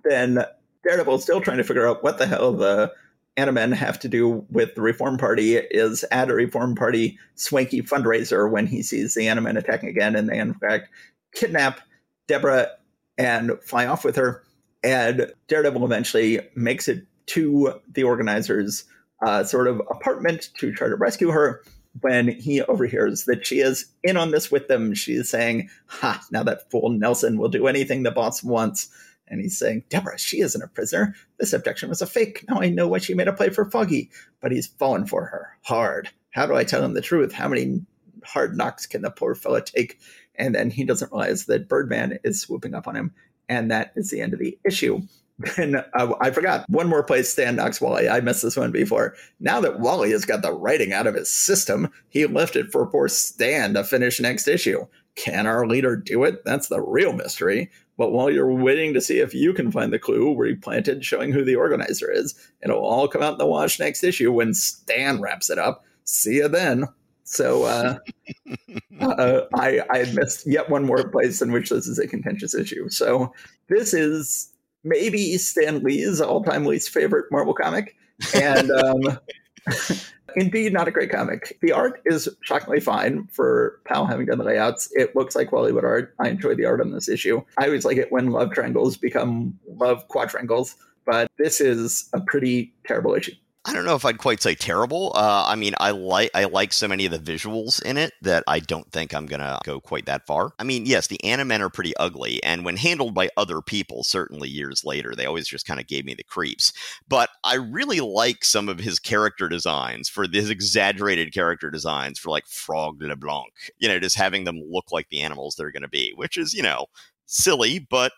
Then 0.05 0.45
Daredevil, 0.83 1.15
is 1.15 1.23
still 1.23 1.41
trying 1.41 1.57
to 1.57 1.65
figure 1.65 1.89
out 1.89 2.03
what 2.03 2.19
the 2.19 2.27
hell 2.27 2.53
the 2.53 2.93
Animen 3.39 3.73
have 3.73 3.99
to 4.01 4.09
do 4.09 4.47
with 4.51 4.75
the 4.75 4.83
Reform 4.83 5.17
Party, 5.17 5.57
is 5.57 6.05
at 6.13 6.31
a 6.31 6.35
Reform 6.35 6.75
Party 6.75 7.19
swanky 7.37 7.83
fundraiser 7.83 8.51
when 8.51 8.67
he 8.67 8.83
sees 8.83 9.15
the 9.15 9.27
Animen 9.27 9.59
attacking 9.59 9.89
again, 9.89 10.15
and 10.15 10.29
they 10.29 10.39
in 10.39 10.55
fact 10.55 10.91
kidnap 11.35 11.81
Deborah 12.27 12.71
and 13.19 13.53
fly 13.63 13.87
off 13.87 14.05
with 14.05 14.17
her. 14.17 14.45
And 14.83 15.33
Daredevil 15.49 15.85
eventually 15.85 16.41
makes 16.55 16.89
it 16.89 17.07
to 17.27 17.81
the 17.91 18.05
organizers' 18.05 18.85
uh, 19.25 19.45
sort 19.45 19.67
of 19.67 19.81
apartment 19.91 20.51
to 20.59 20.73
try 20.73 20.89
to 20.89 20.97
rescue 20.97 21.31
her. 21.31 21.63
When 22.01 22.29
he 22.29 22.61
overhears 22.61 23.25
that 23.27 23.47
she 23.47 23.61
is 23.61 23.87
in 24.03 24.17
on 24.17 24.33
this 24.33 24.51
with 24.51 24.67
them, 24.67 24.95
she 24.95 25.13
is 25.13 25.31
saying, 25.31 25.71
Ha, 25.87 26.21
now 26.33 26.43
that 26.43 26.69
fool 26.71 26.91
Nelson 26.91 27.39
will 27.39 27.49
do 27.49 27.69
anything 27.69 28.03
the 28.03 28.11
boss 28.11 28.43
wants. 28.43 28.89
And 29.29 29.41
he's 29.41 29.57
saying, 29.57 29.85
Deborah, 29.89 30.19
she 30.19 30.41
isn't 30.41 30.63
a 30.63 30.67
prisoner. 30.67 31.15
This 31.39 31.53
abduction 31.53 31.89
was 31.89 32.03
a 32.03 32.07
fake. 32.07 32.45
Now 32.49 32.61
I 32.61 32.69
know 32.69 32.89
why 32.89 32.99
she 32.99 33.15
made 33.15 33.29
a 33.29 33.33
play 33.33 33.49
for 33.51 33.65
Foggy. 33.65 34.11
But 34.41 34.51
he's 34.51 34.67
fallen 34.67 35.07
for 35.07 35.27
her 35.27 35.57
hard. 35.63 36.11
How 36.31 36.47
do 36.47 36.57
I 36.57 36.65
tell 36.65 36.85
him 36.85 36.95
the 36.95 37.01
truth? 37.01 37.33
How 37.33 37.49
many 37.49 37.81
hard 38.25 38.57
knocks 38.57 38.87
can 38.87 39.03
the 39.03 39.11
poor 39.11 39.37
fellow 39.37 39.61
take? 39.61 39.99
And 40.37 40.55
then 40.55 40.71
he 40.71 40.85
doesn't 40.85 41.13
realize 41.13 41.47
that 41.47 41.69
Birdman 41.69 42.19
is 42.25 42.41
swooping 42.41 42.75
up 42.75 42.87
on 42.87 42.97
him. 42.97 43.15
And 43.49 43.71
that 43.71 43.93
is 43.95 44.11
the 44.11 44.21
end 44.21 44.33
of 44.33 44.39
the 44.39 44.59
issue. 44.65 45.03
Then 45.57 45.83
uh, 45.95 46.15
I 46.21 46.31
forgot 46.31 46.65
one 46.69 46.87
more 46.87 47.03
place 47.03 47.29
Stan 47.29 47.57
knocks 47.57 47.81
Wally. 47.81 48.09
I 48.09 48.21
missed 48.21 48.43
this 48.43 48.57
one 48.57 48.71
before. 48.71 49.17
Now 49.41 49.61
that 49.63 49.81
Wally 49.81 50.13
has 50.13 50.25
got 50.25 50.43
the 50.43 50.53
writing 50.53 50.93
out 50.93 51.09
of 51.09 51.17
his 51.17 51.29
system, 51.29 51.91
he 52.09 52.25
left 52.27 52.55
it 52.55 52.71
for 52.71 52.87
poor 52.87 53.09
Stan 53.09 53.75
to 53.75 53.83
finish 53.83 54.21
next 54.21 54.47
issue. 54.47 54.87
Can 55.17 55.49
our 55.49 55.67
leader 55.67 55.97
do 55.97 56.23
it? 56.23 56.45
That's 56.45 56.69
the 56.69 56.81
real 56.81 57.13
mystery. 57.13 57.71
But 57.97 58.13
while 58.13 58.31
you're 58.31 58.53
waiting 58.53 58.95
to 58.95 59.01
see 59.01 59.21
if 59.21 59.35
you 59.35 59.53
can 59.53 59.71
find 59.71 59.93
the 59.93 59.99
clue 59.99 60.37
replanted 60.37 61.05
showing 61.05 61.33
who 61.33 61.45
the 61.45 61.57
organizer 61.57 62.11
is, 62.11 62.35
it'll 62.63 62.85
all 62.85 63.07
come 63.07 63.23
out 63.23 63.33
in 63.33 63.39
the 63.39 63.47
wash 63.47 63.79
next 63.79 64.03
issue 64.03 64.33
when 64.33 64.55
Stan 64.55 65.21
wraps 65.21 65.51
it 65.51 65.59
up. 65.59 65.85
See 66.05 66.37
you 66.37 66.49
then. 66.49 66.87
So 67.35 67.65
uh, 67.65 67.99
uh, 69.01 69.41
I, 69.55 69.81
I 69.91 70.05
missed 70.15 70.47
yet 70.47 70.71
one 70.71 70.85
more 70.85 71.09
place 71.09 71.43
in 71.43 71.51
which 71.51 71.71
this 71.71 71.87
is 71.87 71.99
a 71.99 72.07
contentious 72.07 72.55
issue. 72.55 72.89
So 72.89 73.33
this 73.69 73.93
is 73.93 74.53
maybe 74.85 75.37
Stan 75.39 75.83
Lee's 75.83 76.21
all-time 76.21 76.65
least 76.65 76.91
favorite 76.91 77.27
Marvel 77.33 77.55
comic, 77.55 77.97
and 78.35 78.71
um, 78.71 79.19
indeed 80.37 80.73
not 80.73 80.87
a 80.87 80.93
great 80.93 81.11
comic. 81.11 81.59
The 81.61 81.73
art 81.73 82.01
is 82.05 82.29
shockingly 82.43 82.81
fine 82.81 83.27
for 83.33 83.81
Powell 83.85 84.07
having 84.07 84.27
done 84.27 84.39
the 84.39 84.45
layouts. 84.45 84.89
It 84.93 85.17
looks 85.17 85.35
like 85.35 85.51
Wally 85.51 85.73
Wood 85.73 85.85
art. 85.85 86.15
I 86.21 86.29
enjoy 86.29 86.55
the 86.55 86.67
art 86.67 86.81
on 86.81 86.93
this 86.93 87.09
issue. 87.09 87.43
I 87.59 87.67
always 87.67 87.85
like 87.85 87.97
it 87.97 88.13
when 88.13 88.31
love 88.31 88.53
triangles 88.53 88.97
become 88.97 89.59
love 89.67 90.07
quadrangles, 90.07 90.77
but 91.05 91.29
this 91.39 91.61
is 91.61 92.09
a 92.13 92.21
pretty 92.21 92.73
terrible 92.87 93.15
issue. 93.15 93.35
I 93.67 93.73
don't 93.73 93.87
know 93.87 93.95
if 93.95 94.05
I'd 94.05 94.19
quite 94.19 94.43
say 94.43 94.55
terrible. 94.55 95.13
Uh, 95.15 95.45
I 95.49 95.55
mean, 95.55 95.73
I 95.81 95.91
like 95.93 96.31
I 96.35 96.45
like 96.45 96.71
so 96.75 96.87
many 96.87 97.07
of 97.07 97.13
the 97.13 97.19
visuals 97.19 97.81
in 97.83 97.97
it 97.97 98.13
that 98.21 98.45
I 98.47 98.61
don't 98.61 98.91
think 98.93 99.15
I'm 99.15 99.25
gonna 99.25 99.59
go 99.65 99.81
quite 99.81 100.05
that 100.05 100.27
far. 100.27 100.53
I 100.59 100.65
mean, 100.65 100.85
yes, 100.85 101.07
the 101.07 101.19
Animen 101.25 101.61
are 101.61 101.71
pretty 101.71 101.97
ugly, 101.97 102.43
and 102.43 102.63
when 102.67 102.77
handled 102.77 103.15
by 103.15 103.31
other 103.39 103.63
people, 103.63 104.05
certainly 104.05 104.51
years 104.51 104.85
later, 104.85 105.15
they 105.15 105.25
always 105.25 105.49
just 105.49 105.65
kind 105.67 105.81
of 105.81 105.87
gave 105.87 106.05
me 106.05 106.13
the 106.13 106.23
creeps. 106.25 106.75
But 107.09 107.31
I 107.43 107.55
really 107.55 108.01
like 108.01 108.45
some 108.45 108.69
of 108.69 108.79
his 108.81 108.99
character 108.99 109.49
designs 109.49 110.11
for 110.11 110.27
his 110.31 110.51
exaggerated 110.51 111.33
character 111.33 111.71
designs 111.71 112.19
for 112.19 112.29
like 112.29 112.47
Frog 112.47 113.01
LeBlanc. 113.01 113.53
You 113.79 113.89
know, 113.89 113.99
just 113.99 114.17
having 114.17 114.45
them 114.45 114.61
look 114.69 114.93
like 114.93 115.09
the 115.09 115.23
animals 115.23 115.55
they're 115.57 115.73
going 115.73 115.83
to 115.83 115.89
be, 115.89 116.13
which 116.17 116.37
is 116.37 116.53
you 116.53 116.63
know 116.63 116.85
silly, 117.25 117.79
but 117.79 118.13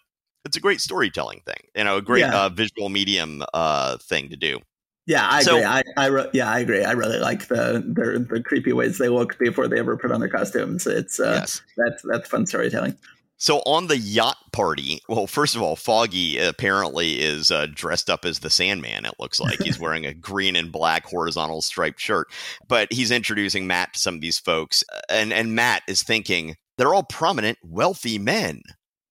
it's 0.44 0.56
a 0.56 0.60
great 0.60 0.80
storytelling 0.80 1.42
thing. 1.46 1.68
You 1.76 1.84
know, 1.84 1.98
a 1.98 2.02
great 2.02 2.26
Yeah. 2.26 2.34
uh, 2.34 2.48
visual 2.48 2.88
medium 2.88 3.44
uh, 3.54 3.96
thing 3.98 4.28
to 4.30 4.36
do. 4.36 4.58
Yeah, 5.06 5.26
I 5.28 5.42
So- 5.42 5.56
agree. 5.56 5.64
I, 5.66 5.82
I 5.96 6.06
re- 6.06 6.30
yeah, 6.32 6.50
I 6.50 6.58
agree. 6.58 6.82
I 6.84 6.92
really 6.92 7.18
like 7.18 7.46
the, 7.48 7.84
the 7.86 8.26
the 8.28 8.42
creepy 8.42 8.72
ways 8.72 8.98
they 8.98 9.08
look 9.08 9.38
before 9.38 9.68
they 9.68 9.78
ever 9.78 9.96
put 9.96 10.10
on 10.10 10.18
their 10.20 10.28
costumes. 10.28 10.86
It's 10.86 11.20
uh, 11.20 11.38
yes. 11.40 11.62
that's 11.76 12.02
that's 12.02 12.28
fun 12.28 12.46
storytelling. 12.46 12.96
So 13.38 13.58
on 13.66 13.86
the 13.86 13.98
yacht 13.98 14.38
party, 14.52 15.02
well, 15.10 15.26
first 15.26 15.54
of 15.54 15.60
all, 15.62 15.76
Foggy 15.76 16.38
apparently 16.38 17.20
is 17.20 17.50
uh, 17.50 17.66
dressed 17.72 18.08
up 18.08 18.24
as 18.24 18.38
the 18.38 18.48
Sandman. 18.48 19.04
It 19.04 19.12
looks 19.20 19.38
like 19.38 19.62
he's 19.62 19.78
wearing 19.78 20.06
a 20.06 20.14
green 20.14 20.56
and 20.56 20.72
black 20.72 21.04
horizontal 21.04 21.60
striped 21.60 22.00
shirt, 22.00 22.28
but 22.66 22.90
he's 22.90 23.10
introducing 23.10 23.66
Matt 23.66 23.92
to 23.92 24.00
some 24.00 24.14
of 24.14 24.20
these 24.22 24.38
folks, 24.38 24.82
and 25.10 25.32
and 25.34 25.54
Matt 25.54 25.82
is 25.86 26.02
thinking 26.02 26.56
they're 26.78 26.94
all 26.94 27.02
prominent, 27.04 27.58
wealthy 27.62 28.18
men. 28.18 28.62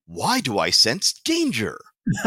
Why 0.07 0.41
do 0.41 0.57
I 0.59 0.71
sense 0.71 1.13
danger? 1.13 1.79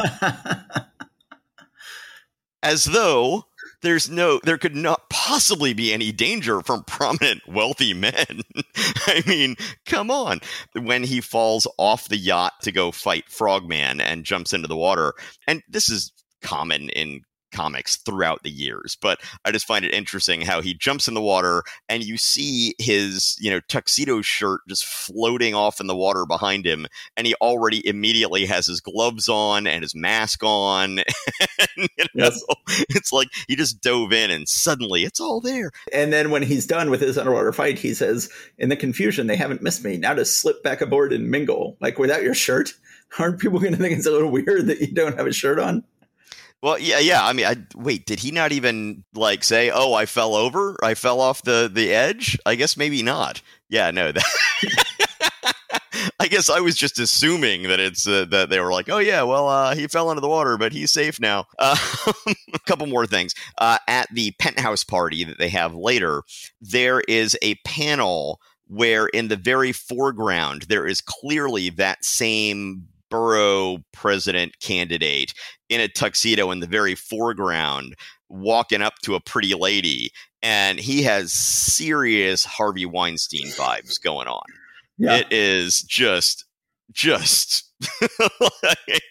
As 2.62 2.84
though 2.86 3.44
there's 3.82 4.10
no, 4.10 4.40
there 4.42 4.58
could 4.58 4.74
not 4.74 5.08
possibly 5.10 5.72
be 5.72 5.92
any 5.92 6.12
danger 6.12 6.60
from 6.60 6.84
prominent, 6.84 7.42
wealthy 7.46 7.94
men. 7.94 8.14
I 9.06 9.22
mean, 9.26 9.56
come 9.86 10.10
on. 10.10 10.40
When 10.74 11.04
he 11.04 11.20
falls 11.20 11.66
off 11.78 12.08
the 12.08 12.16
yacht 12.16 12.54
to 12.62 12.72
go 12.72 12.90
fight 12.90 13.28
Frogman 13.28 14.00
and 14.00 14.24
jumps 14.24 14.52
into 14.52 14.68
the 14.68 14.76
water, 14.76 15.14
and 15.46 15.62
this 15.68 15.88
is 15.88 16.12
common 16.42 16.88
in 16.90 17.22
comics 17.58 17.96
throughout 17.96 18.42
the 18.44 18.50
years, 18.50 18.96
but 19.00 19.20
I 19.44 19.50
just 19.50 19.66
find 19.66 19.84
it 19.84 19.92
interesting 19.92 20.42
how 20.42 20.60
he 20.60 20.74
jumps 20.74 21.08
in 21.08 21.14
the 21.14 21.20
water 21.20 21.62
and 21.88 22.04
you 22.04 22.16
see 22.16 22.74
his, 22.78 23.36
you 23.40 23.50
know, 23.50 23.60
tuxedo 23.68 24.22
shirt 24.22 24.60
just 24.68 24.84
floating 24.84 25.54
off 25.54 25.80
in 25.80 25.88
the 25.88 25.96
water 25.96 26.24
behind 26.24 26.64
him, 26.66 26.86
and 27.16 27.26
he 27.26 27.34
already 27.36 27.86
immediately 27.86 28.46
has 28.46 28.66
his 28.66 28.80
gloves 28.80 29.28
on 29.28 29.66
and 29.66 29.82
his 29.82 29.94
mask 29.94 30.42
on. 30.44 30.98
and, 31.58 31.88
you 31.98 32.04
know, 32.14 32.28
Yes. 32.28 32.44
It's 32.90 33.12
like 33.12 33.28
he 33.48 33.56
just 33.56 33.80
dove 33.80 34.12
in 34.12 34.30
and 34.30 34.48
suddenly 34.48 35.04
it's 35.04 35.20
all 35.20 35.40
there. 35.40 35.70
and 35.92 36.12
then 36.12 36.30
when 36.30 36.42
he's 36.42 36.66
done 36.66 36.90
with 36.90 37.00
his 37.00 37.16
underwater 37.18 37.52
fight, 37.52 37.78
he 37.78 37.94
says, 37.94 38.30
"In 38.58 38.68
the 38.68 38.76
confusion, 38.76 39.26
they 39.26 39.36
haven't 39.36 39.62
missed 39.62 39.84
me. 39.84 39.96
Now 39.96 40.14
to 40.14 40.24
slip 40.24 40.62
back 40.62 40.80
aboard 40.80 41.12
and 41.12 41.30
mingle, 41.30 41.76
like 41.80 41.98
without 41.98 42.22
your 42.22 42.34
shirt. 42.34 42.74
Aren't 43.18 43.40
people 43.40 43.58
going 43.58 43.72
to 43.72 43.78
think 43.78 43.96
it's 43.96 44.06
a 44.06 44.10
little 44.10 44.30
weird 44.30 44.66
that 44.66 44.80
you 44.80 44.92
don't 44.92 45.16
have 45.16 45.26
a 45.26 45.32
shirt 45.32 45.58
on?" 45.58 45.82
Well, 46.62 46.78
yeah, 46.78 46.98
yeah. 46.98 47.24
I 47.24 47.32
mean, 47.32 47.46
I 47.46 47.56
wait. 47.76 48.04
Did 48.06 48.18
he 48.18 48.32
not 48.32 48.50
even 48.50 49.04
like 49.14 49.44
say, 49.44 49.70
"Oh, 49.72 49.94
I 49.94 50.06
fell 50.06 50.34
over. 50.34 50.76
I 50.82 50.94
fell 50.94 51.20
off 51.20 51.42
the 51.42 51.70
the 51.72 51.94
edge"? 51.94 52.36
I 52.44 52.56
guess 52.56 52.76
maybe 52.76 53.02
not. 53.02 53.40
Yeah, 53.68 53.90
no. 53.92 54.10
That 54.10 54.24
I 56.20 56.26
guess 56.26 56.50
I 56.50 56.60
was 56.60 56.76
just 56.76 56.98
assuming 56.98 57.64
that 57.64 57.78
it's 57.78 58.06
uh, 58.06 58.24
that 58.30 58.50
they 58.50 58.58
were 58.58 58.72
like, 58.72 58.88
"Oh 58.88 58.98
yeah, 58.98 59.22
well, 59.22 59.48
uh, 59.48 59.74
he 59.74 59.86
fell 59.86 60.10
into 60.10 60.20
the 60.20 60.28
water, 60.28 60.56
but 60.58 60.72
he's 60.72 60.90
safe 60.90 61.20
now." 61.20 61.46
Uh, 61.58 61.76
a 62.54 62.58
couple 62.66 62.86
more 62.88 63.06
things. 63.06 63.34
Uh, 63.58 63.78
at 63.86 64.08
the 64.12 64.32
penthouse 64.40 64.82
party 64.84 65.22
that 65.24 65.38
they 65.38 65.48
have 65.48 65.74
later, 65.74 66.22
there 66.60 67.00
is 67.08 67.38
a 67.40 67.54
panel 67.64 68.40
where, 68.66 69.06
in 69.06 69.28
the 69.28 69.36
very 69.36 69.72
foreground, 69.72 70.62
there 70.62 70.86
is 70.86 71.00
clearly 71.00 71.70
that 71.70 72.04
same 72.04 72.88
borough 73.10 73.78
president 73.92 74.58
candidate 74.60 75.34
in 75.68 75.80
a 75.80 75.88
tuxedo 75.88 76.50
in 76.50 76.60
the 76.60 76.66
very 76.66 76.94
foreground 76.94 77.94
walking 78.28 78.82
up 78.82 78.94
to 79.02 79.14
a 79.14 79.20
pretty 79.20 79.54
lady 79.54 80.10
and 80.42 80.78
he 80.78 81.02
has 81.02 81.32
serious 81.32 82.44
Harvey 82.44 82.86
Weinstein 82.86 83.48
vibes 83.48 84.00
going 84.00 84.28
on. 84.28 84.44
It 85.18 85.32
is 85.32 85.82
just 85.82 86.44
just 86.92 87.70
like, 88.40 89.02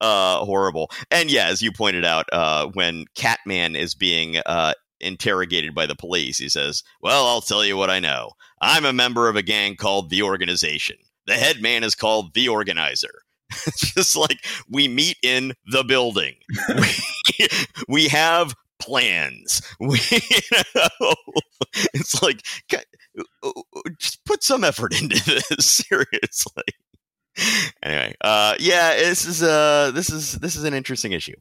uh 0.00 0.44
horrible. 0.44 0.90
And 1.10 1.30
yeah, 1.30 1.46
as 1.46 1.62
you 1.62 1.72
pointed 1.72 2.04
out, 2.04 2.26
uh 2.32 2.68
when 2.74 3.04
Catman 3.14 3.76
is 3.76 3.94
being 3.94 4.38
uh 4.46 4.74
interrogated 5.00 5.74
by 5.74 5.86
the 5.86 5.94
police, 5.94 6.38
he 6.38 6.48
says, 6.48 6.82
"Well, 7.00 7.26
I'll 7.26 7.40
tell 7.40 7.64
you 7.64 7.76
what 7.76 7.90
I 7.90 8.00
know. 8.00 8.32
I'm 8.60 8.84
a 8.84 8.92
member 8.92 9.28
of 9.28 9.36
a 9.36 9.42
gang 9.42 9.76
called 9.76 10.10
the 10.10 10.22
Organization. 10.22 10.96
The 11.28 11.34
head 11.34 11.62
man 11.62 11.84
is 11.84 11.94
called 11.94 12.34
the 12.34 12.48
Organizer." 12.48 13.22
It's 13.66 13.92
just 13.94 14.16
like 14.16 14.44
we 14.68 14.88
meet 14.88 15.16
in 15.22 15.52
the 15.66 15.84
building. 15.84 16.34
we, 17.38 17.48
we 17.88 18.08
have 18.08 18.54
plans. 18.78 19.62
We, 19.80 20.00
you 20.10 20.62
know, 20.74 21.14
it's 21.94 22.22
like 22.22 22.42
just 23.98 24.24
put 24.24 24.42
some 24.42 24.64
effort 24.64 25.00
into 25.00 25.22
this. 25.24 25.66
Seriously. 25.66 26.62
anyway, 27.82 28.14
uh, 28.20 28.54
yeah, 28.58 28.96
this 28.96 29.24
is 29.24 29.42
uh, 29.42 29.92
this 29.94 30.10
is 30.10 30.32
this 30.34 30.56
is 30.56 30.64
an 30.64 30.74
interesting 30.74 31.12
issue. 31.12 31.36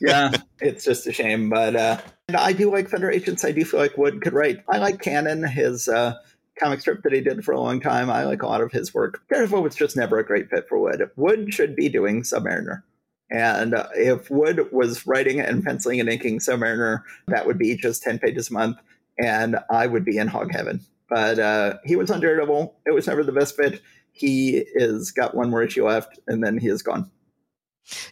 yeah, 0.00 0.30
it's 0.60 0.84
just 0.84 1.06
a 1.06 1.12
shame, 1.12 1.48
but 1.48 1.74
uh, 1.74 2.00
I 2.36 2.52
do 2.52 2.72
like 2.72 2.88
Federations. 2.88 3.44
I 3.44 3.52
do 3.52 3.64
feel 3.64 3.80
like 3.80 3.96
Wood 3.96 4.20
could 4.20 4.32
write. 4.32 4.58
I 4.68 4.78
like 4.78 5.00
Cannon, 5.00 5.44
his 5.44 5.88
uh, 5.88 6.14
comic 6.58 6.80
strip 6.80 7.02
that 7.02 7.12
he 7.12 7.20
did 7.20 7.44
for 7.44 7.52
a 7.52 7.60
long 7.60 7.80
time. 7.80 8.10
I 8.10 8.24
like 8.24 8.42
a 8.42 8.46
lot 8.46 8.60
of 8.60 8.72
his 8.72 8.94
work. 8.94 9.20
Daredevil 9.28 9.62
was 9.62 9.74
just 9.74 9.96
never 9.96 10.18
a 10.18 10.26
great 10.26 10.48
fit 10.48 10.68
for 10.68 10.78
Wood. 10.78 11.10
Wood 11.16 11.52
should 11.52 11.76
be 11.76 11.88
doing 11.88 12.22
Submariner. 12.22 12.82
And 13.30 13.74
uh, 13.74 13.88
if 13.94 14.30
Wood 14.30 14.72
was 14.72 15.06
writing 15.06 15.40
and 15.40 15.64
penciling 15.64 16.00
and 16.00 16.08
inking 16.08 16.38
Submariner, 16.38 17.02
that 17.28 17.46
would 17.46 17.58
be 17.58 17.76
just 17.76 18.02
10 18.02 18.18
pages 18.18 18.50
a 18.50 18.52
month, 18.52 18.78
and 19.18 19.56
I 19.70 19.86
would 19.86 20.04
be 20.04 20.18
in 20.18 20.28
hog 20.28 20.52
heaven. 20.52 20.80
But 21.08 21.38
uh, 21.38 21.74
he 21.84 21.96
was 21.96 22.10
on 22.10 22.20
Daredevil. 22.20 22.76
It 22.86 22.94
was 22.94 23.06
never 23.06 23.24
the 23.24 23.32
best 23.32 23.56
fit. 23.56 23.82
He 24.12 24.64
is 24.74 25.10
got 25.10 25.34
one 25.34 25.50
more 25.50 25.62
issue 25.62 25.86
left, 25.86 26.18
and 26.26 26.42
then 26.42 26.58
he 26.58 26.68
is 26.68 26.82
gone. 26.82 27.10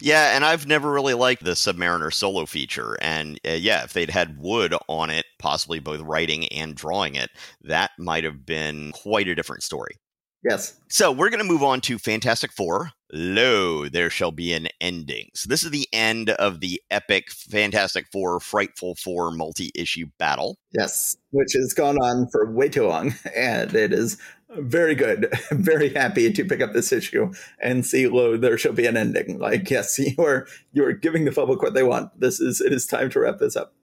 Yeah, 0.01 0.35
and 0.35 0.45
I've 0.45 0.67
never 0.67 0.91
really 0.91 1.15
liked 1.15 1.45
the 1.45 1.53
Submariner 1.53 2.13
solo 2.13 2.47
feature. 2.47 2.97
And 3.01 3.39
uh, 3.47 3.53
yeah, 3.53 3.85
if 3.85 3.93
they'd 3.93 4.11
had 4.11 4.39
Wood 4.39 4.75
on 4.89 5.11
it, 5.11 5.27
possibly 5.39 5.79
both 5.79 6.01
writing 6.01 6.47
and 6.49 6.75
drawing 6.75 7.15
it, 7.15 7.31
that 7.63 7.91
might 7.99 8.25
have 8.25 8.47
been 8.47 8.93
quite 8.93 9.29
a 9.29 9.35
different 9.35 9.63
story. 9.63 9.97
Yes. 10.45 10.79
So 10.89 11.11
we're 11.11 11.31
going 11.31 11.43
to 11.43 11.51
move 11.51 11.63
on 11.63 11.81
to 11.83 11.99
Fantastic 11.99 12.53
Four. 12.53 12.91
Lo, 13.11 13.89
there 13.89 14.11
shall 14.11 14.31
be 14.31 14.53
an 14.53 14.69
ending. 14.79 15.31
So 15.35 15.49
this 15.49 15.63
is 15.63 15.71
the 15.71 15.89
end 15.93 16.31
of 16.31 16.61
the 16.61 16.83
epic 16.91 17.31
Fantastic 17.31 18.07
Four 18.13 18.41
Frightful 18.41 18.97
Four 18.97 19.31
multi-issue 19.31 20.07
battle. 20.19 20.59
Yes, 20.73 21.17
which 21.31 21.55
has 21.55 21.73
gone 21.73 21.97
on 21.97 22.29
for 22.31 22.51
way 22.53 22.69
too 22.69 22.87
long, 22.87 23.15
and 23.35 23.75
it 23.75 23.93
is 23.95 24.19
very 24.51 24.95
good. 24.95 25.33
very 25.51 25.93
happy 25.93 26.33
to 26.33 26.45
pick 26.45 26.61
up 26.61 26.73
this 26.73 26.93
issue 26.93 27.33
and 27.61 27.85
see. 27.85 28.07
Lo, 28.07 28.37
there 28.37 28.59
shall 28.59 28.73
be 28.73 28.87
an 28.87 28.97
ending. 28.97 29.39
Like 29.39 29.71
yes, 29.71 29.99
you 29.99 30.23
are 30.23 30.47
you 30.73 30.85
are 30.85 30.93
giving 30.93 31.25
the 31.25 31.33
public 31.33 31.63
what 31.63 31.75
they 31.75 31.83
want. 31.83 32.19
This 32.19 32.41
is 32.41 32.61
it 32.61 32.73
is 32.73 32.87
time 32.87 33.11
to 33.11 33.21
wrap 33.21 33.39
this 33.39 33.57
up. 33.57 33.75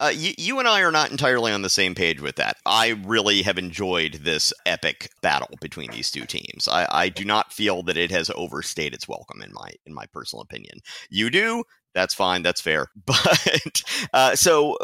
Uh, 0.00 0.12
you, 0.14 0.32
you 0.38 0.58
and 0.58 0.66
I 0.66 0.80
are 0.80 0.90
not 0.90 1.10
entirely 1.10 1.52
on 1.52 1.60
the 1.60 1.68
same 1.68 1.94
page 1.94 2.22
with 2.22 2.36
that. 2.36 2.56
I 2.64 2.98
really 3.04 3.42
have 3.42 3.58
enjoyed 3.58 4.14
this 4.22 4.50
epic 4.64 5.10
battle 5.20 5.58
between 5.60 5.90
these 5.90 6.10
two 6.10 6.24
teams. 6.24 6.66
I, 6.66 6.86
I 6.90 7.08
do 7.10 7.22
not 7.22 7.52
feel 7.52 7.82
that 7.82 7.98
it 7.98 8.10
has 8.10 8.30
overstayed 8.34 8.94
its 8.94 9.06
welcome 9.06 9.42
in 9.42 9.52
my 9.52 9.72
in 9.84 9.92
my 9.92 10.06
personal 10.06 10.42
opinion. 10.42 10.80
You 11.10 11.28
do. 11.28 11.64
That's 11.94 12.14
fine. 12.14 12.42
That's 12.42 12.60
fair. 12.60 12.86
But 13.04 13.82
uh, 14.14 14.36
so 14.36 14.76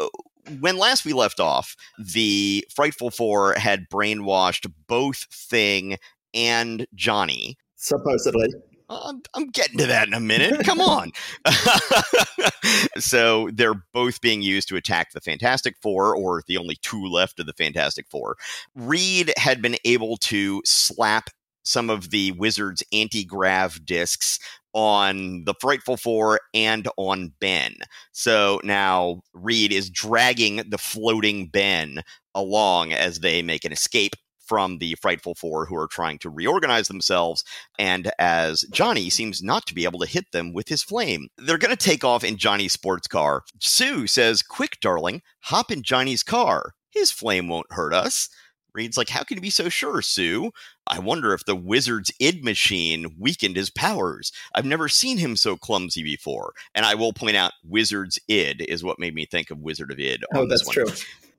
when 0.59 0.77
last 0.77 1.05
we 1.05 1.13
left 1.13 1.39
off, 1.39 1.75
the 1.97 2.65
Frightful 2.75 3.11
Four 3.11 3.53
had 3.53 3.89
brainwashed 3.89 4.71
both 4.87 5.25
Thing 5.31 5.97
and 6.33 6.85
Johnny. 6.95 7.57
Supposedly. 7.75 8.47
Uh, 8.89 9.01
I'm, 9.09 9.21
I'm 9.33 9.47
getting 9.49 9.77
to 9.79 9.85
that 9.87 10.07
in 10.07 10.13
a 10.13 10.19
minute. 10.19 10.65
Come 10.65 10.79
on. 10.81 11.11
so 12.97 13.49
they're 13.53 13.83
both 13.93 14.21
being 14.21 14.41
used 14.41 14.69
to 14.69 14.75
attack 14.75 15.11
the 15.11 15.21
Fantastic 15.21 15.75
Four, 15.81 16.15
or 16.15 16.41
the 16.47 16.57
only 16.57 16.77
two 16.81 17.05
left 17.05 17.39
of 17.39 17.45
the 17.45 17.53
Fantastic 17.53 18.07
Four. 18.07 18.37
Reed 18.75 19.33
had 19.37 19.61
been 19.61 19.77
able 19.83 20.17
to 20.17 20.61
slap 20.65 21.29
some 21.63 21.89
of 21.89 22.11
the 22.11 22.31
Wizards 22.31 22.81
anti 22.93 23.25
grav 23.25 23.85
discs 23.85 24.39
on 24.77 25.43
the 25.45 25.55
Frightful 25.59 25.97
Four 25.97 26.39
and 26.53 26.87
on 26.97 27.33
Ben. 27.39 27.77
So 28.11 28.61
now 28.63 29.23
Reed 29.33 29.73
is 29.73 29.89
dragging 29.89 30.57
the 30.69 30.77
floating 30.77 31.47
Ben 31.47 32.03
along 32.35 32.93
as 32.93 33.21
they 33.21 33.41
make 33.41 33.65
an 33.65 33.71
escape 33.71 34.15
from 34.45 34.77
the 34.77 34.95
Frightful 35.01 35.33
Four 35.33 35.65
who 35.65 35.75
are 35.75 35.87
trying 35.87 36.19
to 36.19 36.29
reorganize 36.29 36.89
themselves. 36.89 37.43
And 37.79 38.11
as 38.19 38.61
Johnny 38.71 39.09
seems 39.09 39.41
not 39.41 39.65
to 39.65 39.73
be 39.73 39.83
able 39.83 39.99
to 40.01 40.05
hit 40.05 40.31
them 40.31 40.53
with 40.53 40.69
his 40.69 40.83
flame, 40.83 41.27
they're 41.39 41.57
going 41.57 41.75
to 41.75 41.89
take 41.89 42.03
off 42.03 42.23
in 42.23 42.37
Johnny's 42.37 42.73
sports 42.73 43.07
car. 43.07 43.41
Sue 43.59 44.05
says, 44.05 44.43
Quick, 44.43 44.77
darling, 44.79 45.23
hop 45.39 45.71
in 45.71 45.81
Johnny's 45.81 46.21
car. 46.21 46.73
His 46.91 47.09
flame 47.09 47.47
won't 47.47 47.65
hurt 47.71 47.95
us. 47.95 48.29
Reed's 48.77 48.97
like, 48.97 49.09
How 49.09 49.23
can 49.23 49.35
you 49.35 49.41
be 49.41 49.49
so 49.49 49.67
sure, 49.67 50.01
Sue? 50.01 50.51
I 50.85 50.99
wonder 50.99 51.33
if 51.33 51.43
the 51.45 51.55
wizard's 51.55 52.11
id 52.19 52.43
machine 52.43 53.15
weakened 53.19 53.57
his 53.57 53.69
powers. 53.69 54.31
I've 54.55 54.65
never 54.65 54.87
seen 54.87 55.17
him 55.17 55.35
so 55.35 55.57
clumsy 55.57 56.03
before. 56.03 56.53
And 56.75 56.85
I 56.85 56.95
will 56.95 57.11
point 57.11 57.35
out, 57.35 57.51
Wizard's 57.65 58.19
id 58.29 58.61
is 58.61 58.83
what 58.83 58.99
made 58.99 59.15
me 59.15 59.25
think 59.25 59.51
of 59.51 59.59
Wizard 59.59 59.91
of 59.91 59.99
Id. 59.99 60.23
Oh, 60.33 60.47
that's 60.47 60.69
true. 60.69 60.85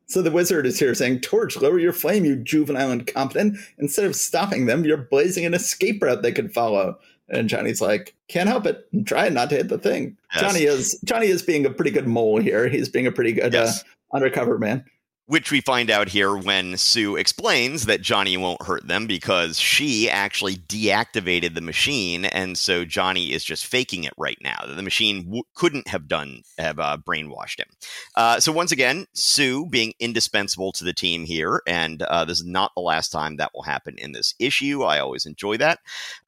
So 0.06 0.22
the 0.22 0.30
wizard 0.30 0.64
is 0.64 0.78
here 0.78 0.94
saying, 0.94 1.20
Torch, 1.20 1.58
lower 1.58 1.78
your 1.78 1.92
flame, 1.92 2.24
you 2.24 2.34
juvenile 2.34 2.90
incompetent. 2.90 3.58
Instead 3.78 4.06
of 4.06 4.16
stopping 4.16 4.64
them, 4.64 4.84
you're 4.84 4.96
blazing 4.96 5.44
an 5.44 5.52
escape 5.52 6.02
route 6.02 6.22
they 6.22 6.32
could 6.32 6.52
follow. 6.52 6.98
And 7.28 7.46
Johnny's 7.46 7.82
like, 7.82 8.14
can't 8.28 8.48
help 8.48 8.64
it. 8.64 8.88
I'm 8.94 9.04
trying 9.04 9.34
not 9.34 9.50
to 9.50 9.56
hit 9.56 9.68
the 9.68 9.76
thing. 9.76 10.16
Yes. 10.34 10.40
Johnny 10.40 10.64
is 10.64 10.98
Johnny 11.04 11.26
is 11.26 11.42
being 11.42 11.66
a 11.66 11.70
pretty 11.70 11.90
good 11.90 12.08
mole 12.08 12.40
here. 12.40 12.68
He's 12.68 12.88
being 12.88 13.06
a 13.06 13.12
pretty 13.12 13.32
good 13.32 13.52
yes. 13.52 13.82
uh, 13.82 14.16
undercover 14.16 14.56
man 14.56 14.82
which 15.28 15.52
we 15.52 15.60
find 15.60 15.90
out 15.90 16.08
here 16.08 16.34
when 16.34 16.74
Sue 16.78 17.16
explains 17.16 17.84
that 17.84 18.00
Johnny 18.00 18.38
won't 18.38 18.62
hurt 18.62 18.88
them 18.88 19.06
because 19.06 19.60
she 19.60 20.08
actually 20.08 20.56
deactivated 20.56 21.54
the 21.54 21.60
machine, 21.60 22.24
and 22.24 22.56
so 22.56 22.86
Johnny 22.86 23.32
is 23.32 23.44
just 23.44 23.66
faking 23.66 24.04
it 24.04 24.14
right 24.16 24.38
now. 24.40 24.56
The 24.66 24.82
machine 24.82 25.26
w- 25.26 25.42
couldn't 25.54 25.86
have 25.86 26.08
done 26.08 26.40
have 26.56 26.78
uh, 26.78 26.96
brainwashed 27.06 27.60
him. 27.60 27.68
Uh, 28.16 28.40
so 28.40 28.50
once 28.50 28.72
again, 28.72 29.04
Sue 29.12 29.66
being 29.66 29.92
indispensable 30.00 30.72
to 30.72 30.84
the 30.84 30.94
team 30.94 31.26
here, 31.26 31.60
and 31.66 32.00
uh, 32.02 32.24
this 32.24 32.40
is 32.40 32.46
not 32.46 32.72
the 32.74 32.80
last 32.80 33.10
time 33.10 33.36
that 33.36 33.50
will 33.54 33.64
happen 33.64 33.96
in 33.98 34.12
this 34.12 34.34
issue. 34.38 34.82
I 34.82 34.98
always 34.98 35.26
enjoy 35.26 35.58
that. 35.58 35.80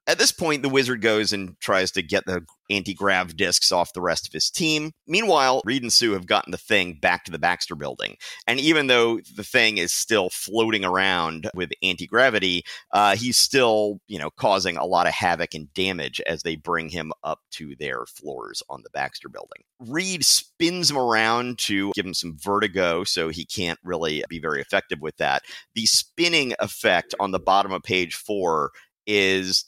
At 0.06 0.18
this 0.18 0.32
point, 0.32 0.62
the 0.62 0.68
wizard 0.68 1.02
goes 1.02 1.32
and 1.32 1.58
tries 1.60 1.92
to 1.92 2.02
get 2.02 2.24
the 2.26 2.44
anti 2.70 2.94
grav 2.94 3.36
discs 3.36 3.70
off 3.70 3.92
the 3.92 4.00
rest 4.00 4.26
of 4.26 4.32
his 4.32 4.50
team. 4.50 4.92
Meanwhile, 5.06 5.62
Reed 5.64 5.82
and 5.82 5.92
Sue 5.92 6.12
have 6.12 6.26
gotten 6.26 6.52
the 6.52 6.58
thing 6.58 6.98
back 7.00 7.24
to 7.24 7.30
the 7.30 7.38
Baxter 7.38 7.74
building. 7.74 8.16
And 8.46 8.58
even 8.58 8.86
though 8.86 9.20
the 9.36 9.44
thing 9.44 9.78
is 9.78 9.92
still 9.92 10.30
floating 10.30 10.84
around 10.84 11.50
with 11.54 11.70
anti 11.82 12.06
gravity, 12.06 12.64
uh, 12.92 13.16
he's 13.16 13.36
still, 13.36 14.00
you 14.08 14.18
know, 14.18 14.30
causing 14.30 14.76
a 14.76 14.86
lot 14.86 15.06
of 15.06 15.12
havoc 15.12 15.54
and 15.54 15.72
damage 15.74 16.20
as 16.26 16.42
they 16.42 16.56
bring 16.56 16.88
him 16.88 17.12
up 17.22 17.40
to 17.52 17.76
their 17.78 18.06
floors 18.06 18.62
on 18.68 18.82
the 18.82 18.90
Baxter 18.90 19.28
building. 19.28 19.62
Reed 19.78 20.24
spins 20.24 20.90
him 20.90 20.98
around 20.98 21.58
to 21.58 21.92
give 21.94 22.06
him 22.06 22.14
some 22.14 22.36
vertigo, 22.38 23.04
so 23.04 23.28
he 23.28 23.44
can't 23.44 23.78
really 23.84 24.24
be 24.28 24.38
very 24.38 24.60
effective 24.60 25.00
with 25.00 25.16
that. 25.18 25.42
The 25.74 25.86
spinning 25.86 26.54
effect 26.58 27.14
on 27.20 27.30
the 27.30 27.38
bottom 27.38 27.72
of 27.72 27.82
page 27.82 28.14
four 28.14 28.70
is 29.06 29.64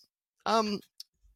um, 0.47 0.81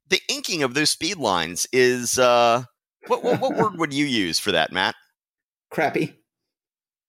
the 0.09 0.21
inking 0.29 0.63
of 0.63 0.75
those 0.75 0.91
speed 0.91 1.17
lines 1.17 1.67
is 1.73 2.19
uh, 2.19 2.65
what, 3.07 3.23
what, 3.23 3.41
what 3.41 3.57
word 3.57 3.79
would 3.79 3.93
you 3.93 4.07
use 4.07 4.39
for 4.39 4.53
that, 4.53 4.73
Matt? 4.73 4.95
Crappy. 5.71 6.17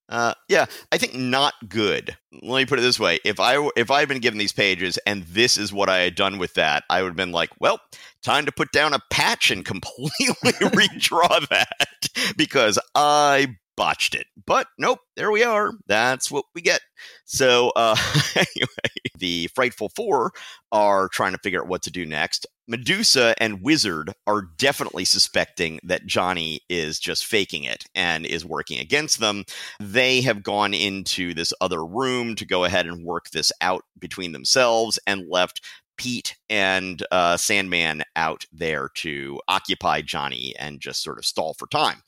Uh, 0.08 0.32
yeah, 0.48 0.64
I 0.90 0.96
think 0.96 1.14
not 1.14 1.52
good. 1.68 2.16
Let 2.32 2.60
me 2.60 2.66
put 2.66 2.78
it 2.78 2.82
this 2.82 2.98
way: 2.98 3.18
if 3.26 3.38
I 3.38 3.68
if 3.76 3.90
I 3.90 4.00
had 4.00 4.08
been 4.08 4.20
given 4.20 4.38
these 4.38 4.52
pages 4.52 4.98
and 5.06 5.22
this 5.24 5.58
is 5.58 5.70
what 5.70 5.90
I 5.90 5.98
had 5.98 6.14
done 6.14 6.38
with 6.38 6.54
that, 6.54 6.84
I 6.88 7.02
would 7.02 7.08
have 7.08 7.16
been 7.16 7.32
like, 7.32 7.50
"Well, 7.60 7.78
time 8.22 8.46
to 8.46 8.52
put 8.52 8.72
down 8.72 8.94
a 8.94 9.00
patch 9.10 9.50
and 9.50 9.64
completely 9.64 10.14
redraw 10.42 11.46
that 11.50 12.08
because 12.38 12.78
I 12.94 13.56
botched 13.78 14.16
it. 14.16 14.26
But 14.44 14.66
nope, 14.76 14.98
there 15.14 15.30
we 15.30 15.44
are. 15.44 15.70
That's 15.86 16.32
what 16.32 16.44
we 16.52 16.60
get. 16.60 16.80
So 17.24 17.70
uh, 17.76 17.94
anyway, 18.34 19.12
the 19.16 19.48
Frightful 19.54 19.90
Four 19.90 20.32
are 20.72 21.08
trying 21.08 21.32
to 21.32 21.38
figure 21.38 21.62
out 21.62 21.68
what 21.68 21.82
to 21.82 21.90
do 21.92 22.04
next. 22.04 22.44
Medusa 22.66 23.34
and 23.40 23.62
Wizard 23.62 24.12
are 24.26 24.48
definitely 24.58 25.04
suspecting 25.04 25.78
that 25.84 26.06
Johnny 26.06 26.60
is 26.68 26.98
just 26.98 27.24
faking 27.24 27.62
it 27.62 27.86
and 27.94 28.26
is 28.26 28.44
working 28.44 28.80
against 28.80 29.20
them. 29.20 29.44
They 29.80 30.20
have 30.22 30.42
gone 30.42 30.74
into 30.74 31.32
this 31.32 31.52
other 31.60 31.84
room 31.84 32.34
to 32.34 32.44
go 32.44 32.64
ahead 32.64 32.86
and 32.86 33.04
work 33.04 33.30
this 33.30 33.52
out 33.60 33.84
between 33.98 34.32
themselves 34.32 34.98
and 35.06 35.30
left 35.30 35.64
Pete 35.96 36.36
and 36.50 37.02
uh, 37.12 37.36
Sandman 37.36 38.02
out 38.16 38.44
there 38.52 38.90
to 38.96 39.40
occupy 39.46 40.02
Johnny 40.02 40.54
and 40.58 40.80
just 40.80 41.02
sort 41.02 41.18
of 41.18 41.24
stall 41.24 41.54
for 41.54 41.68
time. 41.68 42.02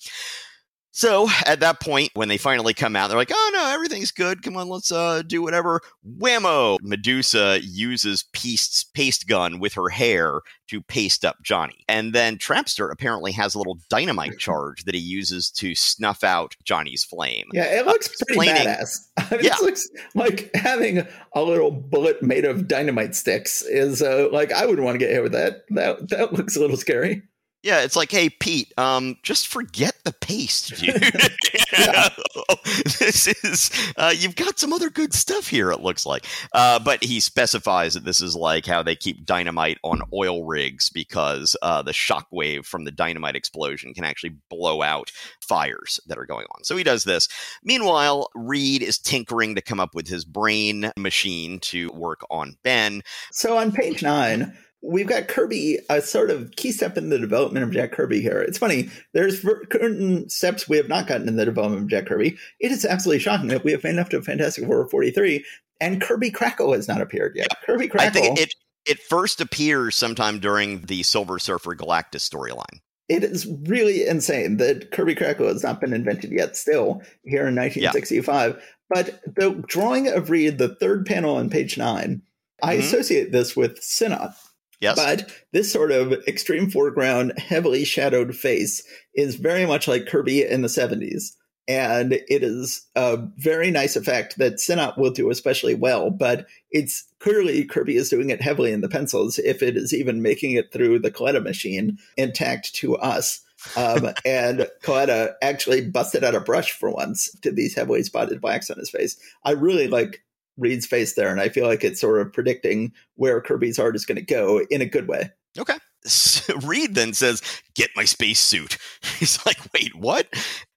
So 0.93 1.29
at 1.47 1.61
that 1.61 1.81
point, 1.81 2.11
when 2.15 2.29
they 2.29 2.37
finally 2.37 2.75
come 2.75 2.97
out, 2.97 3.09
they're 3.09 3.17
like, 3.17 3.31
"Oh 3.33 3.51
no, 3.53 3.71
everything's 3.71 4.11
good. 4.11 4.43
Come 4.43 4.57
on, 4.57 4.69
let's 4.69 4.91
uh, 4.91 5.23
do 5.23 5.43
whatever." 5.43 5.81
Whammo! 6.19 6.79
Medusa 6.83 7.61
uses 7.63 8.25
Pete's 8.33 8.85
paste 8.85 9.29
gun 9.29 9.61
with 9.61 9.75
her 9.75 9.89
hair 9.89 10.41
to 10.69 10.81
paste 10.83 11.25
up 11.25 11.37
Johnny, 11.43 11.85
and 11.89 12.13
then 12.13 12.39
Trapster 12.39 12.91
apparently 12.93 13.33
has 13.33 13.55
a 13.55 13.59
little 13.59 13.79
dynamite 13.89 14.39
charge 14.39 14.85
that 14.85 14.95
he 14.95 15.01
uses 15.01 15.51
to 15.53 15.75
snuff 15.75 16.25
out 16.25 16.57
Johnny's 16.65 17.05
flame. 17.05 17.47
Yeah, 17.53 17.81
it 17.81 17.87
looks 17.87 18.09
uh, 18.09 18.25
pretty 18.27 18.53
badass. 18.53 18.99
it 19.33 19.45
yeah. 19.45 19.57
looks 19.61 19.89
like 20.15 20.51
having 20.55 21.07
a 21.35 21.43
little 21.43 21.71
bullet 21.71 22.23
made 22.23 22.45
of 22.45 22.67
dynamite 22.67 23.15
sticks 23.15 23.63
is 23.63 24.03
uh, 24.03 24.29
like 24.33 24.53
I 24.53 24.67
wouldn't 24.67 24.85
want 24.85 24.97
to 24.97 24.99
get 24.99 25.13
hit 25.13 25.23
with 25.23 25.33
that. 25.33 25.65
That 25.71 26.09
that 26.09 26.33
looks 26.33 26.57
a 26.57 26.61
little 26.61 26.77
scary. 26.77 27.23
Yeah, 27.63 27.83
it's 27.83 27.97
like, 27.97 28.11
hey, 28.11 28.31
Pete, 28.31 28.73
um, 28.79 29.19
just 29.23 29.49
forget 29.49 29.95
the 30.05 30.13
paste, 30.13 30.81
dude. 30.81 30.95
this 32.99 33.27
is, 33.45 33.71
uh, 33.97 34.15
you've 34.17 34.37
got 34.37 34.59
some 34.59 34.73
other 34.73 34.89
good 34.89 35.13
stuff 35.13 35.49
here, 35.49 35.71
it 35.71 35.81
looks 35.81 36.07
like. 36.07 36.25
Uh, 36.55 36.79
but 36.79 37.05
he 37.05 37.21
specifies 37.21 37.95
that 37.95 38.05
this 38.05 38.23
is 38.23 38.35
like 38.35 38.65
how 38.65 38.83
they 38.83 38.97
keep 38.97 39.27
dynamite 39.27 39.79
on 39.85 40.01
oil 40.13 40.45
rigs 40.45 40.89
because 40.89 41.55
uh, 41.61 41.83
the 41.83 41.93
shock 41.93 42.27
wave 42.31 42.65
from 42.65 42.85
the 42.85 42.91
dynamite 42.91 43.37
explosion 43.37 43.93
can 43.93 44.05
actually 44.05 44.37
blow 44.49 44.81
out 44.81 45.13
fires 45.41 46.01
that 46.07 46.19
are 46.19 46.27
going 46.27 46.47
on. 46.55 46.65
So 46.65 46.77
he 46.77 46.85
does 46.85 47.05
this. 47.05 47.29
Meanwhile, 47.63 48.31
Reed 48.35 48.83
is 48.83 48.99
tinkering 48.99 49.55
to 49.55 49.61
come 49.61 49.81
up 49.81 49.95
with 49.95 50.09
his 50.09 50.25
brain 50.25 50.93
machine 50.97 51.61
to 51.61 51.91
work 51.93 52.21
on 52.31 52.57
Ben. 52.63 53.03
So 53.33 53.59
on 53.59 53.71
page 53.71 54.03
nine, 54.03 54.57
we've 54.83 55.07
got 55.07 55.29
Kirby, 55.29 55.79
a 55.89 56.01
sort 56.01 56.31
of 56.31 56.51
key 56.53 56.73
step 56.73 56.97
in 56.97 57.11
the 57.11 57.19
development 57.19 57.65
of 57.65 57.71
Jack 57.71 57.93
Kirby 57.93 58.21
here. 58.21 58.41
It's 58.41 58.59
funny, 58.59 58.89
there's 59.13 59.43
certain 59.43 60.29
steps 60.29 60.69
we 60.69 60.77
have 60.77 60.89
not 60.89 61.07
gotten 61.07 61.29
in 61.29 61.37
the 61.37 61.45
development 61.45 61.83
of 61.83 61.89
Jack 61.89 62.07
Kirby. 62.07 62.37
It 62.61 62.73
is 62.73 62.85
absolutely 62.85 63.21
shocking 63.21 63.49
that 63.49 63.65
we 63.65 63.73
have 63.73 63.85
made 63.85 63.91
enough 63.91 64.09
to 64.11 64.23
Fantastic 64.23 64.67
Four 64.67 64.89
43, 64.89 65.45
and 65.81 66.01
Kirby 66.01 66.31
Crackle 66.31 66.73
has 66.73 66.89
not 66.89 67.01
appeared 67.01 67.37
yet. 67.37 67.49
Kirby 67.65 67.89
Crackle. 67.89 68.09
I 68.09 68.11
think 68.11 68.41
it, 68.41 68.55
it 68.87 69.01
first 69.01 69.41
appears 69.41 69.97
sometime 69.97 70.39
during 70.39 70.83
the 70.83 71.03
Silver 71.03 71.39
Surfer 71.39 71.75
Galactus 71.75 72.29
storyline. 72.29 72.81
It 73.09 73.25
is 73.25 73.47
really 73.67 74.07
insane 74.07 74.59
that 74.59 74.93
Kirby 74.93 75.17
Crackle 75.17 75.49
has 75.49 75.65
not 75.65 75.81
been 75.81 75.93
invented 75.93 76.31
yet, 76.31 76.57
still, 76.57 77.03
here 77.25 77.49
in 77.49 77.57
1965. 77.57 78.55
Yeah. 78.55 78.63
But 78.89 79.21
the 79.27 79.63
drawing 79.67 80.09
of 80.09 80.31
Reed, 80.31 80.59
the 80.59 80.75
third 80.77 81.07
panel 81.07 81.37
on 81.37 81.51
page 81.51 81.77
9 81.77 82.09
mm-hmm. 82.09 82.69
I 82.69 82.75
associate 82.75 83.33
this 83.33 83.57
with 83.57 83.83
Sinnott 83.83 84.33
Yes. 84.81 84.97
But 84.97 85.31
this 85.53 85.73
sort 85.73 85.93
of 85.93 86.13
extreme 86.27 86.71
foreground, 86.71 87.39
heavily 87.39 87.85
shadowed 87.85 88.35
face 88.35 88.83
is 89.15 89.37
very 89.37 89.67
much 89.67 89.87
like 89.87 90.07
Kirby 90.07 90.45
in 90.45 90.63
the 90.63 90.69
70s. 90.69 91.37
And 91.69 92.15
it 92.15 92.43
is 92.43 92.87
a 92.97 93.19
very 93.37 93.71
nice 93.71 93.95
effect 93.95 94.39
that 94.39 94.59
Sinnott 94.59 94.99
will 94.99 95.11
do 95.13 95.31
especially 95.31 95.75
well, 95.75 96.11
but 96.11 96.47
it's 96.71 97.05
clearly 97.21 97.65
Kirby 97.65 97.97
is 97.97 98.09
doing 98.09 98.31
it 98.31 98.43
heavily 98.43 98.73
in 98.73 98.81
the 98.81 98.89
pencils, 98.89 99.39
if 99.39 99.63
it 99.63 99.77
is 99.77 99.95
even 99.95 100.23
making 100.23 100.53
it 100.53 100.73
through 100.73 100.99
the 100.99 101.13
Colletta 101.13 101.43
machine 101.43 101.99
intact 102.17 102.75
to 102.77 102.97
us. 102.97 103.43
um, 103.77 104.09
and 104.25 104.67
Colletta 104.83 105.35
actually 105.43 105.83
busted 105.89 106.25
out 106.25 106.35
a 106.35 106.41
brush 106.41 106.73
for 106.73 106.91
once 106.91 107.31
to 107.43 107.53
these 107.53 107.77
heavily 107.77 108.03
spotted 108.03 108.41
blacks 108.41 108.71
on 108.71 108.79
his 108.79 108.91
face. 108.91 109.21
I 109.45 109.53
really 109.53 109.87
like 109.87 110.25
Reed's 110.61 110.87
face 110.87 111.15
there, 111.15 111.31
and 111.31 111.41
I 111.41 111.49
feel 111.49 111.67
like 111.67 111.83
it's 111.83 112.01
sort 112.01 112.21
of 112.21 112.33
predicting 112.33 112.93
where 113.17 113.41
Kirby's 113.41 113.79
art 113.79 113.97
is 113.97 114.07
going 114.07 114.17
to 114.17 114.23
go 114.23 114.61
in 114.71 114.81
a 114.81 114.87
good 114.87 115.09
way. 115.09 115.31
Okay. 115.59 115.79
So 116.05 116.57
Reed 116.65 116.95
then 116.95 117.13
says, 117.13 117.43
"Get 117.75 117.91
my 117.97 118.05
spacesuit." 118.05 118.79
He's 119.19 119.45
like, 119.45 119.59
"Wait, 119.75 119.95
what?" 119.97 120.29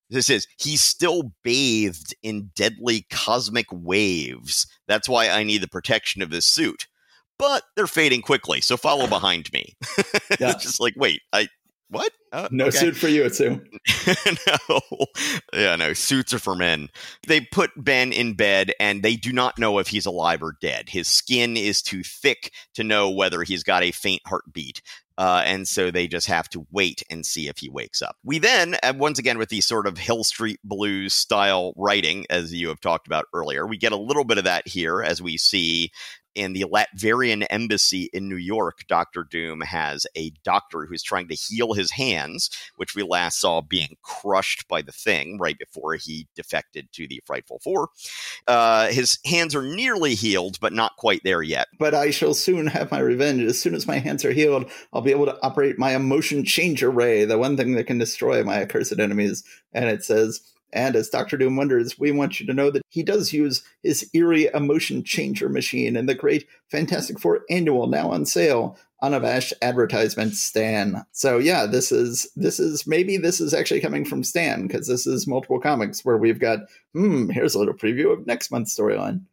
This 0.10 0.30
is 0.30 0.48
he's 0.58 0.82
still 0.82 1.32
bathed 1.44 2.14
in 2.22 2.52
deadly 2.56 3.08
cosmic 3.10 3.66
waves. 3.72 4.68
That's 4.88 5.10
why 5.10 5.30
I 5.30 5.42
need 5.44 5.62
the 5.62 5.68
protection 5.68 6.22
of 6.22 6.30
this 6.30 6.46
suit. 6.46 6.88
But 7.40 7.64
they're 7.76 7.88
fading 7.88 8.22
quickly, 8.22 8.62
so 8.62 8.78
follow 8.78 9.08
behind 9.08 9.52
me. 9.54 9.76
Yeah. 10.40 10.52
it's 10.52 10.64
just 10.64 10.80
like, 10.80 10.94
wait, 10.96 11.22
I 11.32 11.48
what? 11.94 12.12
Uh, 12.32 12.48
no 12.52 12.66
okay. 12.66 12.78
suit 12.78 12.96
for 12.96 13.08
you, 13.08 13.30
Sue. 13.30 13.62
no. 14.60 14.80
Yeah, 15.54 15.76
no. 15.76 15.94
Suits 15.94 16.34
are 16.34 16.40
for 16.40 16.56
men. 16.56 16.90
They 17.28 17.42
put 17.42 17.72
Ben 17.78 18.12
in 18.12 18.34
bed 18.34 18.74
and 18.80 19.04
they 19.04 19.16
do 19.16 19.32
not 19.32 19.60
know 19.60 19.78
if 19.78 19.88
he's 19.88 20.06
alive 20.06 20.42
or 20.42 20.58
dead. 20.60 20.90
His 20.90 21.08
skin 21.08 21.56
is 21.56 21.82
too 21.82 22.04
thick 22.04 22.52
to 22.74 22.84
know 22.84 23.10
whether 23.10 23.44
he's 23.44 23.64
got 23.64 23.84
a 23.84 23.92
faint 23.92 24.22
heartbeat. 24.26 24.82
Uh, 25.18 25.44
and 25.46 25.68
so 25.68 25.92
they 25.92 26.08
just 26.08 26.26
have 26.26 26.50
to 26.50 26.66
wait 26.72 27.04
and 27.10 27.26
see 27.26 27.48
if 27.48 27.60
he 27.60 27.70
wakes 27.70 28.02
up. 28.02 28.18
We 28.24 28.40
then, 28.40 28.78
uh, 28.82 28.94
once 28.98 29.20
again, 29.20 29.38
with 29.38 29.50
the 29.50 29.62
sort 29.62 29.86
of 29.86 29.98
Hill 29.98 30.24
Street 30.24 30.60
Blues 30.64 31.14
style 31.14 31.74
writing, 31.78 32.26
as 32.32 32.52
you 32.52 32.70
have 32.70 32.82
talked 32.82 33.06
about 33.06 33.26
earlier, 33.32 33.68
we 33.68 33.78
get 33.78 33.92
a 33.92 33.98
little 33.98 34.24
bit 34.24 34.40
of 34.40 34.44
that 34.46 34.68
here 34.68 35.04
as 35.04 35.22
we 35.22 35.38
see 35.38 35.92
in 36.36 36.54
the 36.54 36.66
Latverian 36.66 37.46
embassy 37.50 38.10
in 38.14 38.28
New 38.28 38.38
York, 38.38 38.86
Doctor 38.88 39.26
Doom 39.30 39.62
has 39.62 40.08
a 40.16 40.32
doctor 40.44 40.86
who's 40.86 41.04
trying 41.04 41.28
to 41.28 41.36
heal 41.36 41.74
his 41.74 41.92
hands, 41.92 42.50
which 42.76 42.96
we 42.96 43.04
last 43.04 43.40
saw 43.40 43.62
being 43.62 43.98
crushed 44.02 44.68
by 44.68 44.82
the 44.82 44.92
thing 44.92 45.38
right 45.38 45.58
before 45.58 45.96
he 45.96 46.28
defected 46.36 46.88
to 46.94 47.08
the 47.08 47.22
Frightful 47.26 47.60
Four. 47.60 47.90
Uh, 48.48 48.88
his 48.88 49.20
hands 49.26 49.56
are 49.56 49.64
nearly 49.64 50.16
healed, 50.16 50.60
but 50.60 50.74
not 50.74 50.98
quite 50.98 51.22
there 51.24 51.42
yet. 51.42 51.68
But 51.80 51.94
I 51.94 52.12
shall 52.12 52.34
soon 52.34 52.68
have 52.68 52.92
my 52.92 53.00
revenge. 53.00 53.42
As 53.44 53.60
soon 53.60 53.76
as 53.76 53.88
my 53.88 53.98
hands 53.98 54.26
are 54.26 54.32
healed, 54.32 54.70
I'll 54.92 55.02
be 55.02 55.12
able 55.12 55.26
to 55.26 55.38
operate 55.44 55.78
my 55.78 55.96
emotion 55.96 56.44
changer 56.44 56.90
ray, 56.90 57.26
the 57.26 57.38
one 57.38 57.58
thing 57.58 57.74
that 57.74 57.88
can 57.88 57.98
destroy 57.98 58.44
my 58.44 58.62
accursed 58.62 59.00
enemies. 59.00 59.44
And 59.74 59.90
it 59.90 60.04
says, 60.04 60.42
and 60.74 60.96
as 60.96 61.10
Doctor 61.10 61.38
Doom 61.38 61.56
wonders, 61.56 61.98
we 61.98 62.12
want 62.12 62.40
you 62.40 62.46
to 62.46 62.54
know 62.54 62.70
that 62.72 62.82
he 62.90 63.04
does 63.04 63.32
use 63.32 63.64
his 63.84 64.10
eerie 64.14 64.50
emotion 64.54 65.04
changer 65.04 65.50
machine 65.50 65.96
in 65.96 66.06
the 66.06 66.16
great 66.16 66.48
Fantastic 66.70 67.20
Four 67.20 67.42
annual 67.50 67.88
now 67.88 68.12
on 68.12 68.26
sale. 68.26 68.78
Unabashed 69.02 69.54
advertisement 69.62 70.34
Stan. 70.34 71.06
So 71.12 71.38
yeah, 71.38 71.66
this 71.66 71.92
is 71.92 72.30
this 72.38 72.60
is 72.60 72.88
maybe 72.88 73.18
this 73.18 73.42
is 73.42 73.54
actually 73.54 73.82
coming 73.82 74.06
from 74.06 74.24
Stan 74.24 74.66
because 74.66 74.88
this 74.88 75.06
is 75.06 75.28
multiple 75.28 75.60
comics 75.60 76.06
where 76.06 76.18
we've 76.18 76.40
got 76.40 76.60
hmm, 76.94 77.30
here's 77.30 77.54
a 77.54 77.60
little 77.60 77.74
preview 77.74 78.14
of 78.14 78.26
next 78.26 78.50
month's 78.50 78.78
storyline. 78.78 79.24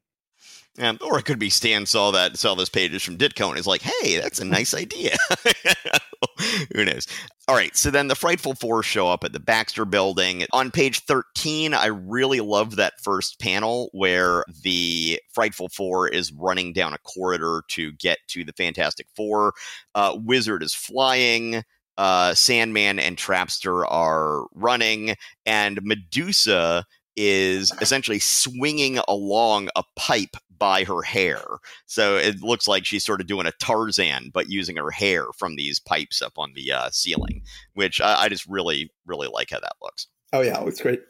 Or 1.02 1.18
it 1.18 1.24
could 1.24 1.38
be 1.38 1.50
Stan 1.50 1.84
saw 1.86 2.10
that 2.12 2.36
saw 2.36 2.54
those 2.54 2.68
pages 2.68 3.02
from 3.02 3.18
Ditko 3.18 3.50
and 3.50 3.58
is 3.58 3.66
like, 3.66 3.82
"Hey, 3.82 4.18
that's 4.18 4.40
a 4.40 4.44
nice 4.44 4.74
idea." 4.74 5.16
Who 6.74 6.84
knows? 6.84 7.06
All 7.48 7.56
right, 7.56 7.76
so 7.76 7.90
then 7.90 8.08
the 8.08 8.14
Frightful 8.14 8.54
Four 8.54 8.82
show 8.82 9.08
up 9.08 9.24
at 9.24 9.32
the 9.32 9.40
Baxter 9.40 9.84
Building 9.84 10.44
on 10.52 10.70
page 10.70 11.00
thirteen. 11.00 11.74
I 11.74 11.86
really 11.86 12.40
love 12.40 12.76
that 12.76 12.94
first 13.02 13.40
panel 13.40 13.90
where 13.92 14.44
the 14.62 15.20
Frightful 15.32 15.68
Four 15.70 16.08
is 16.08 16.32
running 16.32 16.72
down 16.72 16.94
a 16.94 16.98
corridor 16.98 17.62
to 17.70 17.92
get 17.92 18.18
to 18.28 18.44
the 18.44 18.52
Fantastic 18.52 19.06
Four. 19.16 19.54
Uh, 19.94 20.16
Wizard 20.22 20.62
is 20.62 20.74
flying. 20.74 21.62
Uh, 21.98 22.34
Sandman 22.34 22.98
and 22.98 23.16
Trapster 23.16 23.84
are 23.86 24.46
running, 24.54 25.16
and 25.44 25.80
Medusa 25.82 26.86
is 27.16 27.72
essentially 27.80 28.18
swinging 28.18 28.98
along 29.08 29.68
a 29.76 29.82
pipe 29.96 30.36
by 30.58 30.84
her 30.84 31.02
hair. 31.02 31.42
So 31.86 32.16
it 32.16 32.42
looks 32.42 32.68
like 32.68 32.84
she's 32.84 33.04
sort 33.04 33.20
of 33.20 33.26
doing 33.26 33.46
a 33.46 33.52
Tarzan, 33.52 34.30
but 34.32 34.50
using 34.50 34.76
her 34.76 34.90
hair 34.90 35.26
from 35.36 35.56
these 35.56 35.80
pipes 35.80 36.22
up 36.22 36.34
on 36.36 36.52
the 36.54 36.70
uh, 36.70 36.90
ceiling, 36.92 37.42
which 37.74 38.00
I, 38.00 38.22
I 38.22 38.28
just 38.28 38.46
really, 38.46 38.92
really 39.06 39.28
like 39.28 39.50
how 39.50 39.60
that 39.60 39.76
looks. 39.82 40.06
Oh 40.32 40.42
yeah, 40.42 40.62
it 40.62 40.80
great. 40.80 41.00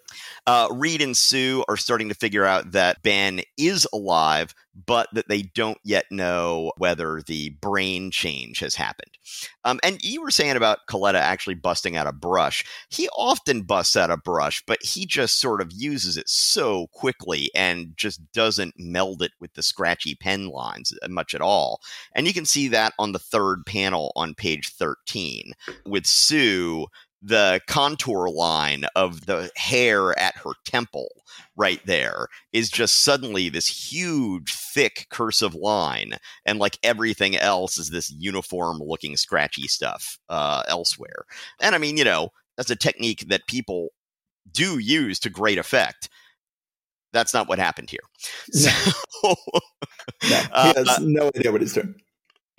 Uh, 0.47 0.69
Reed 0.73 1.03
and 1.03 1.15
Sue 1.15 1.63
are 1.69 1.77
starting 1.77 2.09
to 2.09 2.15
figure 2.15 2.45
out 2.45 2.73
that 2.73 3.03
Ben 3.03 3.43
is 3.59 3.87
alive, 3.93 4.55
but 4.87 5.09
that 5.13 5.29
they 5.29 5.43
don't 5.43 5.79
yet 5.85 6.07
know 6.11 6.73
whether 6.79 7.21
the 7.27 7.51
brain 7.61 8.11
change 8.11 8.61
has 8.61 8.75
happened. 8.75 9.19
Um, 9.65 9.79
and 9.83 10.03
you 10.03 10.23
were 10.23 10.31
saying 10.31 10.57
about 10.57 10.87
Colletta 10.89 11.21
actually 11.21 11.55
busting 11.55 11.97
out 11.97 12.07
a 12.07 12.13
brush. 12.13 12.65
He 12.89 13.11
often 13.11 13.63
busts 13.63 13.95
out 13.95 14.11
a 14.11 14.17
brush, 14.17 14.63
but 14.67 14.79
he 14.83 15.05
just 15.05 15.39
sort 15.39 15.61
of 15.61 15.71
uses 15.71 16.17
it 16.17 16.29
so 16.29 16.87
quickly 16.93 17.51
and 17.55 17.93
just 17.97 18.21
doesn't 18.33 18.75
meld 18.79 19.23
it 19.23 19.33
with 19.39 19.53
the 19.53 19.63
scratchy 19.63 20.15
pen 20.15 20.49
lines 20.49 20.95
much 21.09 21.35
at 21.35 21.43
all. 21.43 21.81
And 22.15 22.27
you 22.27 22.33
can 22.33 22.47
see 22.47 22.69
that 22.69 22.95
on 22.99 23.13
the 23.13 23.19
third 23.19 23.67
panel 23.67 24.13
on 24.17 24.35
page 24.35 24.73
13 24.73 25.53
with 25.85 26.07
Sue 26.07 26.87
the 27.23 27.61
contour 27.67 28.29
line 28.29 28.85
of 28.97 29.27
the 29.27 29.51
hair 29.57 30.19
at 30.19 30.37
her 30.37 30.53
temple 30.65 31.09
right 31.57 31.85
there 31.85 32.29
is 32.53 32.71
just 32.71 33.05
suddenly 33.05 33.49
this 33.49 33.67
huge 33.67 34.55
thick 34.55 35.07
cursive 35.11 35.55
line 35.55 36.15
and 36.47 36.59
like 36.59 36.79
everything 36.83 37.37
else 37.37 37.77
is 37.77 37.91
this 37.91 38.11
uniform 38.19 38.79
looking 38.79 39.17
scratchy 39.17 39.69
stuff 39.69 40.19
uh, 40.29 40.63
elsewhere. 40.69 41.25
And 41.61 41.75
i 41.75 41.79
mean 41.79 41.97
you 41.97 42.05
know 42.05 42.31
that's 42.57 42.71
a 42.71 42.77
technique 42.77 43.27
that 43.29 43.47
people 43.47 43.89
do 44.51 44.79
use 44.79 45.19
to 45.21 45.31
great 45.31 45.59
effect. 45.59 46.09
That's 47.13 47.35
not 47.35 47.49
what 47.49 47.59
happened 47.59 47.91
here. 47.91 48.01
No. 48.55 48.71
so, 49.23 49.35
no, 49.35 49.35
he 50.23 50.73
has 50.77 50.89
uh, 50.89 50.99
no 51.03 51.31
idea 51.35 51.53
what 51.53 51.61
he's 51.61 51.75
doing 51.75 51.95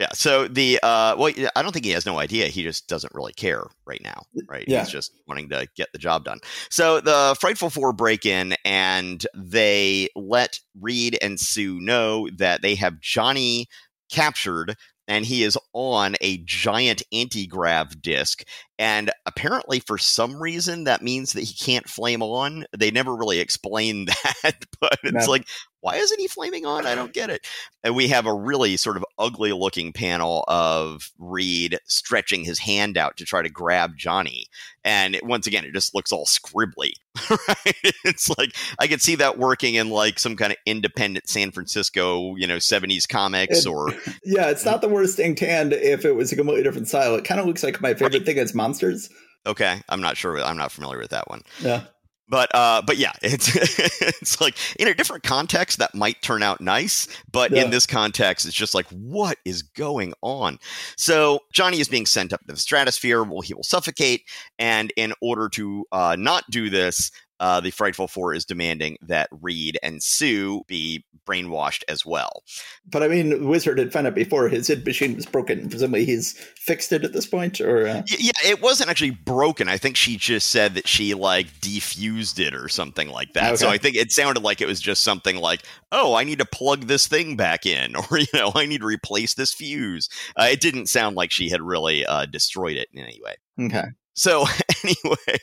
yeah. 0.01 0.07
So 0.13 0.47
the 0.47 0.79
uh, 0.81 1.15
well, 1.15 1.31
I 1.55 1.61
don't 1.61 1.71
think 1.71 1.85
he 1.85 1.91
has 1.91 2.07
no 2.07 2.17
idea. 2.17 2.47
He 2.47 2.63
just 2.63 2.87
doesn't 2.87 3.13
really 3.13 3.33
care 3.33 3.63
right 3.85 4.01
now, 4.03 4.23
right? 4.49 4.65
Yeah. 4.67 4.79
He's 4.79 4.89
just 4.89 5.13
wanting 5.27 5.49
to 5.49 5.67
get 5.75 5.89
the 5.93 5.99
job 5.99 6.25
done. 6.25 6.39
So 6.71 7.01
the 7.01 7.37
Frightful 7.39 7.69
Four 7.69 7.93
break 7.93 8.25
in 8.25 8.55
and 8.65 9.23
they 9.35 10.09
let 10.15 10.59
Reed 10.79 11.19
and 11.21 11.39
Sue 11.39 11.79
know 11.79 12.27
that 12.37 12.63
they 12.63 12.73
have 12.75 12.99
Johnny 12.99 13.67
captured 14.11 14.75
and 15.07 15.23
he 15.23 15.43
is 15.43 15.55
on 15.73 16.15
a 16.19 16.37
giant 16.45 17.03
anti 17.13 17.45
grav 17.45 18.01
disc. 18.01 18.43
And 18.81 19.11
apparently, 19.27 19.79
for 19.79 19.99
some 19.99 20.41
reason, 20.41 20.85
that 20.85 21.03
means 21.03 21.33
that 21.33 21.43
he 21.43 21.53
can't 21.53 21.87
flame 21.87 22.23
on. 22.23 22.65
They 22.75 22.89
never 22.89 23.15
really 23.15 23.39
explain 23.39 24.05
that, 24.43 24.65
but 24.79 24.97
it's 25.03 25.27
no. 25.27 25.31
like, 25.31 25.45
why 25.81 25.95
isn't 25.95 26.19
he 26.19 26.27
flaming 26.27 26.65
on? 26.65 26.85
I 26.85 26.95
don't 26.95 27.13
get 27.13 27.29
it. 27.29 27.45
And 27.83 27.95
we 27.95 28.07
have 28.09 28.27
a 28.27 28.33
really 28.33 28.77
sort 28.77 28.97
of 28.97 29.05
ugly 29.17 29.51
looking 29.51 29.93
panel 29.93 30.43
of 30.47 31.11
Reed 31.17 31.79
stretching 31.85 32.43
his 32.43 32.59
hand 32.59 32.97
out 32.97 33.17
to 33.17 33.25
try 33.25 33.41
to 33.41 33.49
grab 33.49 33.97
Johnny. 33.97 34.45
And 34.83 35.15
it, 35.15 35.25
once 35.25 35.47
again, 35.47 35.65
it 35.65 35.73
just 35.73 35.93
looks 35.93 36.11
all 36.11 36.25
scribbly. 36.25 36.93
Right? 37.29 37.93
It's 38.05 38.29
like 38.37 38.55
I 38.79 38.87
could 38.87 39.01
see 39.01 39.15
that 39.15 39.37
working 39.37 39.75
in 39.75 39.89
like 39.89 40.17
some 40.17 40.35
kind 40.35 40.51
of 40.51 40.57
independent 40.65 41.27
San 41.27 41.51
Francisco, 41.51 42.35
you 42.35 42.47
know, 42.47 42.57
70s 42.57 43.07
comics 43.07 43.65
it, 43.65 43.69
or 43.69 43.89
Yeah, 44.23 44.49
it's 44.49 44.63
not 44.63 44.81
the 44.81 44.87
worst 44.87 45.19
inked 45.19 45.39
hand 45.39 45.73
if 45.73 46.05
it 46.05 46.13
was 46.13 46.31
a 46.31 46.35
completely 46.35 46.63
different 46.63 46.87
style. 46.87 47.15
It 47.15 47.25
kind 47.25 47.39
of 47.41 47.47
looks 47.47 47.63
like 47.63 47.81
my 47.81 47.93
favorite 47.93 48.13
right. 48.13 48.25
thing 48.25 48.37
is 48.37 48.53
monsters. 48.71 49.09
Okay, 49.45 49.81
I'm 49.89 50.01
not 50.01 50.17
sure. 50.17 50.39
I'm 50.41 50.57
not 50.57 50.71
familiar 50.71 50.99
with 50.99 51.11
that 51.11 51.29
one. 51.29 51.41
Yeah 51.61 51.83
but 52.31 52.49
uh, 52.55 52.81
but 52.81 52.97
yeah, 52.97 53.11
it's 53.21 53.55
it's 54.01 54.41
like 54.41 54.55
in 54.79 54.87
a 54.87 54.95
different 54.95 55.21
context 55.21 55.77
that 55.77 55.93
might 55.93 56.21
turn 56.23 56.41
out 56.41 56.61
nice, 56.61 57.07
but 57.31 57.51
yeah. 57.51 57.63
in 57.63 57.69
this 57.69 57.85
context, 57.85 58.47
it's 58.47 58.55
just 58.55 58.73
like 58.73 58.87
what 58.87 59.37
is 59.45 59.61
going 59.61 60.13
on? 60.21 60.57
So 60.97 61.41
Johnny 61.53 61.79
is 61.79 61.89
being 61.89 62.07
sent 62.07 62.33
up 62.33 62.39
to 62.47 62.53
the 62.53 62.57
stratosphere. 62.57 63.23
Well, 63.23 63.41
he 63.41 63.53
will 63.53 63.63
suffocate, 63.63 64.23
and 64.57 64.91
in 64.95 65.13
order 65.21 65.49
to 65.49 65.85
uh, 65.91 66.15
not 66.17 66.45
do 66.49 66.69
this, 66.71 67.11
uh, 67.41 67.59
the 67.59 67.71
Frightful 67.71 68.07
Four 68.07 68.35
is 68.35 68.45
demanding 68.45 68.97
that 69.01 69.27
Reed 69.41 69.79
and 69.81 70.01
Sue 70.01 70.61
be 70.67 71.03
brainwashed 71.27 71.83
as 71.87 72.05
well. 72.05 72.43
But 72.85 73.01
I 73.01 73.07
mean, 73.07 73.47
Wizard 73.47 73.79
had 73.79 73.91
found 73.91 74.05
out 74.05 74.13
before 74.13 74.47
his 74.47 74.69
id 74.69 74.85
machine 74.85 75.15
was 75.15 75.25
broken. 75.25 75.67
Presumably, 75.67 76.05
he's 76.05 76.33
fixed 76.55 76.91
it 76.91 77.03
at 77.03 77.13
this 77.13 77.25
point, 77.25 77.59
or 77.59 77.87
uh... 77.87 78.03
yeah, 78.07 78.31
it 78.45 78.61
wasn't 78.61 78.91
actually 78.91 79.09
broken. 79.09 79.67
I 79.67 79.77
think 79.77 79.95
she 79.95 80.17
just 80.17 80.51
said 80.51 80.75
that 80.75 80.87
she 80.87 81.15
like 81.15 81.47
defused 81.61 82.39
it 82.39 82.53
or 82.53 82.69
something 82.69 83.09
like 83.09 83.33
that. 83.33 83.53
Okay. 83.53 83.55
So 83.55 83.69
I 83.69 83.79
think 83.79 83.95
it 83.95 84.11
sounded 84.11 84.43
like 84.43 84.61
it 84.61 84.67
was 84.67 84.79
just 84.79 85.01
something 85.01 85.37
like, 85.37 85.63
"Oh, 85.91 86.13
I 86.13 86.23
need 86.23 86.39
to 86.39 86.45
plug 86.45 86.85
this 86.85 87.07
thing 87.07 87.35
back 87.35 87.65
in," 87.65 87.95
or 88.11 88.19
you 88.19 88.27
know, 88.35 88.51
"I 88.53 88.67
need 88.67 88.81
to 88.81 88.87
replace 88.87 89.33
this 89.33 89.51
fuse." 89.51 90.09
Uh, 90.39 90.47
it 90.51 90.61
didn't 90.61 90.87
sound 90.87 91.15
like 91.15 91.31
she 91.31 91.49
had 91.49 91.61
really 91.61 92.05
uh, 92.05 92.27
destroyed 92.27 92.77
it 92.77 92.89
in 92.93 93.03
any 93.03 93.19
way. 93.23 93.65
Okay. 93.65 93.87
So 94.13 94.45
anyway, 94.83 95.39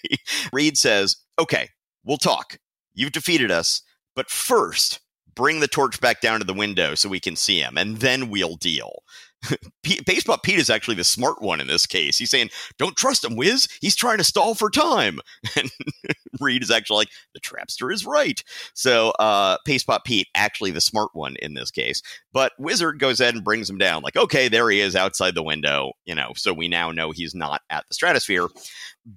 Reed 0.53 0.76
says, 0.78 1.16
"Okay, 1.40 1.70
We'll 2.05 2.18
talk. 2.18 2.59
You've 2.94 3.12
defeated 3.12 3.51
us, 3.51 3.82
but 4.16 4.30
first, 4.30 5.01
bring 5.38 5.61
the 5.61 5.68
torch 5.68 6.01
back 6.01 6.20
down 6.20 6.40
to 6.40 6.44
the 6.44 6.53
window 6.53 6.96
so 6.96 7.09
we 7.09 7.20
can 7.20 7.36
see 7.36 7.61
him, 7.61 7.78
and 7.78 7.99
then 7.99 8.28
we'll 8.28 8.57
deal. 8.57 9.03
P- 9.84 10.03
Paste-Pot 10.05 10.42
Pete 10.42 10.59
is 10.59 10.68
actually 10.68 10.96
the 10.96 11.05
smart 11.05 11.40
one 11.40 11.61
in 11.61 11.68
this 11.68 11.86
case. 11.86 12.18
He's 12.18 12.30
saying, 12.30 12.51
"Don't 12.76 12.96
trust 12.96 13.24
him, 13.24 13.36
Wiz. 13.36 13.68
He's 13.80 13.94
trying 13.94 14.18
to 14.18 14.24
stall 14.24 14.55
for 14.55 14.68
time." 14.68 15.20
And 15.57 15.70
Reed 16.40 16.62
is 16.62 16.70
actually 16.70 16.96
like, 16.96 17.11
"The 17.34 17.40
trapster 17.40 17.92
is 17.92 18.05
right." 18.05 18.42
So, 18.74 19.11
uh, 19.20 19.59
Spot 19.78 20.05
Pete 20.05 20.26
actually 20.34 20.72
the 20.72 20.80
smart 20.80 21.11
one 21.14 21.36
in 21.40 21.55
this 21.55 21.70
case. 21.70 22.03
But 22.32 22.53
Wizard 22.59 22.99
goes 22.99 23.20
ahead 23.20 23.34
and 23.34 23.44
brings 23.44 23.70
him 23.70 23.78
down. 23.78 24.03
Like, 24.03 24.16
okay, 24.16 24.49
there 24.49 24.68
he 24.70 24.80
is 24.80 24.96
outside 24.96 25.36
the 25.36 25.42
window. 25.42 25.92
You 26.05 26.16
know, 26.16 26.32
so 26.34 26.53
we 26.53 26.66
now 26.66 26.90
know 26.90 27.12
he's 27.12 27.34
not 27.34 27.62
at 27.70 27.84
the 27.88 27.94
stratosphere. 27.94 28.49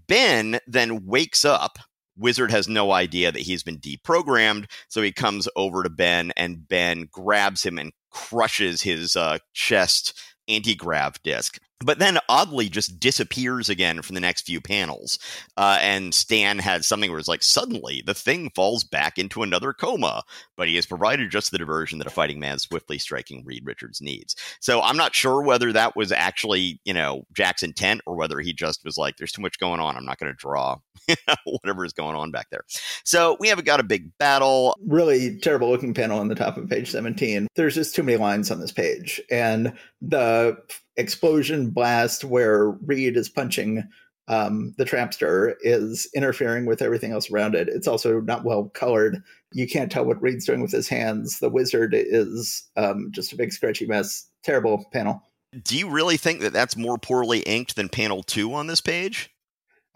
Ben 0.08 0.60
then 0.68 1.06
wakes 1.06 1.44
up 1.44 1.80
Wizard 2.22 2.52
has 2.52 2.68
no 2.68 2.92
idea 2.92 3.32
that 3.32 3.42
he's 3.42 3.64
been 3.64 3.80
deprogrammed, 3.80 4.70
so 4.88 5.02
he 5.02 5.12
comes 5.12 5.50
over 5.56 5.84
to 5.84 5.90
Ben, 5.90 6.32
and 6.38 6.68
Ben 6.68 7.08
grabs 7.12 7.64
him 7.64 7.78
and 7.78 7.92
crushes 8.12 8.82
his 8.82 9.16
uh, 9.16 9.40
chest 9.54 10.20
anti 10.48 10.76
grav 10.76 11.22
disc 11.24 11.60
but 11.84 12.00
then 12.00 12.18
oddly 12.30 12.70
just 12.70 13.00
disappears 13.00 13.70
again 13.70 14.02
from 14.02 14.16
the 14.16 14.22
next 14.22 14.46
few 14.46 14.62
panels. 14.62 15.20
Uh, 15.58 15.78
and 15.82 16.14
Stan 16.14 16.60
has 16.60 16.88
something 16.88 17.10
where 17.10 17.20
it's 17.20 17.28
like 17.28 17.44
suddenly 17.44 18.04
the 18.06 18.14
thing 18.14 18.50
falls 18.56 18.84
back 18.84 19.18
into 19.18 19.44
another 19.44 19.74
coma, 19.74 20.24
but 20.56 20.68
he 20.68 20.76
has 20.76 20.86
provided 20.86 21.32
just 21.32 21.52
the 21.52 21.58
diversion 21.58 21.98
that 22.00 22.08
a 22.08 22.12
fighting 22.12 22.40
man 22.40 22.60
swiftly 22.60 22.98
striking 22.98 23.44
Reed 23.46 23.66
Richards 23.66 24.02
needs. 24.02 24.36
So 24.60 24.82
I'm 24.82 24.98
not 24.98 25.16
sure 25.16 25.42
whether 25.42 25.74
that 25.74 25.96
was 25.96 26.12
actually, 26.12 26.80
you 26.86 26.94
know, 26.94 27.24
Jack's 27.34 27.64
intent 27.64 28.02
or 28.06 28.16
whether 28.16 28.40
he 28.40 28.54
just 28.54 28.84
was 28.84 28.98
like, 28.98 29.18
there's 29.18 29.32
too 29.32 29.42
much 29.42 29.60
going 29.60 29.80
on. 29.80 29.96
I'm 29.96 30.06
not 30.06 30.20
going 30.20 30.32
to 30.32 30.38
draw 30.38 30.78
whatever 31.46 31.86
is 31.86 31.94
going 31.94 32.16
on 32.16 32.32
back 32.32 32.50
there. 32.50 32.64
So 33.04 33.38
we 33.40 33.48
haven't 33.48 33.66
got 33.66 33.80
a 33.80 33.84
big 33.84 34.18
battle. 34.18 34.76
Really 34.86 35.38
terrible 35.38 35.70
looking 35.70 35.94
panel 35.94 36.20
on 36.20 36.28
the 36.28 36.36
top 36.36 36.58
of 36.58 36.70
page 36.70 36.92
17. 36.92 37.48
There's 37.56 37.76
just 37.76 37.96
too 37.96 38.04
many 38.04 38.18
lines 38.18 38.52
on 38.52 38.60
this 38.60 38.72
page. 38.72 39.22
And 39.30 39.74
the 40.02 40.58
explosion 40.98 41.70
blast 41.70 42.24
where 42.24 42.70
Reed 42.70 43.18
is 43.18 43.30
punching 43.30 43.84
um, 44.28 44.74
the 44.78 44.86
Trapster 44.86 45.56
is 45.62 46.10
interfering 46.16 46.66
with 46.66 46.82
everything 46.82 47.12
else 47.12 47.30
around 47.30 47.54
it. 47.54 47.68
It's 47.68 47.88
also 47.88 48.22
not 48.22 48.46
well 48.46 48.70
colored. 48.70 49.22
You 49.52 49.68
can't 49.68 49.92
tell 49.92 50.06
what 50.06 50.22
Reed's 50.22 50.46
doing 50.46 50.62
with 50.62 50.72
his 50.72 50.88
hands. 50.88 51.40
The 51.40 51.50
wizard 51.50 51.94
is 51.94 52.64
um, 52.78 53.10
just 53.12 53.34
a 53.34 53.36
big 53.36 53.52
scratchy 53.52 53.86
mess. 53.86 54.30
Terrible 54.44 54.86
panel. 54.94 55.22
Do 55.64 55.78
you 55.78 55.90
really 55.90 56.16
think 56.16 56.40
that 56.42 56.54
that's 56.54 56.78
more 56.78 56.98
poorly 56.98 57.40
inked 57.40 57.76
than 57.76 57.90
panel 57.90 58.24
two 58.24 58.54
on 58.54 58.68
this 58.68 58.80
page? 58.80 59.30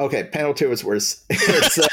Okay, 0.02 0.26
panel 0.26 0.54
two 0.54 0.72
is 0.72 0.84
worse. 0.84 1.24
uh, 1.32 1.90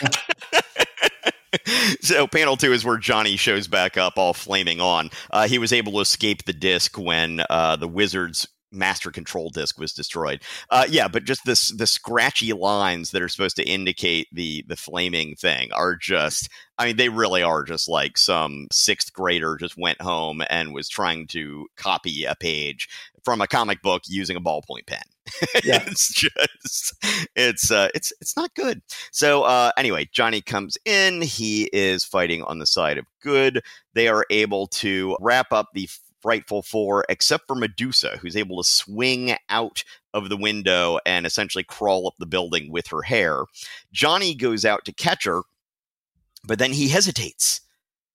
so 2.00 2.26
panel 2.26 2.56
two 2.56 2.72
is 2.72 2.84
where 2.84 2.98
Johnny 2.98 3.36
shows 3.36 3.68
back 3.68 3.96
up, 3.96 4.14
all 4.18 4.34
flaming 4.34 4.80
on. 4.80 5.10
Uh, 5.30 5.46
he 5.46 5.58
was 5.58 5.72
able 5.72 5.92
to 5.92 6.00
escape 6.00 6.44
the 6.44 6.52
disc 6.52 6.98
when 6.98 7.40
uh, 7.48 7.76
the 7.76 7.86
wizards 7.86 8.48
master 8.72 9.10
control 9.10 9.50
disk 9.50 9.78
was 9.78 9.92
destroyed. 9.92 10.42
Uh, 10.70 10.86
yeah, 10.88 11.08
but 11.08 11.24
just 11.24 11.44
this 11.44 11.68
the 11.68 11.86
scratchy 11.86 12.52
lines 12.52 13.10
that 13.10 13.22
are 13.22 13.28
supposed 13.28 13.56
to 13.56 13.64
indicate 13.68 14.28
the 14.32 14.64
the 14.68 14.76
flaming 14.76 15.34
thing 15.36 15.70
are 15.72 15.94
just. 15.96 16.48
I 16.78 16.86
mean, 16.86 16.96
they 16.96 17.10
really 17.10 17.42
are 17.42 17.62
just 17.62 17.88
like 17.88 18.18
some 18.18 18.66
sixth 18.72 19.12
grader 19.12 19.56
just 19.56 19.76
went 19.76 20.00
home 20.00 20.42
and 20.50 20.74
was 20.74 20.88
trying 20.88 21.28
to 21.28 21.68
copy 21.76 22.24
a 22.24 22.34
page 22.34 22.88
from 23.24 23.40
a 23.40 23.46
comic 23.46 23.82
book 23.82 24.02
using 24.06 24.36
a 24.36 24.40
ballpoint 24.40 24.86
pen. 24.86 25.02
Yeah. 25.64 25.84
it's 25.86 26.12
just 26.12 26.94
it's 27.36 27.70
uh 27.70 27.88
it's 27.94 28.12
it's 28.20 28.36
not 28.36 28.54
good. 28.54 28.82
So 29.12 29.42
uh 29.42 29.70
anyway, 29.76 30.08
Johnny 30.12 30.40
comes 30.40 30.76
in, 30.84 31.22
he 31.22 31.70
is 31.72 32.04
fighting 32.04 32.42
on 32.44 32.58
the 32.58 32.66
side 32.66 32.98
of 32.98 33.06
good. 33.20 33.62
They 33.94 34.08
are 34.08 34.26
able 34.30 34.66
to 34.68 35.16
wrap 35.20 35.52
up 35.52 35.68
the 35.74 35.88
Frightful 36.22 36.62
Four, 36.62 37.04
except 37.08 37.46
for 37.46 37.56
Medusa, 37.56 38.18
who's 38.18 38.36
able 38.36 38.62
to 38.62 38.68
swing 38.68 39.36
out 39.48 39.84
of 40.14 40.28
the 40.28 40.36
window 40.36 40.98
and 41.04 41.26
essentially 41.26 41.64
crawl 41.64 42.06
up 42.06 42.14
the 42.18 42.26
building 42.26 42.70
with 42.70 42.86
her 42.88 43.02
hair. 43.02 43.44
Johnny 43.92 44.34
goes 44.34 44.64
out 44.64 44.84
to 44.84 44.92
catch 44.92 45.24
her, 45.24 45.42
but 46.44 46.58
then 46.58 46.72
he 46.72 46.88
hesitates 46.88 47.60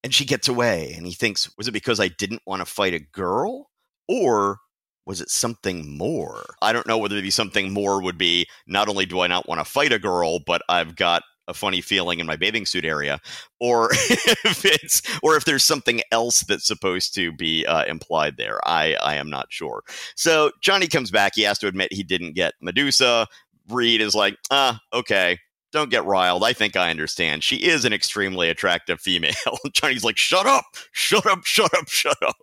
and 0.04 0.14
she 0.14 0.26
gets 0.26 0.48
away. 0.48 0.94
And 0.96 1.06
he 1.06 1.14
thinks, 1.14 1.50
was 1.58 1.68
it 1.68 1.74
because 1.74 2.00
I 2.00 2.08
didn't 2.08 2.44
want 2.46 2.62
to 2.62 2.66
fight 2.66 2.94
a 2.94 3.00
girl? 3.00 3.70
Or 4.08 4.60
was 5.06 5.22
it 5.22 5.30
something 5.30 5.98
more? 5.98 6.56
I 6.62 6.74
don't 6.74 6.88
know 6.88 6.98
whether 6.98 7.18
it 7.18 7.22
be 7.22 7.30
something 7.30 7.74
more 7.74 8.02
would 8.02 8.18
be 8.18 8.48
not 8.68 8.90
only 8.90 9.06
do 9.06 9.22
I 9.22 9.28
not 9.28 9.48
want 9.48 9.60
to 9.60 9.66
fight 9.66 9.92
a 9.92 10.00
girl, 10.00 10.40
but 10.40 10.62
I've 10.70 10.96
got 10.96 11.24
a 11.48 11.54
funny 11.54 11.82
feeling 11.82 12.20
in 12.20 12.26
my 12.26 12.36
bathing 12.36 12.66
suit 12.66 12.86
area, 12.86 13.20
or 13.60 13.90
if 13.94 14.66
it's 14.66 15.02
or 15.22 15.36
if 15.36 15.46
there's 15.46 15.64
something 15.64 16.02
else 16.12 16.42
that's 16.42 16.68
supposed 16.68 17.14
to 17.16 17.32
be 17.32 17.66
uh, 17.66 17.86
implied 17.86 18.38
there. 18.38 18.60
I 18.68 18.96
I 19.04 19.16
am 19.16 19.30
not 19.30 19.48
sure. 19.50 19.84
So 20.16 20.52
Johnny 20.62 20.88
comes 20.88 21.12
back. 21.12 21.34
He 21.36 21.44
has 21.44 21.60
to 21.60 21.68
admit 21.68 21.94
he 21.94 22.04
didn't 22.04 22.34
get 22.34 22.54
Medusa. 22.62 23.28
Reed 23.70 24.02
is 24.02 24.16
like, 24.16 24.38
ah, 24.52 24.80
okay. 24.94 25.40
Don't 25.74 25.92
get 25.92 26.06
riled. 26.06 26.46
I 26.46 26.54
think 26.54 26.78
I 26.78 26.90
understand. 26.90 27.44
She 27.44 27.58
is 27.58 27.84
an 27.84 27.92
extremely 27.92 28.50
attractive 28.50 29.02
female. 29.02 29.34
Johnny's 29.74 30.04
like, 30.04 30.18
shut 30.18 30.46
up, 30.46 30.64
shut 30.94 31.26
up, 31.26 31.44
shut 31.44 31.74
up, 31.78 31.90
shut 31.90 32.18
up. 32.26 32.38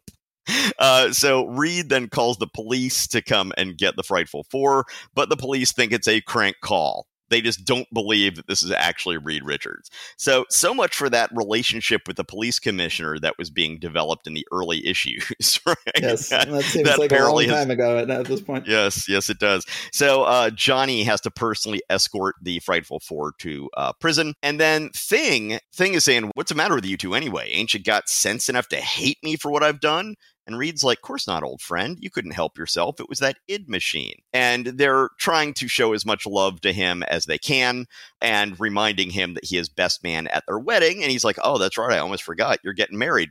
Uh, 0.78 1.10
so 1.10 1.46
Reed 1.46 1.88
then 1.88 2.08
calls 2.08 2.36
the 2.36 2.46
police 2.46 3.06
to 3.08 3.22
come 3.22 3.52
and 3.56 3.78
get 3.78 3.96
the 3.96 4.02
Frightful 4.02 4.44
Four, 4.50 4.84
but 5.14 5.30
the 5.30 5.36
police 5.36 5.72
think 5.72 5.90
it's 5.90 6.06
a 6.06 6.20
crank 6.20 6.56
call 6.62 7.06
they 7.28 7.40
just 7.40 7.64
don't 7.64 7.86
believe 7.92 8.36
that 8.36 8.46
this 8.46 8.62
is 8.62 8.70
actually 8.70 9.16
Reed 9.16 9.44
Richards. 9.44 9.90
So, 10.16 10.44
so 10.50 10.74
much 10.74 10.94
for 10.94 11.08
that 11.10 11.30
relationship 11.34 12.02
with 12.06 12.16
the 12.16 12.24
police 12.24 12.58
commissioner 12.58 13.18
that 13.20 13.38
was 13.38 13.50
being 13.50 13.78
developed 13.78 14.26
in 14.26 14.34
the 14.34 14.46
early 14.52 14.86
issues, 14.86 15.60
right? 15.66 15.76
Yes, 16.00 16.28
that 16.28 16.48
seems 16.64 16.88
that 16.88 16.98
like 16.98 17.12
a 17.12 17.16
long 17.16 17.44
time 17.44 17.48
has, 17.48 17.70
ago 17.70 17.98
at 17.98 18.26
this 18.26 18.40
point. 18.40 18.66
Yes, 18.66 19.08
yes, 19.08 19.30
it 19.30 19.38
does. 19.38 19.64
So, 19.92 20.24
uh, 20.24 20.50
Johnny 20.50 21.04
has 21.04 21.20
to 21.22 21.30
personally 21.30 21.82
escort 21.90 22.36
the 22.42 22.60
Frightful 22.60 23.00
Four 23.00 23.32
to 23.38 23.70
uh, 23.76 23.92
prison, 24.00 24.34
and 24.42 24.60
then 24.60 24.90
Thing, 24.90 25.58
Thing 25.74 25.94
is 25.94 26.04
saying, 26.04 26.30
"What's 26.34 26.50
the 26.50 26.56
matter 26.56 26.74
with 26.74 26.84
you 26.84 26.96
two 26.96 27.14
anyway? 27.14 27.50
Ain't 27.52 27.74
you 27.74 27.80
got 27.80 28.08
sense 28.08 28.48
enough 28.48 28.68
to 28.68 28.76
hate 28.76 29.18
me 29.22 29.36
for 29.36 29.50
what 29.50 29.62
I've 29.62 29.80
done?" 29.80 30.14
And 30.46 30.58
Reed's 30.58 30.84
like, 30.84 31.00
course 31.00 31.26
not, 31.26 31.42
old 31.42 31.62
friend. 31.62 31.96
You 32.00 32.10
couldn't 32.10 32.32
help 32.32 32.58
yourself. 32.58 33.00
It 33.00 33.08
was 33.08 33.20
that 33.20 33.38
id 33.48 33.68
machine. 33.68 34.16
And 34.32 34.66
they're 34.66 35.08
trying 35.18 35.54
to 35.54 35.68
show 35.68 35.94
as 35.94 36.04
much 36.04 36.26
love 36.26 36.60
to 36.62 36.72
him 36.72 37.02
as 37.04 37.24
they 37.24 37.38
can 37.38 37.86
and 38.20 38.58
reminding 38.60 39.10
him 39.10 39.34
that 39.34 39.44
he 39.46 39.56
is 39.56 39.68
best 39.68 40.02
man 40.02 40.26
at 40.26 40.44
their 40.46 40.58
wedding. 40.58 41.02
And 41.02 41.10
he's 41.10 41.24
like, 41.24 41.38
oh, 41.42 41.58
that's 41.58 41.78
right. 41.78 41.92
I 41.92 41.98
almost 41.98 42.24
forgot. 42.24 42.58
You're 42.62 42.74
getting 42.74 42.98
married. 42.98 43.30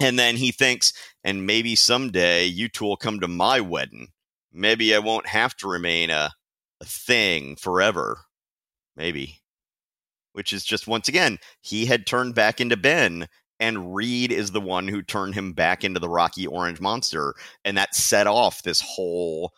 And 0.00 0.18
then 0.18 0.36
he 0.36 0.52
thinks, 0.52 0.92
and 1.24 1.46
maybe 1.46 1.74
someday 1.74 2.44
you 2.44 2.68
two 2.68 2.84
will 2.84 2.96
come 2.96 3.20
to 3.20 3.28
my 3.28 3.60
wedding. 3.60 4.08
Maybe 4.52 4.94
I 4.94 5.00
won't 5.00 5.26
have 5.26 5.56
to 5.56 5.68
remain 5.68 6.10
a 6.10 6.30
a 6.80 6.84
thing 6.84 7.56
forever. 7.56 8.20
Maybe. 8.96 9.40
Which 10.32 10.52
is 10.52 10.64
just 10.64 10.86
once 10.86 11.08
again, 11.08 11.38
he 11.60 11.86
had 11.86 12.06
turned 12.06 12.34
back 12.34 12.60
into 12.60 12.76
Ben 12.76 13.28
and 13.60 13.94
Reed 13.94 14.32
is 14.32 14.50
the 14.52 14.60
one 14.60 14.88
who 14.88 15.02
turned 15.02 15.34
him 15.34 15.52
back 15.52 15.84
into 15.84 16.00
the 16.00 16.08
Rocky 16.08 16.46
Orange 16.46 16.80
Monster, 16.80 17.34
and 17.64 17.76
that 17.76 17.94
set 17.94 18.26
off 18.26 18.62
this 18.62 18.80
whole 18.80 19.52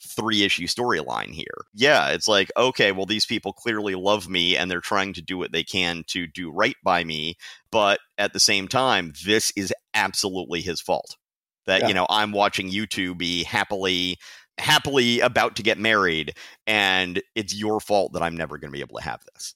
three 0.00 0.44
issue 0.44 0.66
storyline 0.66 1.30
here. 1.30 1.64
Yeah, 1.74 2.10
it's 2.10 2.28
like, 2.28 2.50
okay, 2.56 2.92
well, 2.92 3.06
these 3.06 3.26
people 3.26 3.52
clearly 3.52 3.94
love 3.94 4.28
me 4.28 4.56
and 4.56 4.70
they're 4.70 4.80
trying 4.80 5.12
to 5.14 5.22
do 5.22 5.36
what 5.36 5.52
they 5.52 5.64
can 5.64 6.04
to 6.08 6.26
do 6.26 6.50
right 6.50 6.76
by 6.82 7.04
me. 7.04 7.36
But 7.70 8.00
at 8.16 8.32
the 8.32 8.40
same 8.40 8.68
time, 8.68 9.12
this 9.24 9.52
is 9.56 9.72
absolutely 9.94 10.60
his 10.60 10.80
fault. 10.80 11.16
That, 11.66 11.82
yeah. 11.82 11.88
you 11.88 11.94
know, 11.94 12.06
I'm 12.08 12.32
watching 12.32 12.68
you 12.68 12.86
two 12.86 13.14
be 13.14 13.44
happily 13.44 14.18
happily 14.58 15.20
about 15.20 15.54
to 15.54 15.62
get 15.62 15.78
married 15.78 16.34
and 16.66 17.22
it's 17.36 17.54
your 17.54 17.78
fault 17.78 18.12
that 18.12 18.22
I'm 18.22 18.36
never 18.36 18.58
going 18.58 18.72
to 18.72 18.76
be 18.76 18.80
able 18.80 18.98
to 18.98 19.04
have 19.04 19.20
this 19.32 19.54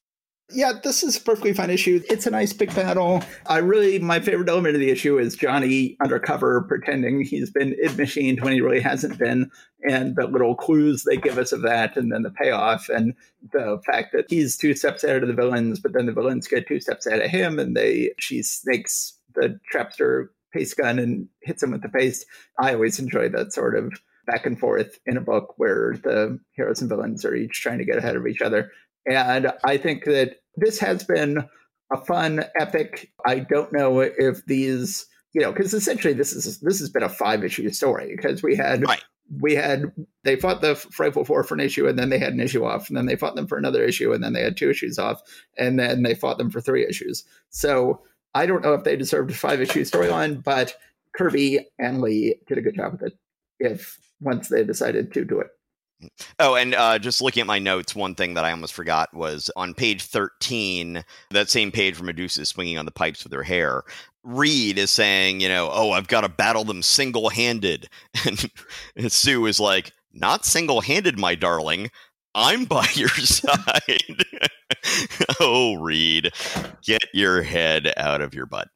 yeah, 0.52 0.72
this 0.82 1.02
is 1.02 1.16
a 1.16 1.20
perfectly 1.20 1.52
fine 1.52 1.70
issue. 1.70 2.02
It's 2.08 2.26
a 2.26 2.30
nice 2.30 2.52
big 2.52 2.74
battle. 2.74 3.22
I 3.46 3.58
really, 3.58 3.98
my 3.98 4.20
favorite 4.20 4.48
element 4.48 4.74
of 4.74 4.80
the 4.80 4.90
issue 4.90 5.18
is 5.18 5.36
Johnny 5.36 5.96
undercover 6.02 6.62
pretending 6.62 7.22
he's 7.22 7.50
been 7.50 7.74
id 7.82 7.96
machined 7.96 8.40
when 8.40 8.52
he 8.52 8.60
really 8.60 8.80
hasn't 8.80 9.18
been, 9.18 9.50
and 9.88 10.16
the 10.16 10.26
little 10.26 10.54
clues 10.54 11.04
they 11.04 11.16
give 11.16 11.38
us 11.38 11.52
of 11.52 11.62
that, 11.62 11.96
and 11.96 12.12
then 12.12 12.22
the 12.22 12.30
payoff, 12.30 12.88
and 12.88 13.14
the 13.52 13.80
fact 13.86 14.12
that 14.12 14.26
he's 14.28 14.56
two 14.56 14.74
steps 14.74 15.04
ahead 15.04 15.22
of 15.22 15.28
the 15.28 15.34
villains, 15.34 15.80
but 15.80 15.92
then 15.92 16.06
the 16.06 16.12
villains 16.12 16.48
get 16.48 16.66
two 16.66 16.80
steps 16.80 17.06
ahead 17.06 17.22
of 17.22 17.30
him, 17.30 17.58
and 17.58 17.76
they 17.76 18.12
she 18.18 18.42
snakes 18.42 19.18
the 19.34 19.58
trapster 19.72 20.28
paste 20.52 20.76
gun 20.76 20.98
and 20.98 21.28
hits 21.42 21.62
him 21.62 21.70
with 21.70 21.82
the 21.82 21.88
paste. 21.88 22.26
I 22.58 22.74
always 22.74 22.98
enjoy 22.98 23.28
that 23.30 23.52
sort 23.52 23.76
of 23.76 23.92
back 24.26 24.46
and 24.46 24.58
forth 24.58 24.98
in 25.06 25.16
a 25.16 25.20
book 25.20 25.54
where 25.56 25.96
the 26.02 26.38
heroes 26.52 26.80
and 26.80 26.88
villains 26.88 27.24
are 27.24 27.34
each 27.34 27.60
trying 27.60 27.78
to 27.78 27.84
get 27.84 27.98
ahead 27.98 28.16
of 28.16 28.26
each 28.26 28.42
other. 28.42 28.70
And 29.06 29.52
I 29.64 29.78
think 29.78 30.04
that 30.04 30.36
this 30.56 30.78
has 30.78 31.04
been 31.04 31.44
a 31.92 31.96
fun 32.04 32.44
epic. 32.58 33.12
I 33.26 33.40
don't 33.40 33.72
know 33.72 34.00
if 34.00 34.44
these, 34.46 35.06
you 35.32 35.40
know, 35.40 35.52
because 35.52 35.74
essentially 35.74 36.14
this 36.14 36.32
is 36.32 36.58
this 36.60 36.80
has 36.80 36.90
been 36.90 37.02
a 37.02 37.08
five 37.08 37.44
issue 37.44 37.68
story 37.70 38.14
because 38.16 38.42
we 38.42 38.56
had 38.56 38.86
right. 38.86 39.02
we 39.40 39.54
had 39.54 39.92
they 40.24 40.36
fought 40.36 40.60
the 40.60 40.74
Frightful 40.74 41.24
Four 41.24 41.44
for 41.44 41.54
an 41.54 41.60
issue 41.60 41.86
and 41.86 41.98
then 41.98 42.10
they 42.10 42.18
had 42.18 42.32
an 42.32 42.40
issue 42.40 42.64
off 42.64 42.88
and 42.88 42.96
then 42.96 43.06
they 43.06 43.16
fought 43.16 43.34
them 43.34 43.46
for 43.46 43.58
another 43.58 43.82
issue 43.84 44.12
and 44.12 44.22
then 44.22 44.32
they 44.32 44.42
had 44.42 44.56
two 44.56 44.70
issues 44.70 44.98
off 44.98 45.20
and 45.56 45.78
then 45.78 46.02
they 46.02 46.14
fought 46.14 46.38
them 46.38 46.50
for 46.50 46.60
three 46.60 46.86
issues. 46.86 47.24
So 47.50 48.02
I 48.34 48.46
don't 48.46 48.62
know 48.62 48.74
if 48.74 48.84
they 48.84 48.96
deserved 48.96 49.30
a 49.30 49.34
five 49.34 49.60
issue 49.60 49.82
storyline, 49.82 50.42
but 50.42 50.74
Kirby 51.14 51.66
and 51.78 52.00
Lee 52.00 52.36
did 52.46 52.58
a 52.58 52.62
good 52.62 52.76
job 52.76 52.92
with 52.92 53.02
it. 53.02 53.18
If 53.58 53.98
once 54.20 54.48
they 54.48 54.64
decided 54.64 55.12
to 55.12 55.24
do 55.24 55.40
it. 55.40 55.48
Oh, 56.38 56.54
and 56.54 56.74
uh, 56.74 56.98
just 56.98 57.22
looking 57.22 57.42
at 57.42 57.46
my 57.46 57.58
notes, 57.58 57.94
one 57.94 58.14
thing 58.14 58.34
that 58.34 58.44
I 58.44 58.50
almost 58.50 58.72
forgot 58.72 59.12
was 59.14 59.50
on 59.56 59.74
page 59.74 60.02
13, 60.02 61.04
that 61.30 61.50
same 61.50 61.72
page 61.72 61.98
where 61.98 62.06
Medusa 62.06 62.42
is 62.42 62.48
swinging 62.48 62.78
on 62.78 62.84
the 62.84 62.90
pipes 62.90 63.24
with 63.24 63.32
her 63.32 63.42
hair. 63.42 63.82
Reed 64.24 64.78
is 64.78 64.90
saying, 64.90 65.40
you 65.40 65.48
know, 65.48 65.68
oh, 65.72 65.90
I've 65.90 66.08
got 66.08 66.20
to 66.22 66.28
battle 66.28 66.64
them 66.64 66.82
single 66.82 67.28
handed. 67.28 67.88
And, 68.24 68.50
and 68.96 69.12
Sue 69.12 69.46
is 69.46 69.58
like, 69.58 69.92
not 70.12 70.44
single 70.44 70.80
handed, 70.80 71.18
my 71.18 71.34
darling. 71.34 71.90
I'm 72.34 72.64
by 72.64 72.86
your 72.94 73.08
side. 73.08 74.24
oh, 75.40 75.74
Reed, 75.74 76.32
get 76.84 77.04
your 77.12 77.42
head 77.42 77.92
out 77.96 78.20
of 78.20 78.34
your 78.34 78.46
butt. 78.46 78.68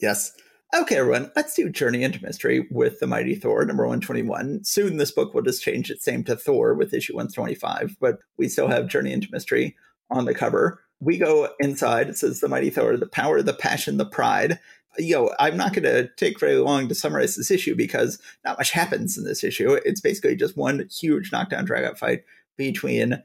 Yes. 0.00 0.32
Okay, 0.72 0.96
everyone, 0.96 1.30
let's 1.36 1.54
do 1.54 1.68
Journey 1.70 2.02
into 2.02 2.22
Mystery 2.22 2.66
with 2.68 2.98
the 2.98 3.06
Mighty 3.06 3.36
Thor, 3.36 3.64
number 3.64 3.84
121. 3.84 4.64
Soon 4.64 4.96
this 4.96 5.12
book 5.12 5.32
will 5.32 5.42
just 5.42 5.62
change 5.62 5.88
its 5.88 6.04
name 6.04 6.24
to 6.24 6.34
Thor 6.34 6.74
with 6.74 6.92
issue 6.92 7.14
125, 7.14 7.96
but 8.00 8.18
we 8.38 8.48
still 8.48 8.66
have 8.66 8.88
Journey 8.88 9.12
into 9.12 9.28
Mystery 9.30 9.76
on 10.10 10.24
the 10.24 10.34
cover. 10.34 10.80
We 10.98 11.16
go 11.16 11.48
inside. 11.60 12.08
It 12.08 12.18
says 12.18 12.40
the 12.40 12.48
Mighty 12.48 12.70
Thor, 12.70 12.96
the 12.96 13.06
power, 13.06 13.40
the 13.40 13.54
passion, 13.54 13.98
the 13.98 14.04
pride. 14.04 14.58
Yo, 14.98 15.30
I'm 15.38 15.56
not 15.56 15.74
going 15.74 15.84
to 15.84 16.08
take 16.16 16.40
very 16.40 16.56
long 16.56 16.88
to 16.88 16.94
summarize 16.94 17.36
this 17.36 17.52
issue 17.52 17.76
because 17.76 18.18
not 18.44 18.58
much 18.58 18.72
happens 18.72 19.16
in 19.16 19.24
this 19.24 19.44
issue. 19.44 19.78
It's 19.84 20.00
basically 20.00 20.34
just 20.34 20.56
one 20.56 20.88
huge 20.90 21.30
knockdown 21.30 21.66
dragout 21.66 21.98
fight 21.98 22.24
between 22.56 23.22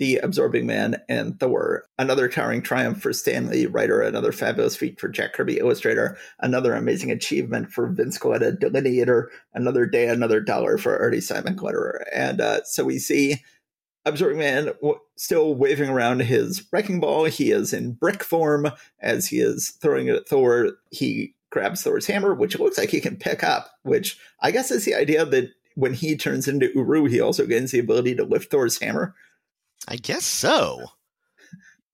the 0.00 0.16
Absorbing 0.16 0.66
Man, 0.66 0.96
and 1.10 1.38
Thor. 1.38 1.84
Another 1.98 2.26
towering 2.26 2.62
triumph 2.62 3.02
for 3.02 3.12
Stan 3.12 3.48
Lee, 3.48 3.66
writer, 3.66 4.00
another 4.00 4.32
fabulous 4.32 4.74
feat 4.74 4.98
for 4.98 5.10
Jack 5.10 5.34
Kirby, 5.34 5.58
illustrator, 5.58 6.16
another 6.40 6.72
amazing 6.72 7.10
achievement 7.10 7.70
for 7.70 7.86
Vince 7.86 8.18
Colletta, 8.18 8.58
delineator, 8.58 9.26
another 9.52 9.84
day, 9.84 10.08
another 10.08 10.40
dollar 10.40 10.78
for 10.78 10.98
Artie 10.98 11.18
Simek 11.18 11.56
letterer. 11.56 12.02
And 12.14 12.40
uh, 12.40 12.64
so 12.64 12.82
we 12.82 12.98
see 12.98 13.36
Absorbing 14.06 14.38
Man 14.38 14.64
w- 14.80 14.98
still 15.16 15.54
waving 15.54 15.90
around 15.90 16.20
his 16.20 16.66
wrecking 16.72 16.98
ball. 16.98 17.26
He 17.26 17.50
is 17.50 17.74
in 17.74 17.92
brick 17.92 18.24
form 18.24 18.68
as 19.00 19.26
he 19.26 19.40
is 19.40 19.68
throwing 19.82 20.06
it 20.08 20.16
at 20.16 20.28
Thor. 20.28 20.78
He 20.90 21.34
grabs 21.50 21.82
Thor's 21.82 22.06
hammer, 22.06 22.32
which 22.34 22.58
looks 22.58 22.78
like 22.78 22.88
he 22.88 23.02
can 23.02 23.16
pick 23.16 23.44
up, 23.44 23.68
which 23.82 24.18
I 24.40 24.50
guess 24.50 24.70
is 24.70 24.86
the 24.86 24.94
idea 24.94 25.26
that 25.26 25.50
when 25.74 25.92
he 25.92 26.16
turns 26.16 26.48
into 26.48 26.72
Uru, 26.74 27.04
he 27.04 27.20
also 27.20 27.44
gains 27.46 27.72
the 27.72 27.80
ability 27.80 28.14
to 28.14 28.24
lift 28.24 28.50
Thor's 28.50 28.80
hammer. 28.80 29.14
I 29.88 29.96
guess 29.96 30.24
so. 30.24 30.86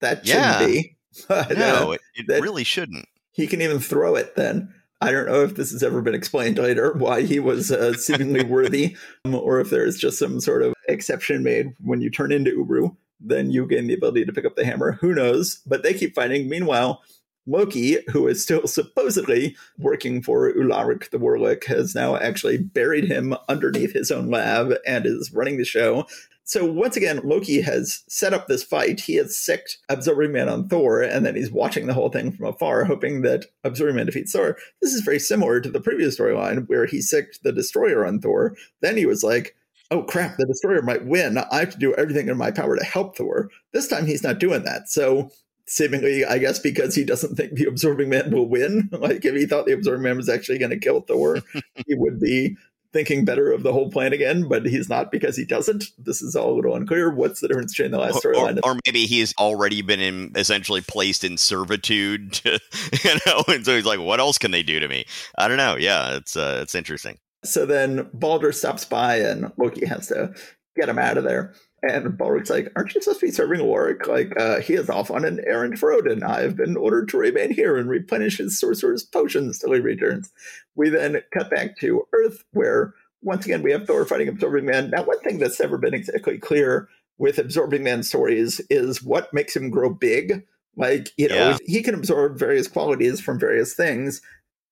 That 0.01 0.27
shouldn't 0.27 0.61
yeah. 0.61 0.67
be. 0.67 0.93
But, 1.29 1.57
no, 1.57 1.93
uh, 1.93 1.97
it, 2.15 2.29
it 2.29 2.43
really 2.43 2.63
shouldn't. 2.63 3.09
He 3.33 3.47
can 3.47 3.63
even 3.63 3.81
throw 3.81 4.17
it 4.17 4.37
then. 4.37 4.75
I 5.01 5.13
don't 5.13 5.27
know 5.27 5.43
if 5.43 5.55
this 5.55 5.73
has 5.73 5.83
ever 5.83 6.03
been 6.03 6.15
explained 6.15 6.59
later 6.59 6.93
why 6.93 7.23
he 7.23 7.39
was 7.39 7.71
uh, 7.71 7.95
seemingly 7.95 8.45
worthy, 8.49 8.97
um, 9.25 9.35
or 9.35 9.61
if 9.61 9.71
there's 9.71 9.99
just 9.99 10.19
some 10.19 10.41
sort 10.41 10.63
of 10.63 10.75
exception 10.89 11.43
made 11.43 11.73
when 11.81 12.03
you 12.03 12.11
turn 12.11 12.33
into 12.33 12.51
Uru, 12.51 12.91
then 13.21 13.51
you 13.51 13.67
gain 13.67 13.87
the 13.87 13.95
ability 13.95 14.25
to 14.25 14.33
pick 14.33 14.45
up 14.45 14.57
the 14.57 14.65
hammer. 14.65 14.93
Who 15.01 15.15
knows? 15.15 15.63
But 15.67 15.83
they 15.83 15.95
keep 15.95 16.15
fighting. 16.15 16.49
Meanwhile, 16.49 17.03
Loki, 17.47 17.99
who 18.09 18.27
is 18.27 18.43
still 18.43 18.67
supposedly 18.67 19.57
working 19.79 20.23
for 20.23 20.53
Ularic 20.53 21.11
the 21.11 21.19
Warlick, 21.19 21.65
has 21.65 21.95
now 21.95 22.17
actually 22.17 22.59
buried 22.59 23.05
him 23.05 23.35
underneath 23.49 23.93
his 23.93 24.11
own 24.11 24.31
lab 24.31 24.75
and 24.87 25.07
is 25.07 25.33
running 25.33 25.59
the 25.59 25.65
show. 25.65 26.07
So 26.47 26.65
once 26.65 26.97
again, 26.97 27.21
Loki 27.25 27.61
has 27.61 28.05
set 28.09 28.33
up 28.33 28.47
this 28.47 28.63
fight. 28.63 29.01
He 29.01 29.17
has 29.17 29.37
sicked 29.37 29.79
Absorbing 29.89 30.31
Man 30.31 30.49
on 30.49 30.69
Thor, 30.69 31.03
and 31.03 31.27
then 31.27 31.35
he's 31.35 31.51
watching 31.51 31.87
the 31.87 31.93
whole 31.93 32.09
thing 32.09 32.31
from 32.31 32.47
afar, 32.47 32.85
hoping 32.85 33.23
that 33.23 33.47
Absorbing 33.65 33.97
Man 33.97 34.07
defeats 34.07 34.31
Thor. 34.31 34.57
This 34.81 34.95
is 34.95 35.01
very 35.01 35.19
similar 35.19 35.61
to 35.61 35.69
the 35.69 35.81
previous 35.81 36.17
storyline 36.17 36.69
where 36.69 36.87
he 36.87 37.03
sicked 37.03 37.43
the 37.43 37.51
Destroyer 37.51 38.07
on 38.07 38.21
Thor. 38.21 38.55
Then 38.81 38.97
he 38.97 39.07
was 39.07 39.25
like, 39.25 39.57
oh 39.91 40.05
crap, 40.05 40.37
the 40.37 40.47
Destroyer 40.47 40.83
might 40.83 41.05
win. 41.05 41.37
I 41.37 41.59
have 41.59 41.71
to 41.71 41.79
do 41.79 41.95
everything 41.95 42.29
in 42.29 42.37
my 42.37 42.53
power 42.53 42.77
to 42.77 42.85
help 42.85 43.17
Thor. 43.17 43.51
This 43.73 43.89
time 43.89 44.07
he's 44.07 44.23
not 44.23 44.39
doing 44.39 44.63
that. 44.63 44.89
So 44.89 45.33
seemingly, 45.67 46.25
I 46.25 46.39
guess, 46.39 46.61
because 46.61 46.95
he 46.95 47.05
doesn't 47.05 47.35
think 47.35 47.55
the 47.55 47.67
Absorbing 47.67 48.09
Man 48.09 48.31
will 48.31 48.49
win. 48.49 48.89
Like 48.97 49.25
if 49.25 49.35
he 49.35 49.47
thought 49.47 49.67
the 49.67 49.73
Absorbing 49.73 50.05
Man 50.05 50.17
was 50.17 50.29
actually 50.29 50.59
going 50.59 50.71
to 50.71 50.79
kill 50.79 51.01
Thor, 51.01 51.41
he 51.87 51.95
would 51.97 52.21
be 52.21 52.57
thinking 52.93 53.25
better 53.25 53.53
of 53.53 53.63
the 53.63 53.73
whole 53.73 53.91
plan 53.91 54.13
again, 54.13 54.49
but 54.49 54.67
he's 54.67 54.89
not 54.89 55.11
because 55.11 55.37
he 55.37 55.45
doesn't. 55.45 55.85
This 55.99 56.23
is 56.23 56.37
all 56.37 56.53
a 56.53 56.57
little 56.57 56.75
unclear. 56.75 57.11
What's 57.11 57.41
the 57.41 57.49
difference 57.49 57.75
between 57.75 57.93
the 57.93 57.99
last 57.99 58.23
storyline? 58.23 58.61
Or, 58.63 58.73
or, 58.73 58.79
maybe 58.87 59.07
he's 59.07 59.35
already 59.39 59.83
been 59.83 60.01
in, 60.01 60.33
essentially 60.35 60.81
placed 60.81 61.25
in 61.25 61.37
servitude, 61.37 62.33
to, 62.35 62.61
you 63.05 63.15
know, 63.27 63.43
and 63.49 63.65
so 63.65 63.75
he's 63.75 63.87
like, 63.87 64.01
what 64.01 64.21
else 64.21 64.39
can 64.39 64.51
they 64.51 64.63
do 64.63 64.81
to 64.81 64.89
me? 64.89 65.05
I 65.37 65.49
don't 65.49 65.57
know. 65.57 65.77
Yeah, 65.77 66.17
it's 66.17 66.37
uh, 66.37 66.61
it's 66.63 66.75
interesting. 66.75 67.19
So 67.45 67.67
then 67.67 68.09
Balder 68.13 68.53
stops 68.53 68.85
by 68.85 69.17
and 69.19 69.53
Loki 69.57 69.87
has 69.87 70.09
to 70.09 70.35
get 70.77 70.89
him 70.89 70.99
out 70.99 71.17
of 71.17 71.25
there. 71.25 71.55
And 71.89 72.17
Balder's 72.17 72.51
like, 72.51 72.73
Aren't 72.77 72.95
you 72.95 73.01
supposed 73.01 73.21
to 73.21 73.27
be 73.27 73.33
serving 73.33 73.65
Warwick? 73.65 74.07
Like, 74.07 74.33
uh, 74.39 74.61
he 74.61 74.75
is 74.75 74.91
off 74.91 75.11
on 75.11 75.25
an 75.25 75.41
errand 75.47 75.79
for 75.79 75.93
Odin. 75.93 76.23
I 76.23 76.41
have 76.41 76.57
been 76.57 76.77
ordered 76.77 77.09
to 77.11 77.19
remain 77.19 77.53
here 77.53 77.77
and 77.77 77.89
replenish 77.89 78.39
his 78.39 78.59
sorcerer's 78.59 79.03
potions 79.03 79.59
till 79.59 79.73
he 79.73 79.81
returns. 79.81 80.33
We 80.75 80.89
then 80.91 81.23
cut 81.33 81.51
back 81.51 81.79
to 81.79 82.07
Earth, 82.13 82.45
where 82.53 82.95
once 83.23 83.45
again 83.45 83.63
we 83.63 83.73
have 83.73 83.87
Thor 83.87 84.05
fighting 84.05 84.29
Absorbing 84.29 84.67
Man. 84.67 84.91
Now, 84.91 85.05
one 85.05 85.21
thing 85.21 85.39
that's 85.39 85.61
never 85.61 85.79
been 85.79 85.95
exactly 85.95 86.39
clear 86.39 86.89
with 87.19 87.39
Absorbing 87.39 87.83
Man 87.83 88.03
stories 88.03 88.61
is 88.71 89.03
what 89.03 89.33
makes 89.33 89.57
him 89.57 89.71
grow 89.71 89.91
big. 89.91 90.45
Like, 90.77 91.11
you 91.17 91.29
know, 91.29 91.51
yeah. 91.51 91.57
he 91.65 91.83
can 91.83 91.95
absorb 91.95 92.39
various 92.39 92.69
qualities 92.69 93.21
from 93.21 93.41
various 93.41 93.75
things, 93.75 94.21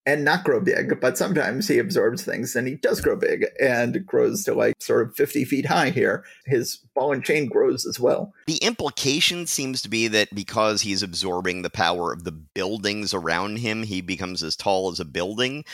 and 0.07 0.25
not 0.25 0.45
grow 0.45 0.61
big, 0.61 1.01
but 1.01 1.17
sometimes 1.17 1.67
he 1.67 1.79
absorbs 1.79 2.23
things 2.23 2.55
and 2.55 2.69
he 2.69 2.75
does 2.75 3.01
grow 3.01 3.17
big 3.17 3.47
and 3.61 4.05
grows 4.05 4.45
to 4.45 4.55
like 4.55 4.75
sort 4.81 5.07
of 5.07 5.17
50 5.17 5.45
feet 5.45 5.67
high 5.67 5.91
here. 5.91 6.25
His 6.45 6.79
ball 6.95 7.13
and 7.13 7.25
chain 7.25 7.47
grows 7.49 7.87
as 7.87 7.99
well. 7.99 8.33
The 8.47 8.59
implication 8.59 9.47
seems 9.47 9.81
to 9.83 9.89
be 9.89 10.09
that 10.09 10.35
because 10.35 10.83
he's 10.83 11.03
absorbing 11.03 11.63
the 11.63 11.71
power 11.71 12.13
of 12.13 12.25
the 12.25 12.33
buildings 12.33 13.15
around 13.15 13.59
him, 13.59 13.83
he 13.83 14.01
becomes 14.01 14.43
as 14.43 14.57
tall 14.57 14.91
as 14.91 15.01
a 15.01 15.05
building. 15.05 15.65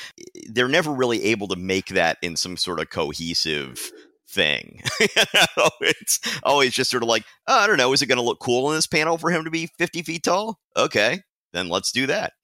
They're 0.49 0.69
never 0.69 0.93
really 0.93 1.25
able 1.25 1.49
to 1.49 1.57
make 1.57 1.89
that 1.89 2.19
in 2.23 2.37
some 2.37 2.57
sort 2.57 2.81
of 2.81 2.91
cohesive 2.91 3.91
thing. 4.29 4.81
you 5.01 5.09
know, 5.35 5.71
it's 5.81 6.21
always 6.45 6.73
just 6.73 6.91
sort 6.91 7.03
of 7.03 7.09
like, 7.09 7.25
oh, 7.49 7.59
I 7.59 7.67
don't 7.67 7.79
know, 7.79 7.93
is 7.93 8.03
it 8.03 8.07
going 8.07 8.19
to 8.19 8.25
look 8.25 8.39
cool 8.39 8.71
in 8.71 8.77
this 8.77 8.87
panel 8.87 9.19
for 9.19 9.31
him 9.31 9.45
to 9.45 9.51
be 9.51 9.69
50 9.79 10.03
feet 10.03 10.23
tall? 10.23 10.61
Okay, 10.77 11.23
then 11.53 11.69
let's 11.69 11.91
do 11.91 12.07
that. 12.07 12.35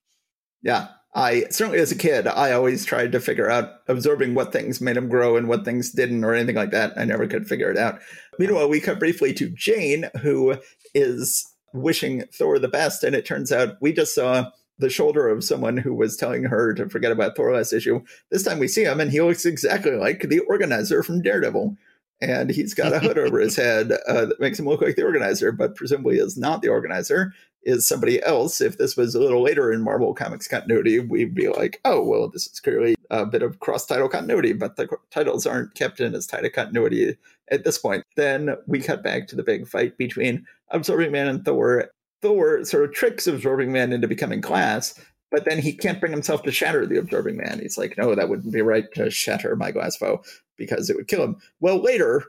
Yeah, 0.62 0.88
I 1.14 1.46
certainly, 1.50 1.78
as 1.78 1.92
a 1.92 1.96
kid, 1.96 2.26
I 2.26 2.52
always 2.52 2.84
tried 2.84 3.12
to 3.12 3.20
figure 3.20 3.50
out 3.50 3.80
absorbing 3.88 4.34
what 4.34 4.52
things 4.52 4.82
made 4.82 4.98
him 4.98 5.08
grow 5.08 5.36
and 5.36 5.48
what 5.48 5.64
things 5.64 5.90
didn't, 5.90 6.24
or 6.24 6.34
anything 6.34 6.56
like 6.56 6.72
that. 6.72 6.92
I 6.96 7.04
never 7.04 7.26
could 7.26 7.48
figure 7.48 7.70
it 7.70 7.78
out. 7.78 8.00
Meanwhile, 8.38 8.68
we 8.68 8.80
cut 8.80 8.98
briefly 8.98 9.32
to 9.34 9.48
Jane, 9.48 10.10
who 10.20 10.56
is 10.94 11.50
wishing 11.72 12.24
Thor 12.32 12.58
the 12.58 12.68
best, 12.68 13.02
and 13.02 13.16
it 13.16 13.24
turns 13.24 13.50
out 13.50 13.76
we 13.80 13.92
just 13.92 14.14
saw 14.14 14.50
the 14.78 14.90
shoulder 14.90 15.28
of 15.28 15.44
someone 15.44 15.78
who 15.78 15.94
was 15.94 16.16
telling 16.16 16.44
her 16.44 16.74
to 16.74 16.88
forget 16.88 17.12
about 17.12 17.34
Thor 17.34 17.54
last 17.54 17.72
issue. 17.72 18.02
This 18.30 18.42
time 18.42 18.58
we 18.58 18.68
see 18.68 18.84
him, 18.84 19.00
and 19.00 19.10
he 19.10 19.20
looks 19.22 19.46
exactly 19.46 19.92
like 19.92 20.20
the 20.20 20.40
organizer 20.40 21.02
from 21.02 21.22
Daredevil. 21.22 21.76
And 22.22 22.48
he's 22.48 22.72
got 22.72 22.94
a 22.94 22.98
hood 22.98 23.18
over 23.18 23.38
his 23.40 23.56
head 23.56 23.92
uh, 24.08 24.26
that 24.26 24.40
makes 24.40 24.58
him 24.58 24.66
look 24.66 24.80
like 24.80 24.96
the 24.96 25.04
organizer, 25.04 25.52
but 25.52 25.76
presumably 25.76 26.16
is 26.16 26.36
not 26.36 26.62
the 26.62 26.68
organizer 26.68 27.32
is 27.66 27.86
somebody 27.86 28.22
else. 28.22 28.60
If 28.60 28.78
this 28.78 28.96
was 28.96 29.14
a 29.14 29.20
little 29.20 29.42
later 29.42 29.72
in 29.72 29.82
Marvel 29.82 30.14
Comics 30.14 30.46
continuity, 30.46 31.00
we'd 31.00 31.34
be 31.34 31.48
like, 31.48 31.80
oh, 31.84 32.02
well, 32.02 32.28
this 32.28 32.46
is 32.46 32.60
clearly 32.60 32.94
a 33.10 33.26
bit 33.26 33.42
of 33.42 33.58
cross 33.58 33.84
title 33.84 34.08
continuity, 34.08 34.52
but 34.52 34.76
the 34.76 34.88
titles 35.10 35.46
aren't 35.46 35.74
kept 35.74 36.00
in 36.00 36.14
as 36.14 36.26
tight 36.26 36.44
a 36.44 36.50
continuity 36.50 37.16
at 37.50 37.64
this 37.64 37.76
point. 37.76 38.04
Then 38.14 38.56
we 38.66 38.80
cut 38.80 39.02
back 39.02 39.26
to 39.28 39.36
the 39.36 39.42
big 39.42 39.66
fight 39.66 39.98
between 39.98 40.46
Absorbing 40.70 41.10
Man 41.10 41.26
and 41.26 41.44
Thor. 41.44 41.90
Thor 42.22 42.64
sort 42.64 42.84
of 42.84 42.92
tricks 42.92 43.26
Absorbing 43.26 43.72
Man 43.72 43.92
into 43.92 44.08
becoming 44.08 44.40
glass, 44.40 44.98
but 45.32 45.44
then 45.44 45.58
he 45.58 45.72
can't 45.72 46.00
bring 46.00 46.12
himself 46.12 46.44
to 46.44 46.52
shatter 46.52 46.86
the 46.86 46.98
Absorbing 46.98 47.36
Man. 47.36 47.58
He's 47.60 47.76
like, 47.76 47.98
no, 47.98 48.14
that 48.14 48.28
wouldn't 48.28 48.54
be 48.54 48.62
right 48.62 48.86
to 48.94 49.10
shatter 49.10 49.56
my 49.56 49.72
glass 49.72 49.96
foe 49.96 50.22
because 50.56 50.88
it 50.88 50.96
would 50.96 51.08
kill 51.08 51.24
him. 51.24 51.36
Well, 51.60 51.82
later, 51.82 52.24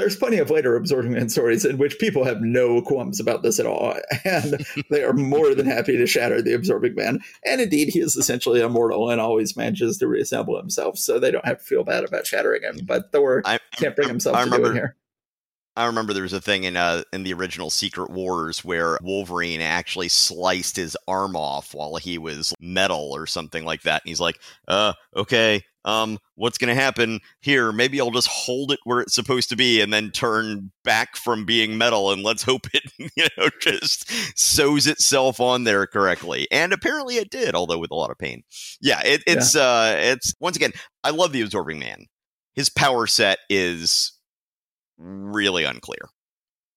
there's 0.00 0.16
plenty 0.16 0.38
of 0.38 0.50
later 0.50 0.76
absorbing 0.76 1.12
man 1.12 1.28
stories 1.28 1.64
in 1.64 1.76
which 1.76 1.98
people 1.98 2.24
have 2.24 2.40
no 2.40 2.80
qualms 2.80 3.20
about 3.20 3.42
this 3.42 3.60
at 3.60 3.66
all, 3.66 3.94
and 4.24 4.64
they 4.90 5.02
are 5.02 5.12
more 5.12 5.54
than 5.54 5.66
happy 5.66 5.96
to 5.98 6.06
shatter 6.06 6.40
the 6.40 6.54
absorbing 6.54 6.94
man. 6.94 7.20
And 7.44 7.60
indeed, 7.60 7.90
he 7.90 8.00
is 8.00 8.16
essentially 8.16 8.62
immortal 8.62 9.10
and 9.10 9.20
always 9.20 9.56
manages 9.56 9.98
to 9.98 10.08
reassemble 10.08 10.56
himself, 10.58 10.98
so 10.98 11.18
they 11.18 11.30
don't 11.30 11.44
have 11.44 11.58
to 11.58 11.64
feel 11.64 11.84
bad 11.84 12.04
about 12.04 12.26
shattering 12.26 12.62
him. 12.62 12.80
But 12.84 13.12
Thor 13.12 13.42
I, 13.44 13.58
can't 13.72 13.94
bring 13.94 14.08
himself 14.08 14.36
I, 14.36 14.40
I 14.40 14.44
to 14.44 14.50
remember, 14.50 14.68
do 14.68 14.72
it 14.72 14.80
here. 14.80 14.96
I 15.76 15.86
remember 15.86 16.12
there 16.12 16.24
was 16.24 16.32
a 16.32 16.40
thing 16.40 16.64
in 16.64 16.76
uh 16.76 17.02
in 17.12 17.22
the 17.22 17.32
original 17.32 17.70
Secret 17.70 18.10
Wars 18.10 18.64
where 18.64 18.98
Wolverine 19.02 19.60
actually 19.60 20.08
sliced 20.08 20.76
his 20.76 20.96
arm 21.06 21.36
off 21.36 21.74
while 21.74 21.96
he 21.96 22.18
was 22.18 22.52
metal 22.60 23.12
or 23.14 23.26
something 23.26 23.64
like 23.64 23.82
that, 23.82 24.02
and 24.04 24.08
he's 24.08 24.20
like, 24.20 24.40
"Uh, 24.68 24.94
okay, 25.14 25.62
um, 25.84 26.18
what's 26.34 26.58
going 26.58 26.74
to 26.74 26.80
happen 26.80 27.20
here? 27.40 27.72
Maybe 27.72 28.00
I'll 28.00 28.10
just 28.10 28.28
hold 28.28 28.72
it 28.72 28.80
where 28.84 29.00
it's 29.00 29.14
supposed 29.14 29.48
to 29.50 29.56
be 29.56 29.80
and 29.80 29.92
then 29.92 30.10
turn 30.10 30.72
back 30.84 31.16
from 31.16 31.44
being 31.44 31.78
metal 31.78 32.12
and 32.12 32.22
let's 32.22 32.42
hope 32.42 32.66
it, 32.74 32.82
you 33.16 33.26
know, 33.36 33.48
just 33.60 34.10
sews 34.38 34.86
itself 34.86 35.40
on 35.40 35.64
there 35.64 35.86
correctly. 35.86 36.46
And 36.50 36.72
apparently 36.72 37.16
it 37.16 37.30
did, 37.30 37.54
although 37.54 37.78
with 37.78 37.90
a 37.90 37.96
lot 37.96 38.10
of 38.10 38.18
pain. 38.18 38.42
Yeah, 38.80 39.00
it, 39.04 39.22
it's, 39.26 39.54
yeah. 39.54 39.62
uh, 39.62 39.94
it's 39.96 40.34
once 40.40 40.56
again, 40.56 40.72
I 41.02 41.10
love 41.10 41.32
the 41.32 41.42
absorbing 41.42 41.78
man. 41.78 42.06
His 42.54 42.68
power 42.68 43.06
set 43.06 43.38
is 43.48 44.12
really 45.00 45.64
unclear. 45.64 46.08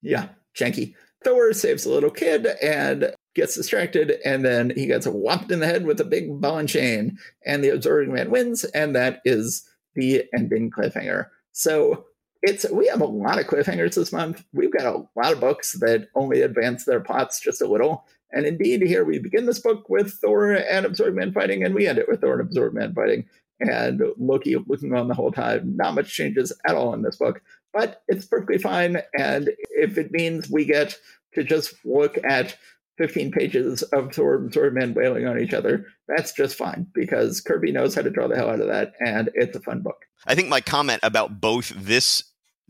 Yeah, 0.02 0.30
janky. 0.56 0.96
Thor 1.24 1.54
saves 1.54 1.86
a 1.86 1.90
little 1.90 2.10
kid 2.10 2.48
and 2.62 3.14
gets 3.36 3.56
distracted, 3.56 4.18
and 4.26 4.44
then 4.44 4.72
he 4.76 4.86
gets 4.86 5.08
whopped 5.08 5.52
in 5.52 5.60
the 5.60 5.66
head 5.66 5.86
with 5.86 6.00
a 6.00 6.06
big 6.06 6.42
ball 6.42 6.58
and 6.58 6.70
chain, 6.70 7.18
and 7.46 7.64
the 7.64 7.70
Absorbing 7.70 8.14
Man 8.14 8.30
wins, 8.30 8.64
and 8.66 8.96
that 8.96 9.22
is 9.26 9.68
the 9.96 10.24
ending 10.36 10.70
cliffhanger. 10.70 11.28
So 11.52 12.06
it's 12.42 12.70
we 12.70 12.88
have 12.88 13.02
a 13.02 13.06
lot 13.06 13.40
of 13.40 13.48
cliffhangers 13.48 13.96
this 13.96 14.12
month. 14.12 14.44
We've 14.54 14.74
got 14.74 14.86
a 14.86 15.06
lot 15.16 15.32
of 15.32 15.40
books 15.40 15.74
that 15.80 16.10
only 16.16 16.42
advance 16.42 16.84
their 16.84 17.00
plots 17.00 17.40
just 17.40 17.62
a 17.62 17.68
little. 17.68 18.06
And 18.32 18.46
indeed, 18.46 18.82
here 18.82 19.06
we 19.06 19.20
begin 19.20 19.46
this 19.46 19.60
book 19.60 19.90
with 19.90 20.12
Thor 20.14 20.52
and 20.54 20.86
Absorbing 20.86 21.16
Man 21.16 21.32
fighting, 21.32 21.64
and 21.64 21.74
we 21.74 21.88
end 21.88 22.00
it 22.00 22.10
with 22.10 22.22
Thor 22.22 22.34
and 22.34 22.42
Absorbing 22.42 22.80
Man 22.80 22.94
fighting. 22.94 23.26
And 23.60 24.02
Loki 24.18 24.58
looking 24.68 24.94
on 24.94 25.08
the 25.08 25.14
whole 25.14 25.32
time. 25.32 25.78
Not 25.78 25.94
much 25.94 26.14
changes 26.14 26.52
at 26.68 26.76
all 26.76 26.94
in 26.94 27.02
this 27.02 27.16
book, 27.16 27.42
but 27.74 28.04
it's 28.08 28.26
perfectly 28.26 28.58
fine. 28.58 29.02
And 29.18 29.50
if 29.70 29.98
it 29.98 30.12
means 30.12 30.50
we 30.50 30.66
get 30.66 30.98
to 31.34 31.44
just 31.44 31.74
look 31.84 32.18
at 32.24 32.56
15 32.98 33.32
pages 33.32 33.82
of 33.82 34.14
sword, 34.14 34.44
and 34.44 34.54
sword 34.54 34.76
men 34.76 34.94
wailing 34.94 35.28
on 35.28 35.40
each 35.40 35.54
other, 35.54 35.88
that's 36.08 36.32
just 36.32 36.56
fine 36.56 36.88
because 36.94 37.42
Kirby 37.42 37.72
knows 37.72 37.96
how 37.96 38.04
to 38.04 38.12
draw 38.12 38.28
the 38.28 38.36
hell 38.36 38.50
out 38.50 38.62
of 38.62 38.68
that, 38.68 38.94
and 39.00 39.30
it's 39.34 39.58
a 39.58 39.62
fun 39.62 39.82
book. 39.82 40.06
I 40.28 40.36
think 40.36 40.50
my 40.50 40.62
comment 40.62 41.00
about 41.04 41.42
both 41.42 41.70
this 41.70 42.24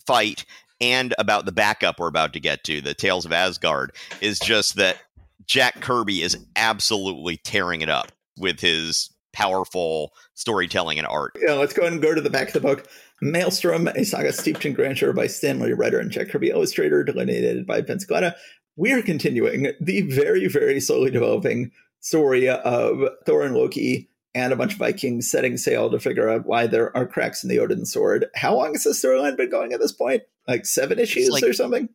fight 0.06 0.46
and 0.80 1.14
about 1.18 1.46
the 1.46 1.52
backup 1.52 2.00
we're 2.00 2.08
about 2.08 2.34
to 2.34 2.40
get 2.40 2.64
to, 2.66 2.82
the 2.82 2.94
Tales 2.94 3.26
of 3.26 3.32
Asgard, 3.32 3.92
is 4.22 4.40
just 4.40 4.76
that 4.76 4.98
Jack 5.46 5.82
Kirby 5.82 6.22
is 6.22 6.38
absolutely 6.56 7.38
tearing 7.38 7.82
it 7.82 7.90
up 7.90 8.12
with 8.38 8.60
his 8.60 9.10
powerful 9.34 10.14
storytelling 10.36 10.98
and 11.00 11.08
art. 11.08 11.34
Yeah, 11.42 11.54
let's 11.54 11.74
go 11.74 11.82
ahead 11.82 11.94
and 11.94 12.02
go 12.02 12.14
to 12.14 12.22
the 12.22 12.30
back 12.30 12.48
of 12.48 12.54
the 12.54 12.60
book. 12.62 12.88
Maelstrom, 13.24 13.88
a 13.88 14.04
saga 14.04 14.34
steeped 14.34 14.66
in 14.66 14.74
grandeur 14.74 15.14
by 15.14 15.28
Stan 15.28 15.60
Lee 15.60 15.72
writer 15.72 16.00
and 16.00 16.12
Jack 16.12 16.30
Kirby 16.30 16.50
illustrator, 16.50 17.04
delineated 17.04 17.66
by 17.66 17.82
Vince 17.82 18.06
Colletta, 18.06 18.36
we 18.76 18.92
are 18.92 19.02
continuing 19.02 19.72
the 19.80 20.02
very, 20.02 20.48
very 20.48 20.80
slowly 20.80 21.12
developing 21.12 21.72
story 22.00 22.50
of 22.50 23.00
Thor 23.26 23.44
and 23.44 23.56
Loki 23.56 24.10
and 24.36 24.52
a 24.52 24.56
bunch 24.56 24.74
of 24.74 24.80
Vikings 24.80 25.30
setting 25.30 25.58
sail 25.58 25.90
to 25.92 26.00
figure 26.00 26.28
out 26.28 26.46
why 26.46 26.68
there 26.68 26.96
are 26.98 27.06
cracks 27.06 27.44
in 27.44 27.50
the 27.50 27.60
Odin 27.60 27.86
sword. 27.86 28.26
How 28.36 28.56
long 28.56 28.74
has 28.74 28.84
this 28.84 29.04
storyline 29.04 29.38
been 29.38 29.50
going 29.50 29.74
at 29.74 29.80
this 29.80 29.92
point? 29.92 30.24
Like 30.48 30.66
seven 30.66 31.00
issues 31.00 31.30
like, 31.30 31.44
or 31.44 31.54
something? 31.54 31.88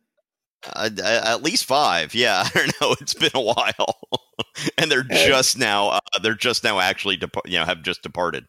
Uh, 0.73 0.91
at 1.05 1.43
least 1.43 1.65
five. 1.65 2.15
Yeah, 2.15 2.49
I 2.55 2.59
don't 2.59 2.81
know. 2.81 2.97
It's 3.01 3.15
been 3.15 3.31
a 3.35 3.41
while, 3.41 3.99
and 4.79 4.91
they're 4.91 5.01
and, 5.01 5.11
just 5.11 5.59
now. 5.59 5.89
Uh, 5.89 6.01
they're 6.23 6.35
just 6.35 6.65
now 6.65 6.81
actually, 6.81 7.17
dep- 7.17 7.37
you 7.45 7.59
know, 7.59 7.65
have 7.65 7.83
just 7.83 8.03
departed. 8.03 8.47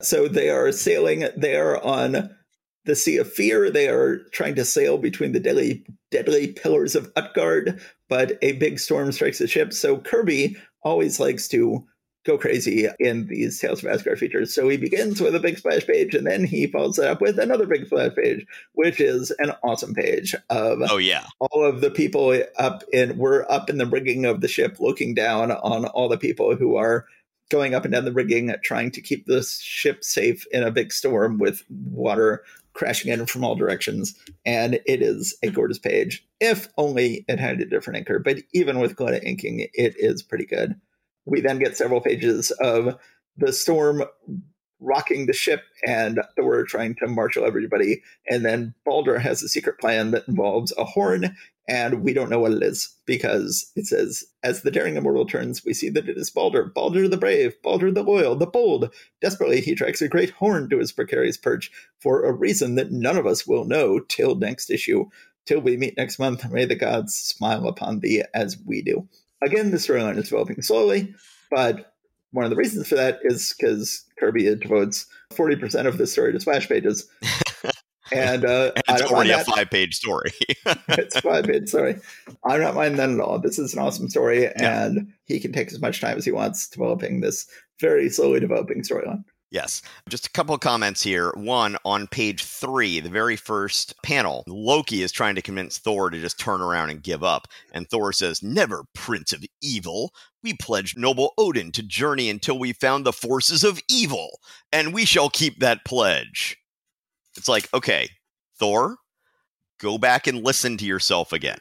So 0.00 0.28
they 0.28 0.50
are 0.50 0.72
sailing. 0.72 1.28
They 1.36 1.56
are 1.56 1.82
on 1.82 2.30
the 2.84 2.96
Sea 2.96 3.18
of 3.18 3.32
Fear. 3.32 3.70
They 3.70 3.88
are 3.88 4.24
trying 4.32 4.54
to 4.56 4.64
sail 4.64 4.98
between 4.98 5.32
the 5.32 5.40
deadly, 5.40 5.84
deadly 6.10 6.48
pillars 6.48 6.94
of 6.94 7.10
Utgard, 7.16 7.80
but 8.08 8.38
a 8.42 8.52
big 8.52 8.78
storm 8.78 9.10
strikes 9.12 9.38
the 9.38 9.46
ship. 9.46 9.72
So 9.72 9.98
Kirby 9.98 10.56
always 10.82 11.18
likes 11.18 11.48
to 11.48 11.86
go 12.24 12.38
crazy 12.38 12.88
in 12.98 13.26
these 13.26 13.60
Tales 13.60 13.84
of 13.84 13.90
Asgard 13.90 14.18
features. 14.18 14.54
So 14.54 14.68
he 14.68 14.76
begins 14.76 15.20
with 15.20 15.34
a 15.34 15.40
big 15.40 15.58
splash 15.58 15.86
page, 15.86 16.14
and 16.14 16.26
then 16.26 16.44
he 16.44 16.66
follows 16.66 16.98
it 16.98 17.06
up 17.06 17.20
with 17.20 17.38
another 17.38 17.66
big 17.66 17.86
splash 17.86 18.14
page, 18.14 18.46
which 18.72 19.00
is 19.00 19.30
an 19.38 19.52
awesome 19.62 19.94
page 19.94 20.34
of 20.50 20.78
oh 20.90 20.96
yeah, 20.96 21.26
all 21.38 21.64
of 21.64 21.80
the 21.80 21.90
people 21.90 22.42
up 22.58 22.82
in 22.92 23.16
we're 23.18 23.44
up 23.50 23.68
in 23.68 23.78
the 23.78 23.86
rigging 23.86 24.24
of 24.24 24.40
the 24.40 24.48
ship, 24.48 24.80
looking 24.80 25.14
down 25.14 25.52
on 25.52 25.84
all 25.86 26.08
the 26.08 26.18
people 26.18 26.56
who 26.56 26.76
are 26.76 27.06
going 27.50 27.74
up 27.74 27.84
and 27.84 27.92
down 27.92 28.04
the 28.04 28.12
rigging, 28.12 28.50
uh, 28.50 28.56
trying 28.62 28.90
to 28.92 29.00
keep 29.00 29.26
the 29.26 29.42
ship 29.42 30.02
safe 30.02 30.46
in 30.50 30.62
a 30.62 30.70
big 30.70 30.92
storm 30.92 31.38
with 31.38 31.62
water 31.68 32.42
crashing 32.72 33.12
in 33.12 33.26
from 33.26 33.44
all 33.44 33.54
directions. 33.54 34.14
And 34.44 34.74
it 34.86 35.02
is 35.02 35.36
a 35.42 35.50
gorgeous 35.50 35.78
page, 35.78 36.26
if 36.40 36.68
only 36.76 37.24
it 37.28 37.38
had 37.38 37.60
a 37.60 37.66
different 37.66 38.06
inker. 38.06 38.22
But 38.22 38.38
even 38.52 38.80
with 38.80 38.96
Colletta 38.96 39.22
inking, 39.24 39.68
it 39.72 39.94
is 39.96 40.22
pretty 40.22 40.46
good. 40.46 40.74
We 41.24 41.40
then 41.40 41.58
get 41.58 41.76
several 41.76 42.00
pages 42.00 42.50
of 42.60 42.98
the 43.36 43.52
storm 43.52 44.04
rocking 44.84 45.26
the 45.26 45.32
ship 45.32 45.62
and 45.86 46.20
Thor 46.36 46.64
trying 46.64 46.94
to 46.96 47.08
marshal 47.08 47.44
everybody. 47.44 48.02
And 48.28 48.44
then 48.44 48.74
Balder 48.84 49.18
has 49.18 49.42
a 49.42 49.48
secret 49.48 49.78
plan 49.78 50.10
that 50.12 50.28
involves 50.28 50.72
a 50.76 50.84
horn 50.84 51.36
and 51.66 52.02
we 52.02 52.12
don't 52.12 52.28
know 52.28 52.40
what 52.40 52.52
it 52.52 52.62
is 52.62 52.94
because 53.06 53.70
it 53.74 53.86
says, 53.86 54.24
as 54.42 54.62
the 54.62 54.70
daring 54.70 54.96
immortal 54.96 55.24
turns, 55.24 55.64
we 55.64 55.72
see 55.72 55.88
that 55.90 56.08
it 56.08 56.18
is 56.18 56.30
Balder, 56.30 56.64
Balder 56.64 57.08
the 57.08 57.16
brave, 57.16 57.54
Balder 57.62 57.90
the 57.90 58.02
loyal, 58.02 58.36
the 58.36 58.46
bold. 58.46 58.92
Desperately, 59.22 59.60
he 59.60 59.74
tracks 59.74 60.02
a 60.02 60.08
great 60.08 60.30
horn 60.30 60.68
to 60.68 60.78
his 60.78 60.92
precarious 60.92 61.38
perch 61.38 61.70
for 62.00 62.24
a 62.24 62.32
reason 62.32 62.74
that 62.74 62.92
none 62.92 63.16
of 63.16 63.26
us 63.26 63.46
will 63.46 63.64
know 63.64 63.98
till 63.98 64.34
next 64.34 64.70
issue. 64.70 65.06
Till 65.46 65.60
we 65.60 65.76
meet 65.76 65.96
next 65.96 66.18
month, 66.18 66.50
may 66.50 66.66
the 66.66 66.74
gods 66.74 67.14
smile 67.14 67.66
upon 67.66 68.00
thee 68.00 68.22
as 68.34 68.58
we 68.64 68.82
do. 68.82 69.08
Again, 69.42 69.70
the 69.70 69.78
storyline 69.78 70.18
is 70.18 70.28
developing 70.28 70.62
slowly, 70.62 71.14
but 71.50 71.93
one 72.34 72.44
of 72.44 72.50
the 72.50 72.56
reasons 72.56 72.88
for 72.88 72.96
that 72.96 73.20
is 73.22 73.54
because 73.56 74.04
Kirby 74.18 74.52
devotes 74.56 75.06
40% 75.32 75.86
of 75.86 75.98
the 75.98 76.06
story 76.06 76.32
to 76.32 76.40
splash 76.40 76.68
pages. 76.68 77.08
And, 78.12 78.44
uh, 78.44 78.72
it's 78.86 79.02
already 79.02 79.30
a 79.30 79.42
five 79.44 79.70
page 79.70 79.96
story. 79.96 80.30
it's 80.88 81.18
five 81.20 81.46
page 81.46 81.68
story. 81.68 81.96
I 82.44 82.58
don't 82.58 82.74
mind 82.74 82.98
that 82.98 83.08
at 83.08 83.18
all. 83.18 83.38
This 83.38 83.58
is 83.58 83.72
an 83.72 83.80
awesome 83.80 84.10
story, 84.10 84.42
yeah. 84.42 84.84
and 84.84 85.12
he 85.24 85.40
can 85.40 85.52
take 85.52 85.72
as 85.72 85.80
much 85.80 86.02
time 86.02 86.18
as 86.18 86.24
he 86.24 86.30
wants 86.30 86.68
developing 86.68 87.20
this 87.20 87.46
very 87.80 88.10
slowly 88.10 88.40
developing 88.40 88.82
storyline. 88.82 89.24
Yes. 89.54 89.82
Just 90.08 90.26
a 90.26 90.30
couple 90.30 90.52
of 90.52 90.60
comments 90.60 91.00
here. 91.00 91.30
One, 91.36 91.76
on 91.84 92.08
page 92.08 92.42
three, 92.42 92.98
the 92.98 93.08
very 93.08 93.36
first 93.36 93.94
panel, 94.02 94.42
Loki 94.48 95.04
is 95.04 95.12
trying 95.12 95.36
to 95.36 95.42
convince 95.42 95.78
Thor 95.78 96.10
to 96.10 96.20
just 96.20 96.40
turn 96.40 96.60
around 96.60 96.90
and 96.90 97.00
give 97.00 97.22
up. 97.22 97.46
And 97.72 97.88
Thor 97.88 98.12
says, 98.12 98.42
Never, 98.42 98.82
Prince 98.94 99.32
of 99.32 99.44
Evil. 99.62 100.12
We 100.42 100.54
pledged 100.54 100.98
noble 100.98 101.34
Odin 101.38 101.70
to 101.70 101.84
journey 101.84 102.28
until 102.30 102.58
we 102.58 102.72
found 102.72 103.06
the 103.06 103.12
forces 103.12 103.62
of 103.62 103.80
evil, 103.88 104.40
and 104.72 104.92
we 104.92 105.04
shall 105.04 105.30
keep 105.30 105.60
that 105.60 105.84
pledge. 105.84 106.56
It's 107.36 107.48
like, 107.48 107.72
okay, 107.72 108.08
Thor, 108.58 108.96
go 109.80 109.98
back 109.98 110.26
and 110.26 110.42
listen 110.42 110.76
to 110.78 110.84
yourself 110.84 111.32
again. 111.32 111.60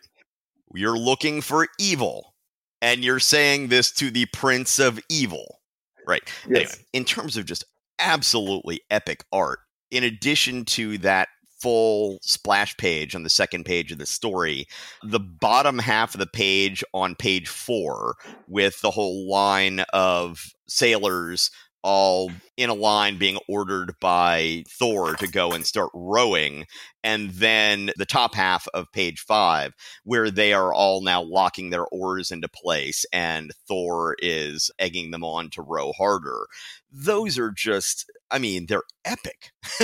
You're 0.73 0.97
looking 0.97 1.41
for 1.41 1.67
evil, 1.79 2.33
and 2.81 3.03
you're 3.03 3.19
saying 3.19 3.67
this 3.67 3.91
to 3.91 4.09
the 4.09 4.25
Prince 4.33 4.79
of 4.79 4.99
Evil. 5.09 5.59
Right. 6.07 6.23
Yes. 6.49 6.73
Anyway, 6.73 6.85
in 6.93 7.05
terms 7.05 7.37
of 7.37 7.45
just 7.45 7.63
absolutely 7.99 8.81
epic 8.89 9.23
art, 9.31 9.59
in 9.91 10.03
addition 10.03 10.65
to 10.65 10.97
that 10.99 11.29
full 11.61 12.19
splash 12.21 12.75
page 12.75 13.15
on 13.15 13.23
the 13.23 13.29
second 13.29 13.63
page 13.63 13.91
of 13.91 13.97
the 13.97 14.05
story, 14.05 14.67
the 15.01 15.19
bottom 15.19 15.79
half 15.79 16.13
of 16.13 16.19
the 16.19 16.27
page 16.27 16.83
on 16.93 17.15
page 17.15 17.47
four 17.47 18.15
with 18.49 18.81
the 18.81 18.91
whole 18.91 19.29
line 19.29 19.79
of 19.93 20.53
sailors 20.67 21.49
all 21.83 22.31
in 22.55 22.69
a 22.69 22.73
line 22.73 23.17
being 23.17 23.37
ordered 23.47 23.93
by 23.99 24.63
Thor 24.69 25.15
to 25.15 25.27
go 25.27 25.51
and 25.51 25.65
start 25.65 25.89
rowing. 25.93 26.65
And 27.03 27.31
then 27.31 27.91
the 27.97 28.05
top 28.05 28.35
half 28.35 28.67
of 28.73 28.91
page 28.91 29.19
five, 29.19 29.73
where 30.03 30.31
they 30.31 30.53
are 30.53 30.73
all 30.73 31.01
now 31.01 31.21
locking 31.21 31.69
their 31.69 31.85
oars 31.85 32.31
into 32.31 32.47
place 32.47 33.05
and 33.11 33.51
Thor 33.67 34.15
is 34.19 34.71
egging 34.79 35.11
them 35.11 35.23
on 35.23 35.49
to 35.51 35.61
row 35.61 35.91
harder. 35.93 36.45
Those 36.91 37.37
are 37.37 37.51
just, 37.51 38.09
I 38.31 38.39
mean, 38.39 38.67
they're 38.67 38.83
epic. 39.03 39.51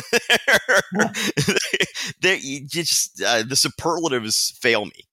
they 2.22 2.62
just, 2.68 3.22
uh, 3.22 3.44
the 3.44 3.56
superlatives 3.56 4.58
fail 4.62 4.86
me 4.86 5.09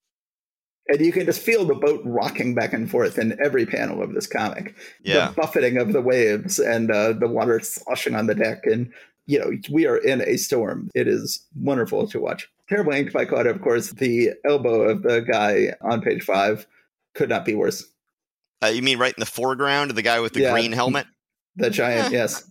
and 0.89 1.01
you 1.01 1.13
can 1.13 1.27
just 1.27 1.41
feel 1.41 1.65
the 1.65 1.75
boat 1.75 2.01
rocking 2.05 2.55
back 2.55 2.73
and 2.73 2.91
forth 2.91 3.19
in 3.19 3.39
every 3.45 3.67
panel 3.67 4.03
of 4.03 4.15
this 4.15 4.27
comic. 4.27 4.75
Yeah. 5.03 5.29
The 5.29 5.35
buffeting 5.35 5.79
of 5.79 5.93
the 5.93 6.01
waves 6.01 6.59
and 6.59 6.91
uh, 6.91 7.13
the 7.13 7.29
water 7.29 7.61
sloshing 7.61 8.15
on 8.15 8.27
the 8.27 8.35
deck, 8.35 8.65
and 8.65 8.93
you 9.27 9.39
know 9.39 9.51
we 9.71 9.87
are 9.87 9.97
in 9.97 10.23
a 10.23 10.37
storm. 10.37 10.91
It 10.95 11.09
is 11.09 11.45
wonderful 11.55 12.09
to 12.09 12.21
watch. 12.21 12.49
Terrible 12.69 12.93
inked 12.93 13.13
by 13.13 13.25
Claude, 13.25 13.47
of 13.47 13.61
course. 13.61 13.91
The 13.91 14.33
elbow 14.45 14.83
of 14.83 15.03
the 15.03 15.21
guy 15.21 15.75
on 15.81 16.01
page 16.01 16.23
five 16.23 16.67
could 17.15 17.29
not 17.29 17.45
be 17.45 17.55
worse. 17.55 17.85
Uh, 18.63 18.69
you 18.69 18.83
mean 18.83 18.99
right 18.99 19.15
in 19.15 19.21
the 19.21 19.27
foreground, 19.27 19.91
the 19.93 20.03
guy 20.03 20.21
with 20.21 20.33
the 20.33 20.41
yeah, 20.41 20.53
green 20.53 20.73
helmet? 20.73 21.07
The 21.57 21.71
giant, 21.71 22.13
yes. 22.13 22.51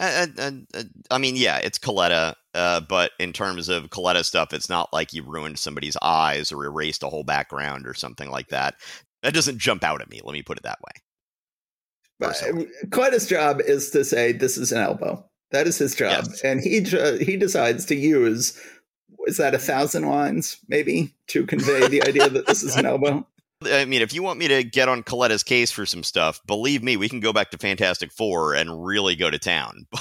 Uh, 0.00 0.26
uh, 0.38 0.50
uh, 0.72 0.82
I 1.10 1.18
mean, 1.18 1.36
yeah, 1.36 1.58
it's 1.58 1.78
Colletta, 1.78 2.34
uh, 2.54 2.80
but 2.80 3.10
in 3.20 3.34
terms 3.34 3.68
of 3.68 3.90
Colletta 3.90 4.24
stuff, 4.24 4.54
it's 4.54 4.70
not 4.70 4.88
like 4.94 5.12
you 5.12 5.22
ruined 5.22 5.58
somebody's 5.58 5.96
eyes 6.00 6.50
or 6.50 6.64
erased 6.64 7.02
a 7.02 7.08
whole 7.08 7.22
background 7.22 7.86
or 7.86 7.92
something 7.92 8.30
like 8.30 8.48
that. 8.48 8.76
That 9.22 9.34
doesn't 9.34 9.58
jump 9.58 9.84
out 9.84 10.00
at 10.00 10.08
me. 10.08 10.22
Let 10.24 10.32
me 10.32 10.42
put 10.42 10.56
it 10.56 10.62
that 10.62 10.78
way. 10.80 10.92
Colletta's 12.88 13.28
job 13.28 13.60
is 13.60 13.90
to 13.90 14.04
say 14.04 14.32
this 14.32 14.56
is 14.56 14.72
an 14.72 14.78
elbow. 14.78 15.22
That 15.50 15.66
is 15.66 15.78
his 15.78 15.94
job, 15.94 16.24
yes. 16.28 16.40
and 16.42 16.60
he 16.60 16.80
he 17.24 17.36
decides 17.36 17.84
to 17.86 17.94
use 17.94 18.58
is 19.26 19.36
that 19.36 19.54
a 19.54 19.58
thousand 19.58 20.08
lines 20.08 20.58
maybe 20.68 21.14
to 21.26 21.44
convey 21.44 21.88
the 21.88 22.02
idea 22.02 22.28
that 22.28 22.46
this 22.46 22.62
is 22.62 22.76
an 22.76 22.86
elbow. 22.86 23.26
I 23.62 23.84
mean, 23.84 24.00
if 24.00 24.14
you 24.14 24.22
want 24.22 24.38
me 24.38 24.48
to 24.48 24.64
get 24.64 24.88
on 24.88 25.02
Colletta's 25.02 25.42
case 25.42 25.70
for 25.70 25.84
some 25.84 26.02
stuff, 26.02 26.40
believe 26.46 26.82
me, 26.82 26.96
we 26.96 27.08
can 27.08 27.20
go 27.20 27.32
back 27.32 27.50
to 27.50 27.58
Fantastic 27.58 28.10
Four 28.10 28.54
and 28.54 28.84
really 28.84 29.16
go 29.16 29.30
to 29.30 29.38
town. 29.38 29.86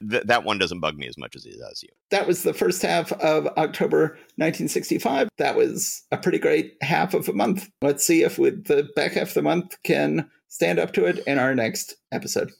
But 0.00 0.26
that 0.26 0.44
one 0.44 0.58
doesn't 0.58 0.80
bug 0.80 0.96
me 0.96 1.06
as 1.06 1.18
much 1.18 1.36
as 1.36 1.44
it 1.44 1.58
does 1.58 1.82
you. 1.82 1.88
That 2.10 2.26
was 2.26 2.42
the 2.42 2.54
first 2.54 2.82
half 2.82 3.12
of 3.12 3.46
October 3.56 4.18
1965. 4.36 5.28
That 5.38 5.56
was 5.56 6.02
a 6.10 6.16
pretty 6.16 6.38
great 6.38 6.74
half 6.80 7.14
of 7.14 7.28
a 7.28 7.32
month. 7.32 7.68
Let's 7.82 8.06
see 8.06 8.22
if 8.22 8.38
with 8.38 8.66
the 8.66 8.88
back 8.94 9.12
half 9.12 9.28
of 9.28 9.34
the 9.34 9.42
month 9.42 9.76
can 9.82 10.30
stand 10.48 10.78
up 10.78 10.92
to 10.94 11.04
it 11.06 11.18
in 11.26 11.38
our 11.38 11.54
next 11.54 11.96
episode. 12.12 12.52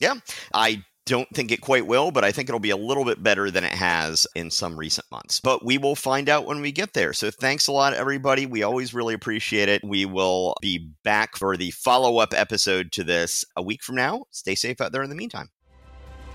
Yeah, 0.00 0.14
I 0.52 0.84
don't 1.04 1.28
think 1.34 1.50
it 1.50 1.60
quite 1.60 1.86
will, 1.86 2.10
but 2.10 2.24
I 2.24 2.30
think 2.30 2.48
it'll 2.48 2.60
be 2.60 2.70
a 2.70 2.76
little 2.76 3.04
bit 3.04 3.22
better 3.22 3.50
than 3.50 3.64
it 3.64 3.72
has 3.72 4.26
in 4.34 4.50
some 4.50 4.78
recent 4.78 5.06
months. 5.10 5.40
But 5.40 5.64
we 5.64 5.78
will 5.78 5.96
find 5.96 6.28
out 6.28 6.46
when 6.46 6.60
we 6.60 6.72
get 6.72 6.92
there. 6.92 7.12
So 7.12 7.30
thanks 7.30 7.66
a 7.66 7.72
lot, 7.72 7.94
everybody. 7.94 8.46
We 8.46 8.62
always 8.62 8.94
really 8.94 9.14
appreciate 9.14 9.68
it. 9.68 9.82
We 9.84 10.04
will 10.04 10.54
be 10.60 10.90
back 11.02 11.36
for 11.36 11.56
the 11.56 11.72
follow 11.72 12.18
up 12.18 12.32
episode 12.34 12.92
to 12.92 13.04
this 13.04 13.44
a 13.56 13.62
week 13.62 13.82
from 13.82 13.96
now. 13.96 14.24
Stay 14.30 14.54
safe 14.54 14.80
out 14.80 14.92
there 14.92 15.02
in 15.02 15.10
the 15.10 15.16
meantime. 15.16 15.48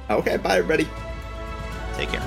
Okay, 0.10 0.38
bye, 0.38 0.58
everybody. 0.58 0.88
Take 1.96 2.10
care. 2.10 2.22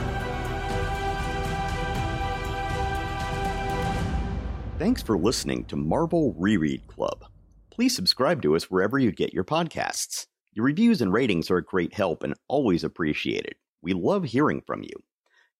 Thanks 4.78 5.02
for 5.02 5.18
listening 5.18 5.66
to 5.66 5.76
Marvel 5.76 6.34
Reread 6.38 6.86
Club. 6.86 7.26
Please 7.70 7.94
subscribe 7.94 8.40
to 8.42 8.56
us 8.56 8.70
wherever 8.70 8.98
you 8.98 9.12
get 9.12 9.34
your 9.34 9.44
podcasts. 9.44 10.26
Your 10.60 10.66
reviews 10.66 11.00
and 11.00 11.10
ratings 11.10 11.50
are 11.50 11.56
a 11.56 11.64
great 11.64 11.94
help 11.94 12.22
and 12.22 12.34
always 12.46 12.84
appreciated. 12.84 13.54
We 13.80 13.94
love 13.94 14.24
hearing 14.24 14.60
from 14.60 14.82
you. 14.82 14.92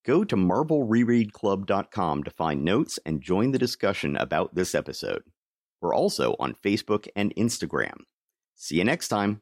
Go 0.05 0.25
to 0.25 0.37
MarvelRereadClub.com 0.37 2.23
to 2.23 2.31
find 2.31 2.63
notes 2.67 2.99
and 3.07 3.23
join 3.23 3.53
the 3.53 3.59
discussion 3.59 4.19
about 4.19 4.55
this 4.55 4.75
episode. 4.75 5.23
We're 5.81 5.95
also 5.95 6.37
on 6.39 6.53
Facebook 6.53 7.09
and 7.17 7.35
Instagram. 7.35 7.95
See 8.57 8.77
you 8.77 8.85
next 8.85 9.09
time. 9.09 9.41